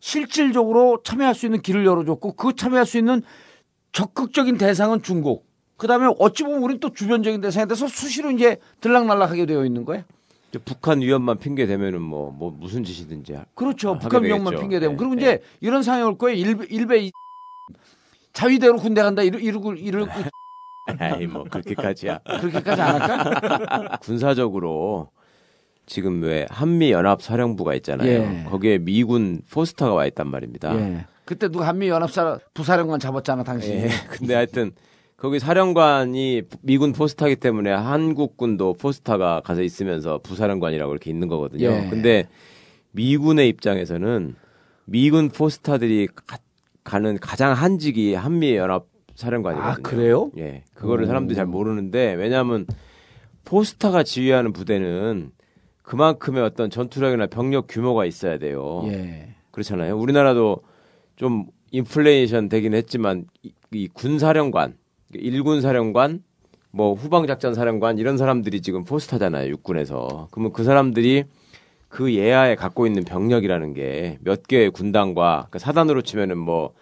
[0.00, 3.22] 실질적으로 참여할 수 있는 길을 열어줬고 그 참여할 수 있는
[3.92, 5.47] 적극적인 대상은 중국.
[5.78, 10.02] 그다음에 어찌 보면 우리는 또 주변적인 대상에 대해서 수시로 이제 들락날락하게 되어 있는 거예요.
[10.64, 13.34] 북한 위협만 핑계 대면은 뭐, 뭐 무슨 짓이든지.
[13.34, 13.98] 하- 그렇죠.
[13.98, 14.56] 북한 위협만.
[14.58, 15.20] 핑계 대고 네, 그리고 네.
[15.22, 16.36] 이제 이런 상황이 올 거예요.
[16.38, 17.12] 일베, 일베 이-
[18.32, 20.10] 자위대로 군대 간다 이러, 이러고 이러고
[20.98, 22.18] 아이 뭐 그렇게까지야.
[22.40, 23.98] 그렇게까지 안 할까?
[24.02, 25.10] 군사적으로
[25.86, 28.08] 지금 왜 한미 연합 사령부가 있잖아요.
[28.08, 28.44] 예.
[28.48, 30.74] 거기에 미군 포스터가 와 있단 말입니다.
[30.76, 31.06] 예.
[31.24, 33.70] 그때 누가 한미 연합사 부사령관 잡았잖아 당시.
[33.70, 33.88] 예.
[34.08, 34.72] 근데 하여튼
[35.18, 41.66] 거기 사령관이 미군 포스타기 때문에 한국군도 포스타가 가서 있으면서 부사령관이라고 이렇게 있는 거거든요.
[41.66, 41.88] 예.
[41.90, 42.28] 근데
[42.92, 44.36] 미군의 입장에서는
[44.84, 46.38] 미군 포스타들이 가,
[46.84, 49.72] 가는 가장 한직이 한미 연합 사령관이거든요.
[49.72, 50.30] 아, 그래요?
[50.38, 50.62] 예.
[50.74, 51.06] 그거를 오.
[51.08, 52.64] 사람들이 잘 모르는데 왜냐하면
[53.44, 55.32] 포스타가 지휘하는 부대는
[55.82, 58.82] 그만큼의 어떤 전투력이나 병력 규모가 있어야 돼요.
[58.84, 59.34] 예.
[59.50, 59.98] 그렇잖아요.
[59.98, 60.62] 우리나라도
[61.16, 64.76] 좀 인플레이션 되긴 했지만 이, 이 군사령관,
[65.14, 66.22] 일군 사령관,
[66.70, 69.50] 뭐 후방작전 사령관 이런 사람들이 지금 포스타잖아요.
[69.50, 70.28] 육군에서.
[70.30, 71.24] 그러면 그 사람들이
[71.88, 76.74] 그 예하에 갖고 있는 병력이라는 게 몇 개의 군단과 그러니까 사단으로 치면은 뭐,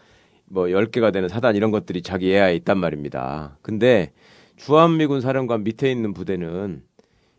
[0.47, 3.57] 뭐 10개가 되는 사단 이런 것들이 자기 예하에 있단 말입니다.
[3.62, 4.12] 근데
[4.57, 6.83] 주한미군 사령관 밑에 있는 부대는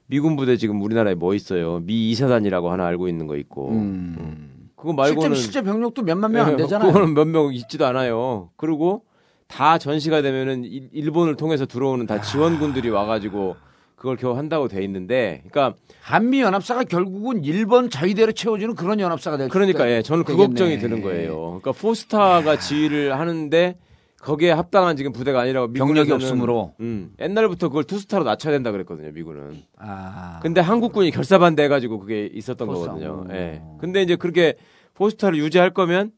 [0.10, 1.80] 미군 부대 지금 우리나라에 뭐 있어요?
[1.80, 3.72] 미 2사단이라고 하나 알고 있는 거 있고.
[3.72, 4.70] 음.
[4.78, 6.94] 그거 말고는 실제 실제 병력도 몇만 명안 예, 되잖아요.
[6.94, 8.52] 그거는 몇 명 있지도 않아요.
[8.56, 9.04] 그리고
[9.48, 13.56] 다 전시가 되면은 일- 일본을 통해서 들어오는 다 지원군들이 와가지고
[13.96, 19.50] 그걸 겨우 한다고 돼 있는데, 그러니까 한미 연합사가 결국은 일본 자위대로 채워주는 그런 연합사가 될
[19.50, 20.48] 그러니까 예, 저는 그 되겠네.
[20.48, 21.60] 걱정이 드는 거예요.
[21.60, 23.76] 그러니까 포스타가 지휘를 하는데
[24.22, 26.74] 거기에 합당한 지금 부대가 아니라고 병력이 없으므로.
[26.80, 29.64] 음, 옛날부터 그걸 투스타로 낮춰야 된다 그랬거든요, 미군은.
[29.80, 30.40] 아.
[30.44, 32.94] 근데 한국군이 결사반대해가지고 그게 있었던 포스타.
[32.94, 33.26] 거거든요.
[33.32, 33.62] 예.
[33.80, 34.56] 근데 이제 그렇게
[34.94, 36.12] 포스타를 유지할 거면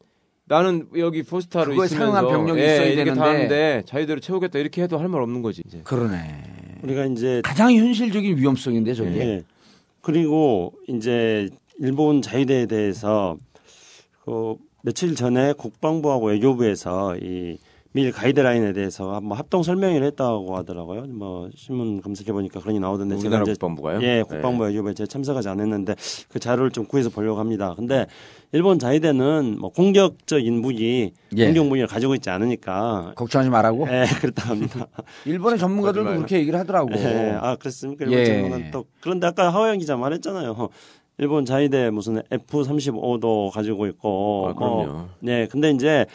[0.50, 3.56] 나는 여기 포스타로 그거에 있으면서 사용한 병력이 예, 있어야 이렇게 다 되는데.
[3.56, 5.62] 하는데 자유대로 채우겠다 이렇게 해도 할 말 없는 거지.
[5.66, 5.80] 이제.
[5.84, 6.44] 그러네.
[6.84, 9.12] 우리가 이제 가장 현실적인 위험성인데 저게.
[9.20, 9.44] 예.
[10.02, 13.38] 그리고 이제 일본 자위대에 대해서
[14.26, 17.58] 그 며칠 전에 국방부하고 외교부에서 이
[17.92, 21.06] 미일 가이드라인에 대해서 한번 합동 설명회를 했다고 하더라고요.
[21.08, 24.00] 뭐 신문 검색해 보니까 그런 게 나오던데 우리나라 이제 국방부가요?
[24.04, 25.96] 예, 국방부 외교부에 제가 참석하지 않았는데
[26.30, 27.74] 그 자료를 좀 구해서 보려고 합니다.
[27.76, 28.06] 근데
[28.52, 31.46] 일본 자위대는 뭐 공격적인 무기, 예.
[31.46, 33.88] 공격 무기를 가지고 있지 않으니까 걱정하지 말라고.
[33.90, 34.88] 예, 그렇다 합니다.
[35.26, 36.10] 일본의 전문가들도.
[36.10, 36.90] 그렇게 얘기를 하더라고.
[36.94, 38.06] 예, 아 그렇습니까?
[38.06, 38.26] 일본 예.
[38.26, 40.70] 전문가는 또 그런데 아까 하호영 기자 말했잖아요.
[41.20, 44.86] 일본 자위대 무슨 F-35도 가지고 있고, 아, 그럼요.
[44.86, 46.06] 뭐, 네, 근데 이제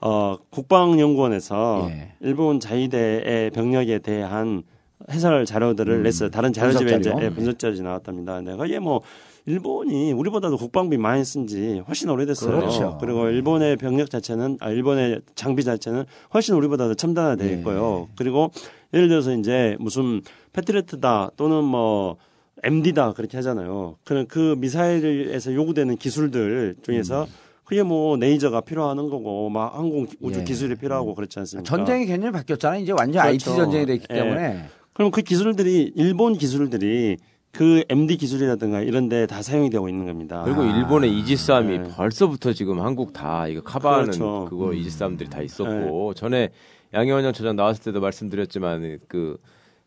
[0.00, 2.12] 어, 국방연구원에서 예.
[2.20, 4.62] 일본 자위대의 병력에 대한
[5.10, 6.30] 해설 자료들을 냈어요.
[6.30, 7.24] 다른 자료집에 분석 이제.
[7.24, 8.36] 예, 분석 자료이 나왔답니다.
[8.36, 9.00] 근데 거기에 뭐
[9.46, 12.56] 일본이 우리보다도 국방비 많이 쓴 지 훨씬 오래됐어요.
[12.56, 12.98] 그렇죠.
[13.00, 17.52] 그리고 일본의 병력 자체는 아 일본의 장비 자체는 훨씬 우리보다도 첨단화되어 예.
[17.54, 18.08] 있고요.
[18.16, 18.50] 그리고
[18.94, 20.20] 예를 들어서 이제 무슨
[20.52, 22.16] 패트리어트다 또는 뭐
[22.62, 23.96] MD다 그렇게 하잖아요.
[24.04, 27.26] 그런 그 미사일에서 요구되는 기술들 중에서
[27.64, 30.44] 그게 뭐 레이저가 필요하는 거고 막 항공 우주 예.
[30.44, 31.68] 기술이 필요하고 그렇지 않습니까?
[31.68, 32.80] 전쟁의 개념이 바뀌었잖아요.
[32.82, 33.62] 이제 완전 IT 그렇죠.
[33.62, 34.14] 전쟁이 됐기 예.
[34.14, 34.64] 때문에.
[34.92, 37.16] 그럼 그 기술들이 일본 기술들이
[37.52, 40.42] 그 MD 기술이라든가 이런 데 다 사용이 되고 있는 겁니다.
[40.44, 41.88] 그리고 일본의 이지스함이 네.
[41.96, 44.46] 벌써부터 지금 한국 다 이거 커버하는 그렇죠.
[44.48, 46.48] 그거 이지스함들이 다 있었고 전에
[46.94, 49.36] 양현영 처장 나왔을 때도 말씀드렸지만 그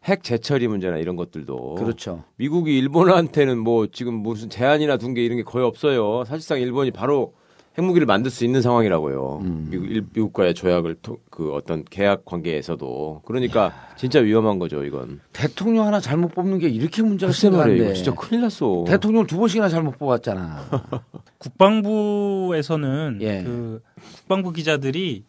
[0.08, 2.24] 핵 재처리 문제나 이런 것들도 그렇죠.
[2.36, 6.24] 미국이 일본한테는 뭐 지금 무슨 제한이나 둔 게 이런 게 거의 없어요.
[6.26, 7.34] 사실상 일본이 바로
[7.78, 9.40] 핵무기를 만들 수 있는 상황이라고요.
[9.44, 9.68] 음.
[9.70, 15.20] 미국 일, 미국과의 조약을 토, 그 어떤 계약 관계에서도 그러니까 진짜 위험한 거죠 이건.
[15.34, 17.32] 대통령 하나 잘못 뽑는 게 이렇게 문제가.
[17.32, 18.86] 이거 진짜 큰일 났어.
[18.88, 20.70] 대통령 두 번씩이나 잘못 뽑았잖아.
[21.40, 23.44] 국방부에서는 예.
[23.44, 23.82] 그
[24.18, 25.24] 국방부 기자들이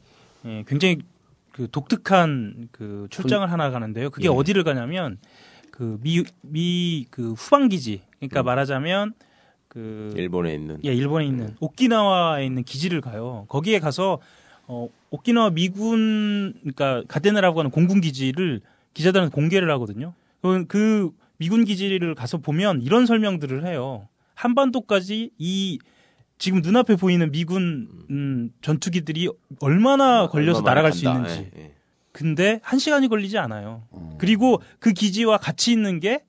[0.44, 0.98] 예, 굉장히
[1.52, 4.10] 그 독특한 그 출장을 하나 가는데요.
[4.10, 4.30] 그게 예.
[4.30, 5.18] 어디를 가냐면
[5.72, 8.02] 그 미 미그 후방 기지.
[8.18, 8.44] 그러니까 음.
[8.46, 9.14] 말하자면
[9.76, 10.78] 그 일본에 있는.
[10.86, 13.44] 예, 일본에 있는 오키나와에 있는 기지를 가요.
[13.50, 14.20] 거기에 가서
[14.66, 18.62] 어, 오키나와 미군 그러니까 가데나라고 하는 공군 기지를
[18.94, 20.14] 기자들한테 공개를 하거든요.
[20.40, 24.08] 그, 그 미군 기지를 가서 보면 이런 설명들을 해요.
[24.32, 25.78] 한반도까지 이
[26.38, 29.28] 지금 눈앞에 보이는 미군 음, 전투기들이
[29.60, 31.28] 얼마나 걸려서 얼마나 날아갈 수 간다.
[31.28, 31.50] 있는지.
[31.54, 31.74] 예, 예.
[32.12, 33.82] 근데 한 시간이 걸리지 않아요.
[34.16, 36.24] 그리고 그 기지와 같이 있는 게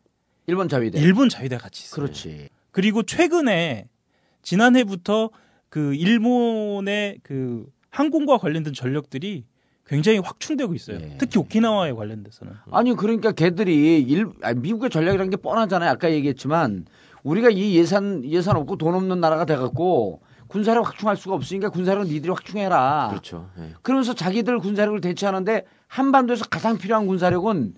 [0.48, 1.00] 일본 자위대.
[1.00, 2.04] 일본 자위대 같이 있어요.
[2.04, 2.50] 그렇지.
[2.78, 3.88] 그리고 최근에
[4.44, 5.32] 지난해부터
[5.68, 9.46] 그 일본의 그 항공과 관련된 전력들이
[9.88, 11.00] 굉장히 확충되고 있어요.
[11.02, 11.18] 예.
[11.18, 12.54] 특히 오키나와에 관련돼서는.
[12.70, 15.90] 아니 그러니까 걔들이 일, 아니, 미국의 전략이라는 게 뻔하잖아요.
[15.90, 16.86] 아까 얘기했지만
[17.24, 22.06] 우리가 이 예산 예산 없고 돈 없는 나라가 돼 갖고 군사력 확충할 수가 없으니까 군사력
[22.06, 23.08] 니들이 확충해라.
[23.10, 23.50] 그렇죠.
[23.58, 23.74] 예.
[23.82, 27.74] 그러면서 자기들 군사력을 대체하는데 한반도에서 가장 필요한 군사력은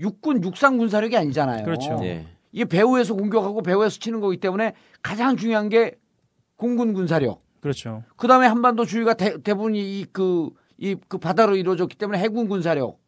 [0.00, 1.66] 육군 육상 군사력이 아니잖아요.
[1.66, 2.00] 그렇죠.
[2.04, 2.24] 예.
[2.52, 5.96] 이게 배후에서 공격하고 배후에서 치는 거기 때문에 가장 중요한 게
[6.56, 7.42] 공군 군사력.
[7.60, 8.04] 그렇죠.
[8.16, 12.98] 그 다음에 한반도 주위가 대, 대부분이 이 그, 이 그 바다로 이루어졌기 때문에 해군 군사력.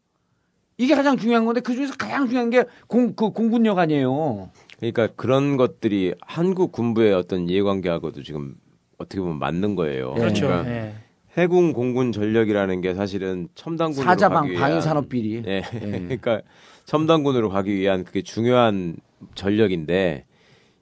[0.77, 4.49] 이게 가장 중요한 건데 그 중에서 가장 중요한 게 공, 그 공군력 아니에요.
[4.77, 8.55] 그러니까 그런 것들이 한국 군부의 어떤 이해관계하고도 지금
[8.97, 10.13] 어떻게 보면 맞는 거예요.
[10.15, 10.47] 그렇죠.
[10.47, 10.93] 그러니까 예.
[11.37, 15.43] 해군 공군 전력이라는 게 사실은 첨단군으로 사자방 가기 위한 방위산업 비리.
[15.45, 15.61] 예.
[15.71, 16.41] 그러니까
[16.85, 18.95] 첨단군으로 가기 위한 그게 중요한
[19.35, 20.25] 전력인데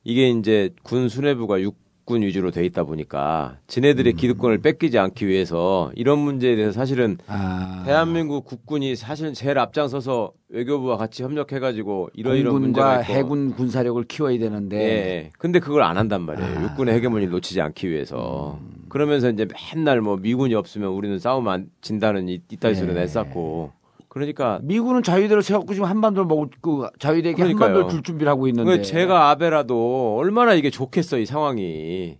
[0.03, 3.63] 이게 이제 군 수뇌부가 육군 위주로 돼 있다 보니까 음.
[3.67, 7.83] 지네들의 기득권을 뺏기지 않기 위해서 이런 문제에 대해서 사실은 아.
[7.85, 14.77] 대한민국 국군이 사실 제일 앞장서서 외교부와 같이 협력해가지고 이러이런 문제가 있고 해군 군사력을 키워야 되는데
[14.77, 15.29] 예.
[15.37, 16.57] 근데 그걸 안 한단 말이에요.
[16.57, 16.63] 아.
[16.63, 18.57] 육군의 헤게모니를 놓치지 않기 위해서.
[18.59, 18.85] 음.
[18.89, 22.93] 그러면서 이제 맨날 뭐 미군이 없으면 우리는 싸우면 안 진다는 이, 이따위 소리 예.
[22.95, 23.78] 냈었고.
[24.09, 27.65] 그러니까 미군은 자위대를 세웠고 지금 한반도를 먹을 그 자위대에게 그러니까요.
[27.67, 28.77] 한반도를 줄 준비를 하고 있는데.
[28.77, 32.17] 그 제가 아베라도 얼마나 이게 좋겠어 이 상황이.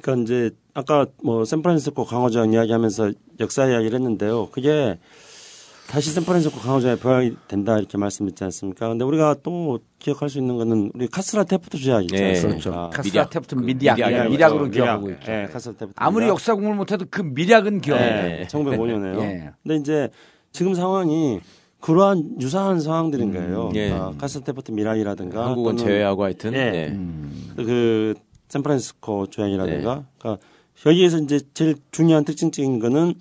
[0.00, 4.48] 그러니까 이제 아까 뭐 샌프란시스코 강호장 이야기하면서 역사 이야기를 했는데요.
[4.50, 4.98] 그게
[5.86, 8.88] 다시 샌프란시스코 강화 조약의 부활이 된다 이렇게 말씀드렸지 않습니까?
[8.88, 12.58] 근데 우리가 또 기억할 수 있는 거는 우리 가쓰라 태프트 조약 있지 예, 않습니까?
[12.60, 12.90] 그렇죠.
[12.94, 13.30] 가쓰라 밀약.
[13.30, 14.72] 태프트 그 밀약, 밀약이라고 밀약으로 밀약.
[14.72, 15.30] 기억하고 있죠.
[15.30, 15.92] 예, 가쓰라 태프트.
[15.96, 16.26] 아무리.
[16.28, 18.40] 역사 공부를 못해도 그 밀약은 기억해.
[18.40, 19.20] 예, 1905년에요.
[19.20, 19.50] 예.
[19.62, 20.08] 근데 이제
[20.52, 21.40] 지금 상황이
[21.80, 23.72] 그러한 유사한 상황들인 거예요.
[23.74, 23.90] 예.
[23.90, 26.54] 아, 가쓰라 태프트 밀약이라든가 한국은 또는 제외하고 하여튼.
[26.54, 26.58] 예.
[26.58, 26.88] 예.
[26.92, 27.52] 음.
[27.56, 28.14] 그
[28.48, 30.02] 샌프란시스코 조약이라든가 네.
[30.18, 30.46] 그러니까
[30.86, 33.14] 여기에서 이제 제일 중요한 특징적인 거는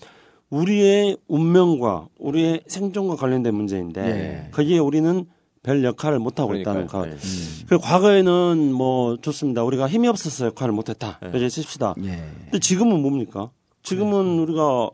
[0.50, 4.52] 우리의 운명과 우리의 생존과 관련된 문제인데 예.
[4.52, 5.26] 거기에 우리는
[5.64, 7.00] 별 역할을 못 하고 있다는 거.
[7.02, 7.16] 그러니까요.
[7.16, 7.66] 예.
[7.68, 9.64] 그 과거에는 뭐 좋습니다.
[9.64, 11.20] 우리가 힘이 없어서 역할을 못 했다.
[11.22, 11.30] 네.
[11.30, 11.96] 이렇게 씁시다.
[12.04, 12.24] 예.
[12.46, 13.52] 근데 지금은 뭡니까?
[13.84, 14.90] 지금은 우리가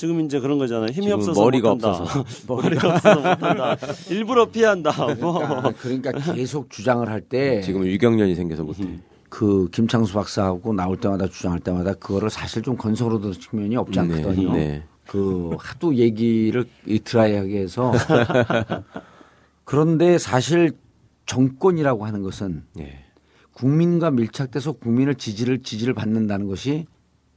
[0.00, 0.88] 지금 이제 그런 거잖아요.
[0.92, 2.00] 힘이 없어서 머리가 못한다.
[2.00, 2.24] 없어서.
[2.48, 3.76] 머리가 없어서 못한다.
[4.08, 5.14] 일부러 피한다.
[5.20, 5.38] 뭐.
[5.38, 5.72] 그러니까,
[6.12, 8.82] 그러니까 계속 주장을 할 때 지금 유경련이 생겨서 못해.
[9.28, 14.52] 그 김창수 박사하고 나올 때마다 주장할 때마다 그거를 사실 좀 들은 측면이 없지 않거든요.
[14.54, 14.82] 네, 네.
[15.06, 17.92] 그 하도 얘기를 이 드라이하게 해서
[19.64, 20.72] 그런데 사실
[21.26, 23.04] 정권이라고 하는 것은 예.
[23.52, 26.86] 국민과 밀착돼서 국민을 지지를 지지를 받는다는 것이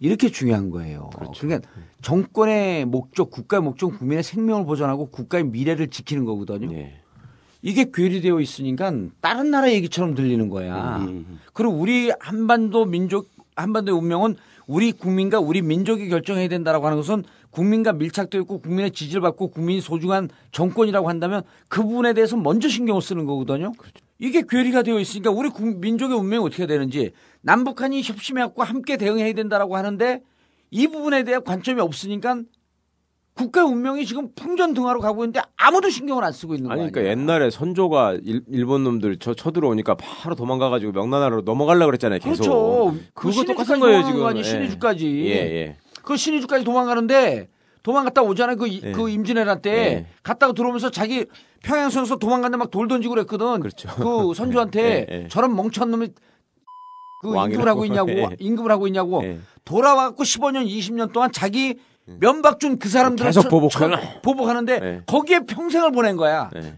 [0.04, 1.10] 이렇게 중요한 거예요.
[1.16, 1.48] 그렇죠.
[1.48, 1.70] 그러니까
[2.02, 6.76] 정권의 목적, 국가의 목적, 국민의 생명을 보존하고 국가의 미래를 지키는 거거든요.
[6.76, 7.00] 예.
[7.62, 8.92] 이게 괴리되어 있으니까
[9.22, 10.98] 다른 나라 얘기처럼 들리는 거야.
[10.98, 11.40] 음.
[11.54, 14.36] 그리고 우리 한반도 민족 한반도의 운명은
[14.68, 19.80] 우리 국민과 우리 민족이 결정해야 된다라고 하는 것은 국민과 밀착되어 있고 국민의 지지를 받고 국민이
[19.80, 23.72] 소중한 정권이라고 한다면 그 부분에 대해서 먼저 신경을 쓰는 거거든요.
[24.20, 27.12] 이게 괴리가 되어 있으니까 우리 국- 민족의 운명이 어떻게 되는지
[27.44, 30.22] 남북한이 협심해갖고 함께 대응해야 된다라고 하는데
[30.72, 32.38] 이 부분에 대한 관점이 없으니까
[33.36, 36.92] 국가의 운명이 지금 풍전등화로 가고 있는데 아무도 신경을 안 쓰고 있는 아니 거예요.
[36.92, 42.20] 그러니까 옛날에 선조가 일, 일본 놈들 저 쳐들어오니까 바로 도망가 가지고 명나라로 넘어가려고 그랬잖아요.
[42.20, 42.44] 계속.
[42.44, 42.96] 그렇죠.
[43.14, 44.20] 그 그거 똑같은 거예요 지금.
[44.20, 44.50] 거 아니에요, 예.
[44.50, 45.26] 신의주까지.
[45.26, 45.78] 예, 예.
[46.04, 47.50] 그 신의주까지 도망가는데
[47.82, 48.56] 도망갔다 오잖아요.
[48.56, 48.92] 그, 이- 예.
[48.92, 50.06] 그 임진왜란 때 예.
[50.22, 51.26] 갔다가 들어오면서 자기
[51.64, 53.60] 평양선에서 도망갔는데 막 돌 던지고 그랬거든.
[53.62, 53.90] 그렇죠.
[53.96, 55.28] 그 선조한테 예, 예.
[55.28, 56.10] 저런 멍청한 놈이
[57.24, 57.68] 그 임금을.
[57.68, 58.28] 하고 있냐고 예.
[58.38, 59.40] 임금을 하고 있냐고 예.
[59.64, 61.76] 돌아와갖고 15년 20년 동안 자기
[62.06, 63.98] 면박 준 그 사람들 계속 보복하는.
[64.22, 65.02] 보복하는데 예.
[65.06, 66.50] 거기에 평생을 보낸 거야.
[66.56, 66.76] 예.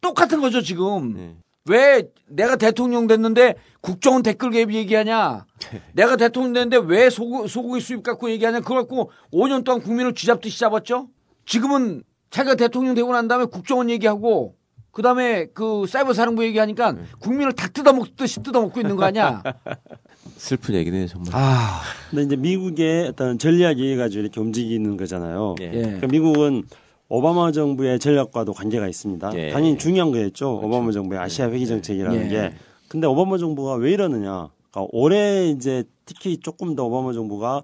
[0.00, 1.16] 똑같은 거죠 지금.
[1.18, 1.34] 예.
[1.68, 5.44] 왜 내가 대통령 됐는데 국정원 댓글 개입 얘기하냐?
[5.92, 8.60] 내가 대통령 됐는데 왜 소고, 소고기 수입 갖고 얘기하냐?
[8.60, 11.08] 그거 갖고 5년 동안 국민을 쥐잡듯이 잡았죠?
[11.46, 14.54] 지금은 자기가 대통령 되고 난 다음에 국정원 얘기하고
[14.92, 19.42] 그 다음에 그 사이버 사령부 얘기하니까 국민을 다 뜯어먹듯이 뜯어먹고 있는 거 아니야?
[20.36, 21.32] 슬픈 얘기네요 정말.
[21.34, 21.80] 아,
[22.10, 25.54] 근데 이제 미국의 어떤 전략이 가지고 이렇게 움직이는 거잖아요.
[25.60, 25.64] 예.
[25.66, 25.82] 예.
[25.82, 26.64] 그러니까 미국은
[27.08, 29.32] 오바마 정부의 전략과도 관계가 있습니다.
[29.34, 29.50] 예.
[29.50, 30.60] 당연히 중요한 거였죠.
[30.62, 32.28] 오바마 정부의 아시아 회귀 정책이라는 예.
[32.28, 32.54] 게.
[32.88, 34.48] 근데 오바마 정부가 왜 이러느냐?
[34.70, 37.62] 그러니까 올해 이제 특히 조금 더 오바마 정부가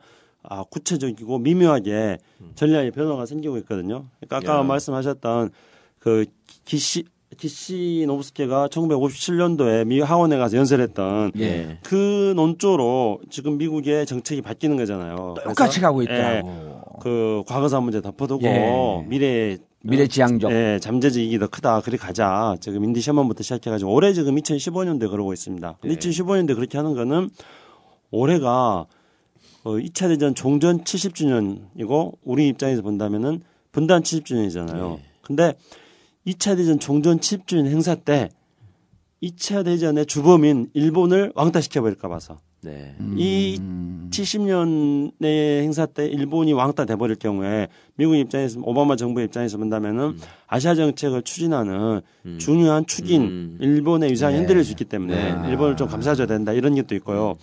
[0.48, 2.18] 아, 구체적이고 미묘하게
[2.54, 4.04] 전략의 변화가 생기고 있거든요.
[4.20, 4.62] 그러니까 아까 야.
[4.62, 5.50] 말씀하셨던
[5.98, 6.24] 그
[6.64, 7.04] 기시
[7.36, 11.78] 기시 노브스케가 1957년도에 미 하원에 가서 연설했던 예.
[11.82, 15.34] 그 논조로 지금 미국의 정책이 바뀌는 거잖아요.
[15.44, 16.98] 똑같이 가고 예, 있다고.
[17.00, 19.04] 그 과거사 문제 덮어두고 예.
[19.08, 20.50] 미래 미래지향적.
[20.50, 21.80] 예, 잠재적 이익이 더 크다.
[21.80, 22.56] 그리 가자.
[22.60, 25.78] 지금 인디 셔먼부터 시작해가지고 올해 지금 2015년도에 그러고 있습니다.
[25.82, 25.94] 네.
[25.94, 27.30] 2015년도에 그렇게 하는 거는
[28.10, 28.86] 올해가
[29.64, 33.42] 어, 2차 대전 종전 70주년이고 우리 입장에서 본다면은
[33.72, 34.98] 분단 70주년이잖아요.
[35.22, 35.54] 근데
[36.26, 38.28] 2차 대전 종전 70주년 행사 때
[39.22, 42.96] 2차 대전의 주범인 일본을 왕따시켜 버릴까 봐서 네.
[43.16, 43.58] 이
[44.10, 50.16] 70년의 행사 때 일본이 왕따 돼버릴 경우에 미국 입장에서 오바마 정부 입장에서 본다면은
[50.48, 52.00] 아시아 정책을 추진하는
[52.38, 54.40] 중요한 축인 일본의 위상이 네.
[54.40, 55.48] 흔들릴 수 있기 때문에 네.
[55.50, 57.36] 일본을 좀 감싸줘야 된다 이런 것도 있고요.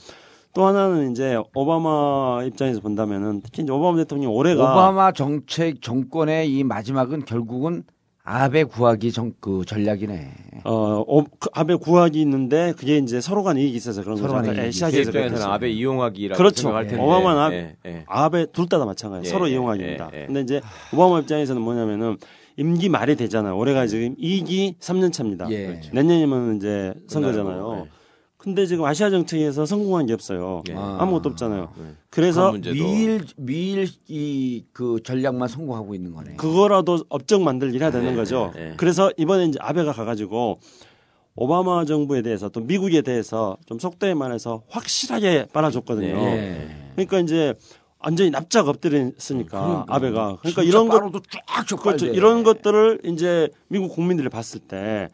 [0.54, 6.64] 또 하나는 이제 오바마 입장에서 본다면은 특히 이제 오바마 대통령 올해가 오바마 정책 정권의 이
[6.64, 7.84] 마지막은 결국은
[8.26, 10.32] 아베 구하기 정, 그 전략이네.
[10.64, 14.52] 어, 오- 그 아베 구하기 있는데 그게 이제 서로 간 이익이 있어서 그런 서로 거죠.
[14.54, 15.44] 입장에서는 그렇죠.
[15.52, 16.62] 아베 이용하기라고 그렇죠.
[16.62, 17.04] 생각할 텐데.
[17.04, 18.04] 오바마는 아베, 예, 예.
[18.08, 19.26] 아베 둘 다 다 마찬가지예요.
[19.26, 20.12] 예, 서로 예, 이용하기입니다.
[20.14, 20.26] 예, 예.
[20.28, 20.62] 근데 이제
[20.94, 22.18] 오바마 입장에서는 뭐냐면은
[22.56, 23.58] 임기 말이 되잖아요.
[23.58, 25.50] 올해가 지금 2기 3년 차입니다.
[25.52, 25.68] 예.
[25.68, 25.90] 그렇죠.
[25.94, 27.88] 내년이면 이제 선거잖아요.
[28.44, 28.46] 예.
[28.46, 30.64] 근데 지금 아시아 정책에서 성공한 게 없어요.
[30.70, 30.74] 예.
[30.76, 31.74] 아 무것도 없잖아요.
[31.80, 31.84] 예.
[32.10, 32.52] 그래서.
[32.52, 36.36] 미일 미일 이 그 전략만 성공하고 있는 거네.
[36.36, 38.52] 그거라도 업적 만들기 해야 되는 네, 거죠.
[38.56, 38.74] 네, 네.
[38.78, 40.60] 그래서 이번에 이제 아베가 가가지고
[41.36, 46.08] 오바마 정부에 대해서 또 미국에 대해서 좀 속도에 말해서 확실하게 빨아줬거든요.
[46.08, 46.68] 예.
[46.96, 47.54] 그러니까 이제
[48.00, 51.22] 완전히 납작 엎드렸으니까 아베가 그러니까 진짜 이런 것 빠로도
[51.56, 52.06] 쫙쫙 그렇죠.
[52.08, 55.10] 이런 것들을 이제 미국 국민들이 봤을 때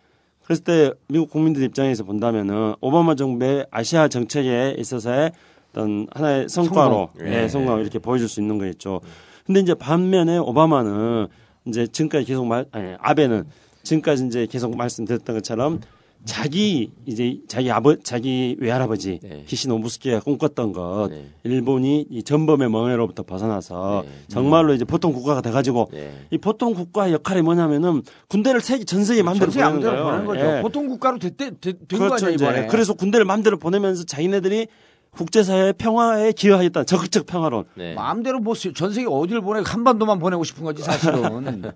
[0.49, 5.31] 그랬을 때 미국 국민들 입장에서 본다면은 오바마 정부의 아시아 정책에 있어서의
[5.69, 7.31] 어떤 하나의 성과로 성공.
[7.31, 7.47] 예, 예.
[7.47, 9.01] 성과 이렇게 보여줄 수 있는 거겠죠.
[9.45, 11.27] 근데 이제 반면에 오바마는
[11.65, 13.45] 이제 지금까지 계속 말 아니 아베는
[13.83, 15.81] 지금까지 이제 계속 말씀드렸던 것처럼
[16.25, 19.43] 자기 이제 자기 아버 자기 외할아버지 네.
[19.47, 21.29] 기시 노부스키가 꿈꿨던 것 네.
[21.43, 24.11] 일본이 이 전범의 멍해로부터 벗어나서 네.
[24.27, 26.11] 정말로 이제 보통 국가가 돼가지고 네.
[26.29, 30.03] 이 보통 국가의 역할이 뭐냐면은 군대를 세계 전 세계 마음대로 전세 보내는 거예요.
[30.03, 30.57] 보내는 거죠.
[30.57, 30.61] 예.
[30.61, 32.45] 보통 국가로 됐대 된 그렇죠, 거죠 이제.
[32.45, 32.67] 이번에.
[32.67, 34.67] 그래서 군대를 마음대로 보내면서 자기네들이
[35.11, 36.83] 국제사회의 평화에 기여하겠다.
[36.83, 37.63] 적극적 평화론.
[37.75, 37.93] 네.
[37.95, 41.71] 마음대로 뭐 전 세계 어디를 보내 한반도만 보내고 싶은 거지 사실은.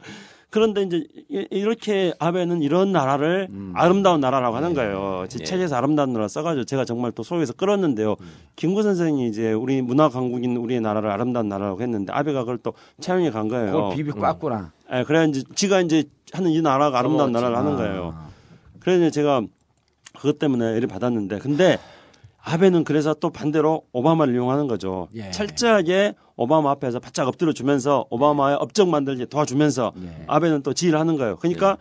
[0.54, 3.74] 그런데 이제 이- 이렇게 아베는 이런 나라를 음.
[3.76, 5.26] 아름다운 나라라고 하는 거예요.
[5.28, 5.44] 제 예.
[5.44, 8.16] 책에서 아름다운 나라 써가지고 제가 정말 또 속에서 끌었는데요.
[8.56, 13.32] 김구 선생이 이제 우리 문화 강국인 우리의 나라를 아름다운 나라라고 했는데 아베가 그걸 또 차용해
[13.32, 13.72] 간 거예요.
[13.72, 14.72] 그걸 비비 꽉구나.
[14.94, 16.04] 예, 그래야 이제 지가 이제
[16.34, 17.34] 하는 이 나라가 아름다운 넘어갔지.
[17.52, 18.16] 나라를 하는 거예요.
[18.80, 19.42] 그래서 제가
[20.16, 21.80] 그것 때문에 애를 받았는데 근데
[22.44, 25.08] 아베는 그래서 또 반대로 오바마를 이용하는 거죠.
[25.16, 25.32] 예.
[25.32, 30.24] 철저하게 오바마 앞에서 바짝 엎드려 주면서 오바마의 업적 만들기 도와주면서 예.
[30.28, 31.38] 아베는 또 지휘를 하는 거예요.
[31.38, 31.78] 그러니까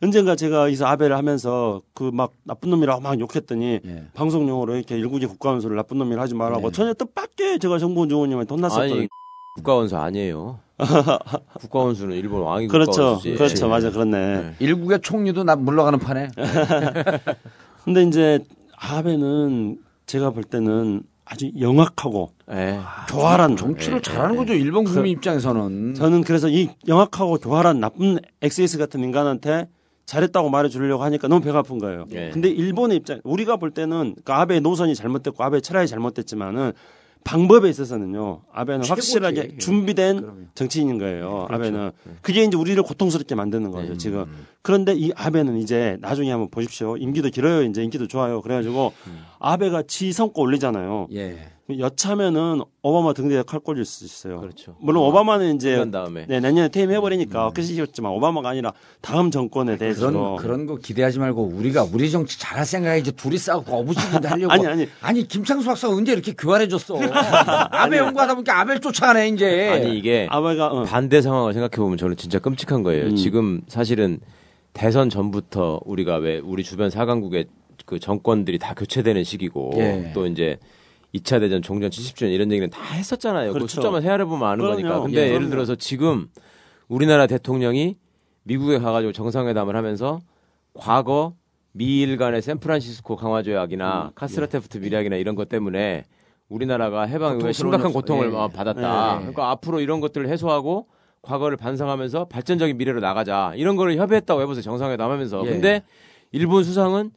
[0.00, 4.04] 언젠가 제가 여기서 아베를 하면서 그 막 나쁜 놈이라고 막 욕했더니 예.
[4.14, 8.94] 방송용으로 이렇게 일국의 국가원수를 나쁜 놈이라 하지 말라고 전혀 뜻밖의 제가 정보원 중원님한테 혼났었거든요.
[9.00, 9.08] 아니
[9.56, 10.60] 국가원수 아니에요.
[11.58, 12.92] 국가원수는 일본 왕이 그렇죠.
[12.92, 13.34] 국가원수지.
[13.34, 13.68] 그렇죠.
[13.68, 13.90] 맞아.
[13.90, 14.36] 그렇네.
[14.42, 14.54] 네.
[14.60, 16.28] 일국의 총리도 나 물러가는 판에.
[17.84, 18.38] 근데 이제
[18.76, 22.78] 아베는 제가 볼 때는 아주 영악하고 예.
[23.08, 25.94] 교활한 정치를 잘하는 거죠 일본 국민 입장에서는.
[25.94, 29.68] 저는 그래서 이 영악하고 교활한 나쁜 XS 같은 인간한테
[30.06, 32.06] 잘했다고 말해주려고 하니까 너무 배가 아픈 거예요.
[32.12, 32.30] 예.
[32.32, 36.72] 근데 일본의 입장, 우리가 볼 때는 그 아베의 노선이 잘못됐고 아베의 철학이 잘못됐지만은
[37.24, 38.40] 방법에 있어서는요.
[38.52, 38.90] 아베는 최고지.
[38.90, 40.40] 확실하게 준비된 그럼요.
[40.54, 41.44] 정치인인 거예요.
[41.46, 41.54] 그렇죠.
[41.54, 41.90] 아베는
[42.22, 43.92] 그게 이제 우리를 고통스럽게 만드는 거죠.
[43.92, 43.98] 네.
[43.98, 44.24] 지금
[44.62, 46.96] 그런데 이 아베는 이제 나중에 한번 보십시오.
[46.96, 47.64] 임기도 길어요.
[47.64, 48.40] 이제 인기도 좋아요.
[48.40, 49.20] 그래가지고 음.
[49.40, 51.08] 아베가 지 성과 올리잖아요.
[51.14, 51.38] 예.
[51.78, 54.40] 여차면은 오바마 등대에 칼 꽂을 수 있어요.
[54.40, 54.74] 그렇죠.
[54.80, 60.66] 물론 오바마는 이제 다음에 네, 내년에 퇴임해버리니까 끝이겠지만 오바마가 아니라 다음 정권에 대해서 그런 그런
[60.66, 64.52] 거 기대하지 말고 우리가 우리 정치 잘할 생각에 이제 둘이 싸우고 어부지근데 하려고.
[64.52, 64.88] 아니, 아니.
[65.02, 66.96] 아니 김창수 박사가 언제 이렇게 교활해졌어?
[67.70, 69.68] 아베 연구하다 보니까 아베를 쫓아가네 이제.
[69.68, 70.84] 아니 이게 아베가 어.
[70.84, 73.08] 반대 상황을 생각해 보면 저는 진짜 끔찍한 거예요.
[73.08, 73.16] 음.
[73.16, 74.20] 지금 사실은
[74.72, 77.46] 대선 전부터 우리가 왜 우리 주변 사강국의
[77.88, 80.10] 그 정권들이 다 교체되는 시기고 예.
[80.12, 80.58] 또 이제
[81.14, 83.54] 2차 대전 종전 70주년 이런 얘기는 다 했었잖아요.
[83.54, 83.76] 그 그렇죠.
[83.76, 84.74] 숫자만 헤아려 보면 아는 그럼요.
[84.76, 85.00] 거니까.
[85.00, 85.48] 근데 예, 그럼요.
[85.48, 86.28] 들어서 지금
[86.88, 87.96] 우리나라 대통령이
[88.42, 90.20] 미국에 가가지고 정상회담을 하면서
[90.74, 91.32] 과거
[91.72, 96.04] 미일 간의 샌프란시스코 강화 조약이나 카스라테프트 미략이나 이런 것 때문에
[96.50, 98.36] 우리나라가 해방 이후에 심각한 고통을 예.
[98.36, 99.14] 어, 받았다.
[99.14, 99.18] 예.
[99.20, 100.88] 그러니까 앞으로 이런 것들을 해소하고
[101.22, 103.54] 과거를 반성하면서 발전적인 미래로 나가자.
[103.56, 104.60] 이런 거를 협의했다고 해보세요.
[104.62, 105.42] 정상회담 하면서.
[105.46, 105.48] 예.
[105.48, 105.82] 근데
[106.32, 107.12] 일본 수상은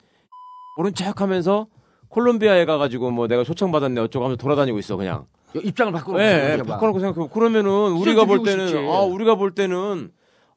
[0.77, 1.68] 모른 척 하면서
[2.10, 5.26] 콜롬비아에 가가지고 뭐 내가 초청받았네 어쩌고 하면서 돌아다니고 있어 그냥.
[5.53, 6.73] 입장을 바꿔놓고 예, 예, 생각해봐.
[6.76, 7.27] 바꿔놓고 생각해.
[7.34, 8.85] 그러면은 우리가 볼 때는 싶지.
[8.88, 10.11] 아 우리가 볼 때는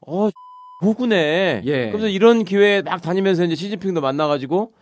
[0.07, 0.29] 어
[0.83, 1.61] 호구네.
[1.65, 1.89] 예.
[1.91, 4.73] 그래서 이런 기회에 막 다니면서 이제 시진핑도 만나가지고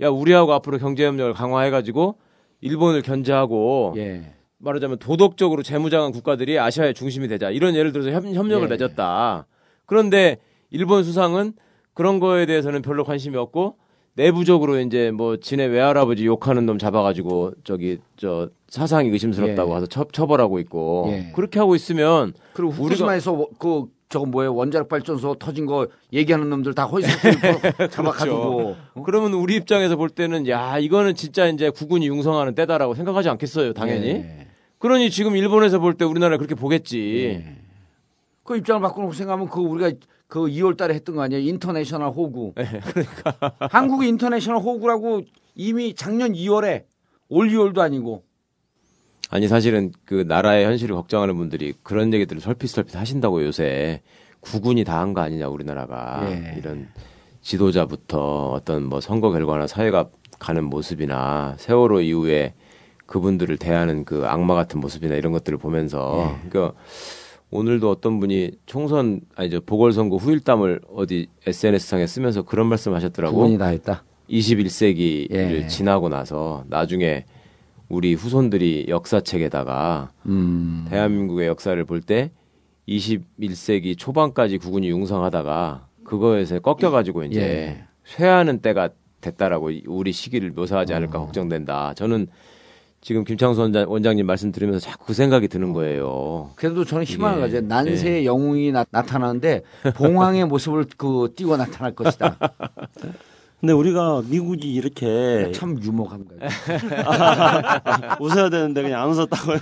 [0.00, 2.16] 야 우리하고 앞으로 경제협력을 강화해가지고
[2.60, 4.34] 일본을 견제하고 예.
[4.58, 8.70] 말하자면 도덕적으로 재무장한 국가들이 아시아의 중심이 되자 이런 예를 들어서 협, 협력을 예.
[8.70, 9.46] 맺었다.
[9.86, 10.38] 그런데
[10.70, 11.52] 일본 수상은
[11.94, 13.76] 그런 거에 대해서는 별로 관심이 없고
[14.14, 19.76] 내부적으로 이제 뭐 지네 외할아버지 욕하는 놈 잡아가지고 저기 저 사상이 의심스럽다고 예.
[19.76, 21.32] 해서 처, 처벌하고 있고 예.
[21.34, 26.50] 그렇게 하고 있으면 그리고 우리가 후쿠시마에서 워- 그 저거 뭐예요 원자력 발전소 터진 거 얘기하는
[26.50, 27.32] 놈들 다 허위사실
[27.90, 28.76] 잡아가지고 그렇죠.
[29.06, 34.08] 그러면 우리 입장에서 볼 때는 야 이거는 진짜 이제 국운이 융성하는 때다라고 생각하지 않겠어요 당연히
[34.08, 34.46] 예.
[34.78, 37.42] 그러니 지금 일본에서 볼 때 우리나라 그렇게 보겠지
[38.44, 39.92] 그 입장을 바꿔놓고 생각하면 그 우리가
[40.32, 41.42] 그 2월 달에 했던 거 아니에요?
[41.46, 42.54] international 호구.
[42.54, 43.52] 그러니까.
[43.70, 45.20] 한국이 international 호구라고
[45.54, 46.84] 이미 작년 2월에
[47.28, 48.24] 올 2월도 아니고.
[49.28, 54.00] 아니 사실은 그 나라의 현실을 걱정하는 분들이 그런 얘기들을 설핏설핏 하신다고 요새
[54.40, 56.54] 국군이 다 한 거 아니냐 우리나라가 예.
[56.56, 56.88] 이런
[57.42, 62.54] 지도자부터 어떤 뭐 선거 결과나 사회가 가는 모습이나 세월호 이후에
[63.04, 66.48] 그분들을 대하는 그 악마 같은 모습이나 이런 것들을 보면서 예.
[66.48, 66.74] 그러니까
[67.52, 73.36] 오늘도 어떤 분이 총선 아니 저 보궐선거 후일담을 어디 SNS상에 쓰면서 그런 말씀하셨더라고.
[73.36, 74.04] 그분이 다 했다.
[74.30, 75.66] 21세기를 예.
[75.66, 77.26] 지나고 나서 나중에
[77.90, 80.86] 우리 후손들이 역사책에다가 음.
[80.88, 82.30] 대한민국의 역사를 볼 때
[82.88, 87.84] 21세기 초반까지 국군이 융성하다가 그거에서 꺾여가지고 이제 예.
[88.04, 88.88] 쇠하는 때가
[89.20, 91.26] 됐다라고 이- 우리 시기를 묘사하지 않을까 어.
[91.26, 91.92] 걱정된다.
[91.94, 92.26] 저는
[93.02, 96.50] 지금 김창수 원장, 원장님 말씀 들으면서 자꾸 그 생각이 드는 거예요.
[96.54, 97.40] 그래도 저는 희망을 예.
[97.42, 97.60] 가져요.
[97.62, 98.24] 난세의 예.
[98.24, 99.62] 영웅이 나, 나타나는데
[99.96, 102.38] 봉황의 모습을 그 띄고 나타날 것이다.
[103.60, 106.38] 근데 우리가 미국이 이렇게 참 유머감 가요.
[108.20, 109.58] 웃어야 되는데 그냥 안 웃었다고요?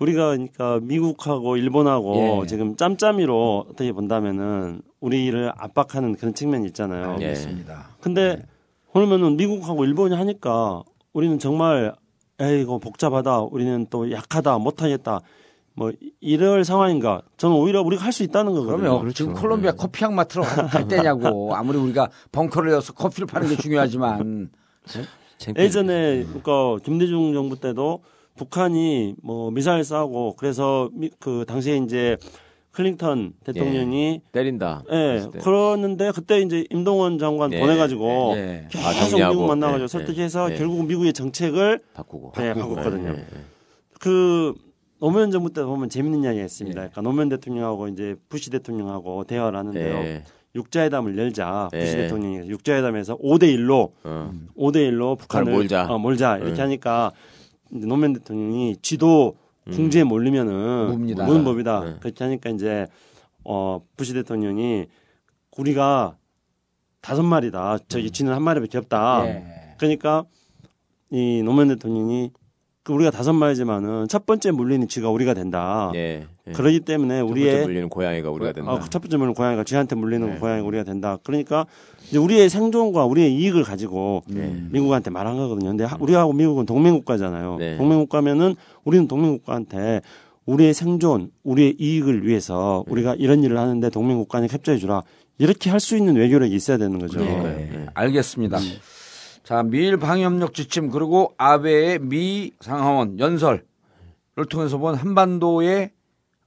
[0.00, 2.46] 우리가 그러니까 미국하고 일본하고 예.
[2.48, 7.12] 지금 짬짬이로 어떻게 본다면은 우리를 압박하는 그런 측면이 있잖아요.
[7.12, 7.90] 알겠습니다.
[8.00, 8.42] 근데
[8.92, 10.82] 그러면은 미국하고 일본이 하니까
[11.12, 11.94] 우리는 정말
[12.40, 13.40] 에이 이거 복잡하다.
[13.42, 14.58] 우리는 또 약하다.
[14.58, 15.20] 못하겠다.
[15.74, 17.22] 뭐 이럴 상황인가?
[17.36, 18.76] 저는 오히려 우리가 할 수 있다는 거거든요.
[18.78, 19.14] 그러면 그렇죠.
[19.14, 21.54] 지금 콜롬비아 커피 향 맡으러 갈 때냐고.
[21.54, 24.50] 아무리 우리가 벙커를 여서 커피를 파는 게 중요하지만.
[25.56, 28.02] 예전에 그러니까 김대중 정부 때도
[28.36, 32.16] 북한이 뭐 미사일 쏴고 그래서 미, 그 당시에 이제
[32.78, 34.84] 클린턴 대통령이 때린다.
[34.86, 35.38] 예, 그랬을 때.
[35.40, 38.68] 그러는데 그때 이제 임동원 장관 예, 보내가지고 예, 예.
[38.70, 39.30] 계속 아.
[39.30, 40.56] 미국 만나가지고 예, 설득해서 예.
[40.56, 42.34] 결국 미국의 정책을 바꾸고.
[42.38, 42.44] 예.
[42.44, 43.24] 예, 예.
[43.98, 44.54] 그
[45.00, 46.80] 노무현 정부 때 보면 재밌는 이야기가 있습니다.
[46.80, 46.82] 예.
[46.82, 49.94] 그러니까 노무현 대통령하고 이제 부시 대통령하고 대화를 하는데요.
[49.96, 50.24] 예.
[50.54, 52.02] 육자회담을 열자 부시 예.
[52.02, 54.32] 대통령이 육자회담에서 5대 1로 어.
[54.56, 55.86] 5대 1로 북한을 몰자.
[55.92, 56.60] 어, 몰자 이렇게 예.
[56.60, 57.10] 하니까
[57.72, 59.34] 노무현 대통령이 쥐도
[59.72, 61.24] 궁지에 몰리면은 묵습니다.
[61.26, 61.82] 무는 법이다.
[61.86, 61.96] 예.
[62.00, 62.86] 그렇게 하니까 이제
[63.44, 64.86] 어 부시 대통령이
[65.56, 66.16] 우리가
[67.00, 67.78] 다섯 마리다.
[67.88, 69.26] 저기 쥐는 한 마리밖에 없다.
[69.26, 69.74] 예.
[69.78, 70.24] 그러니까
[71.10, 72.30] 이 노무현 대통령이
[72.82, 75.90] 그 우리가 다섯 마리지만은 첫 번째 물리는 쥐가 우리가 된다.
[75.94, 76.26] 예.
[76.48, 76.52] 예.
[76.52, 78.70] 그러기 때문에 첫 번째 우리의 물리는 고양이가 우리가 된다.
[78.72, 80.38] 아, 그첫 번째 물리는 고양이가 쥐한테 물리는 네.
[80.38, 81.18] 고양이가 우리가 된다.
[81.22, 81.66] 그러니까
[82.08, 84.54] 이제 우리의 생존과 우리의 이익을 가지고 네.
[84.70, 85.68] 미국한테 말한 거거든요.
[85.70, 87.56] 근데 하- 우리하고 미국은 동맹국가잖아요.
[87.58, 87.76] 네.
[87.76, 88.54] 동맹국가면은
[88.84, 90.00] 우리는 동맹국가한테
[90.46, 92.92] 우리의 생존, 우리의 이익을 위해서 네.
[92.92, 95.02] 우리가 이런 일을 하는데 동맹국가는 협조해 주라.
[95.40, 97.20] 이렇게 할 수 있는 외교력이 있어야 되는 거죠.
[97.20, 98.58] 예, 알겠습니다.
[99.44, 103.62] 자, 미일 방위협력 지침 그리고 아베의 미 상하원 연설을
[104.50, 105.90] 통해서 본 한반도의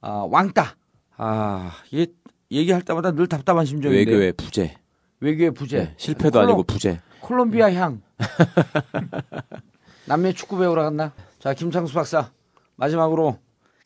[0.02, 0.76] 아, 왕따.
[1.16, 2.12] 아, 이게
[2.50, 3.98] 얘기할 때마다 늘 답답한 심정인데.
[4.10, 4.76] 외교의 부재.
[5.20, 5.78] 외교의 부재.
[5.78, 7.00] 네, 실패도 콜롬- 아니고 부재.
[7.20, 8.02] 콜롬비아 향.
[10.06, 11.12] 남미 축구 배우러 갔나?
[11.38, 12.30] 자, 김창수 박사.
[12.76, 13.38] 마지막으로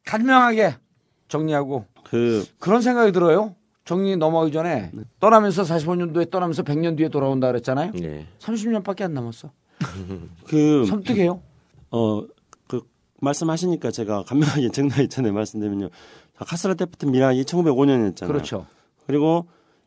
[0.06, 0.76] 간명하게
[1.28, 3.55] 정리하고 그 그런 생각이 들어요.
[3.84, 4.90] 정리 넘어가기 전에
[5.20, 7.93] 떠나면서 45년도에 떠나면서 100년 뒤에 돌아온다 그랬잖아요.
[8.02, 8.26] 예.
[8.40, 9.51] 30년밖에 안 남았어.
[10.48, 11.40] 그 섬뜩해요.
[11.90, 12.28] 어, 그,
[13.20, 15.88] 말씀하시니까 제가 간명하게 정리하기 전에 말씀드리면요.
[16.38, 18.26] 카스라 테프트 미락이 1905년이었잖아요.
[18.26, 18.66] 그렇죠.
[19.06, 19.47] 그리고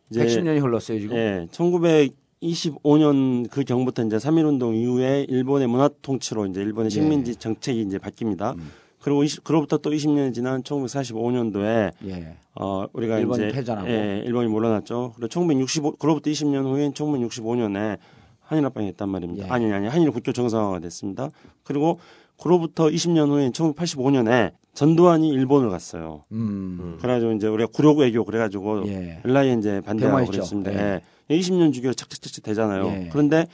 [0.09, 1.15] 이제 110년이 흘렀어요, 지금.
[1.15, 6.89] 예, 1925년 그 경부터 이제 3.1 운동 이후에 일본의 문화 통치로 이제 일본의 예.
[6.89, 8.55] 식민지 정책이 이제 바뀝니다.
[8.57, 8.71] 음.
[9.01, 12.35] 그리고 20, 그로부터 또 20년이 지난 1945년도에 예.
[12.55, 13.87] 어 우리가 일본이 이제 패전하고.
[13.87, 15.13] 예, 일본이 물러났죠.
[15.15, 17.97] 그리고 1965 그로부터 20년 후인 1965년에
[18.41, 19.45] 한일 합방이 됐단 말입니다.
[19.45, 19.49] 예.
[19.49, 21.29] 아니 아니 한일 국교 정상화가 됐습니다.
[21.63, 21.99] 그리고
[22.41, 26.23] 그로부터 20년 후인 1985년에 전두환이 일본을 갔어요.
[26.31, 26.97] 음.
[27.01, 29.21] 그래가지고 이제 우리가 구력 외교 그래가지고 예.
[29.25, 30.25] 연락에 이제 반대하고.
[30.31, 30.73] 그랬습니다.
[30.73, 31.01] 예.
[31.29, 31.37] 예.
[31.39, 32.87] 20년 주기로 착착착착 되잖아요.
[32.87, 33.09] 예.
[33.11, 33.45] 그런데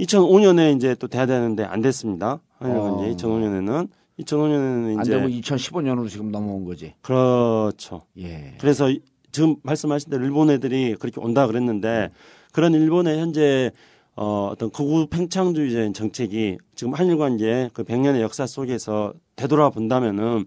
[0.00, 2.40] 2005년에 이제 또 돼야 되는데 안 됐습니다.
[2.60, 3.04] 어.
[3.06, 3.88] 이제 2005년에는
[4.20, 6.94] 2005년에는 안 이제 되면 2015년으로 지금 넘어온 거지.
[7.02, 8.02] 그렇죠.
[8.18, 8.54] 예.
[8.58, 9.00] 그래서 이-
[9.30, 12.10] 지금 말씀하신 대로 일본 애들이 그렇게 온다 그랬는데
[12.52, 13.70] 그런 일본의 현재
[14.14, 20.44] 어, 어떤 극우 팽창주의적인 정책이 지금 한일 관계의 그 100년의 역사 속에서 되돌아 본다면은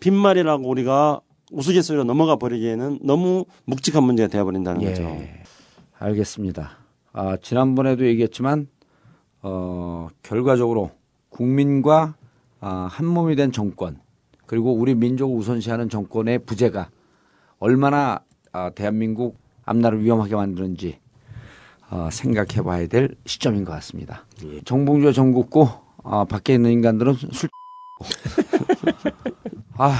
[0.00, 4.88] 빈말이라고 우리가 우스갯소리로 넘어가 버리기에는 너무 묵직한 문제가 되어버린다는 예.
[4.88, 5.20] 거죠.
[5.98, 6.78] 알겠습니다.
[7.12, 8.68] 아, 지난번에도 얘기했지만
[9.42, 10.90] 어, 결과적으로
[11.28, 12.14] 국민과
[12.60, 14.00] 아, 한 몸이 된 정권
[14.46, 16.90] 그리고 우리 민족을 우선시하는 정권의 부재가
[17.58, 18.20] 얼마나
[18.52, 20.98] 아, 대한민국 앞날을 위험하게 만드는지
[21.94, 24.26] 어, 생각해 봐야 될 시점인 것 같습니다.
[24.64, 25.68] 정봉주와 정국고
[26.02, 27.48] 아, 밖에 있는 인간들은 술
[29.78, 29.96] 아,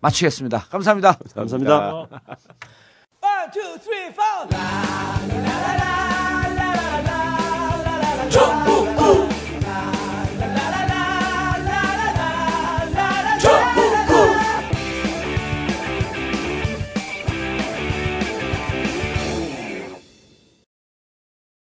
[0.00, 0.66] 마치겠습니다.
[0.70, 1.18] 감사합니다.
[1.34, 1.92] 감사합니다.
[3.22, 4.46] One, two, three, four.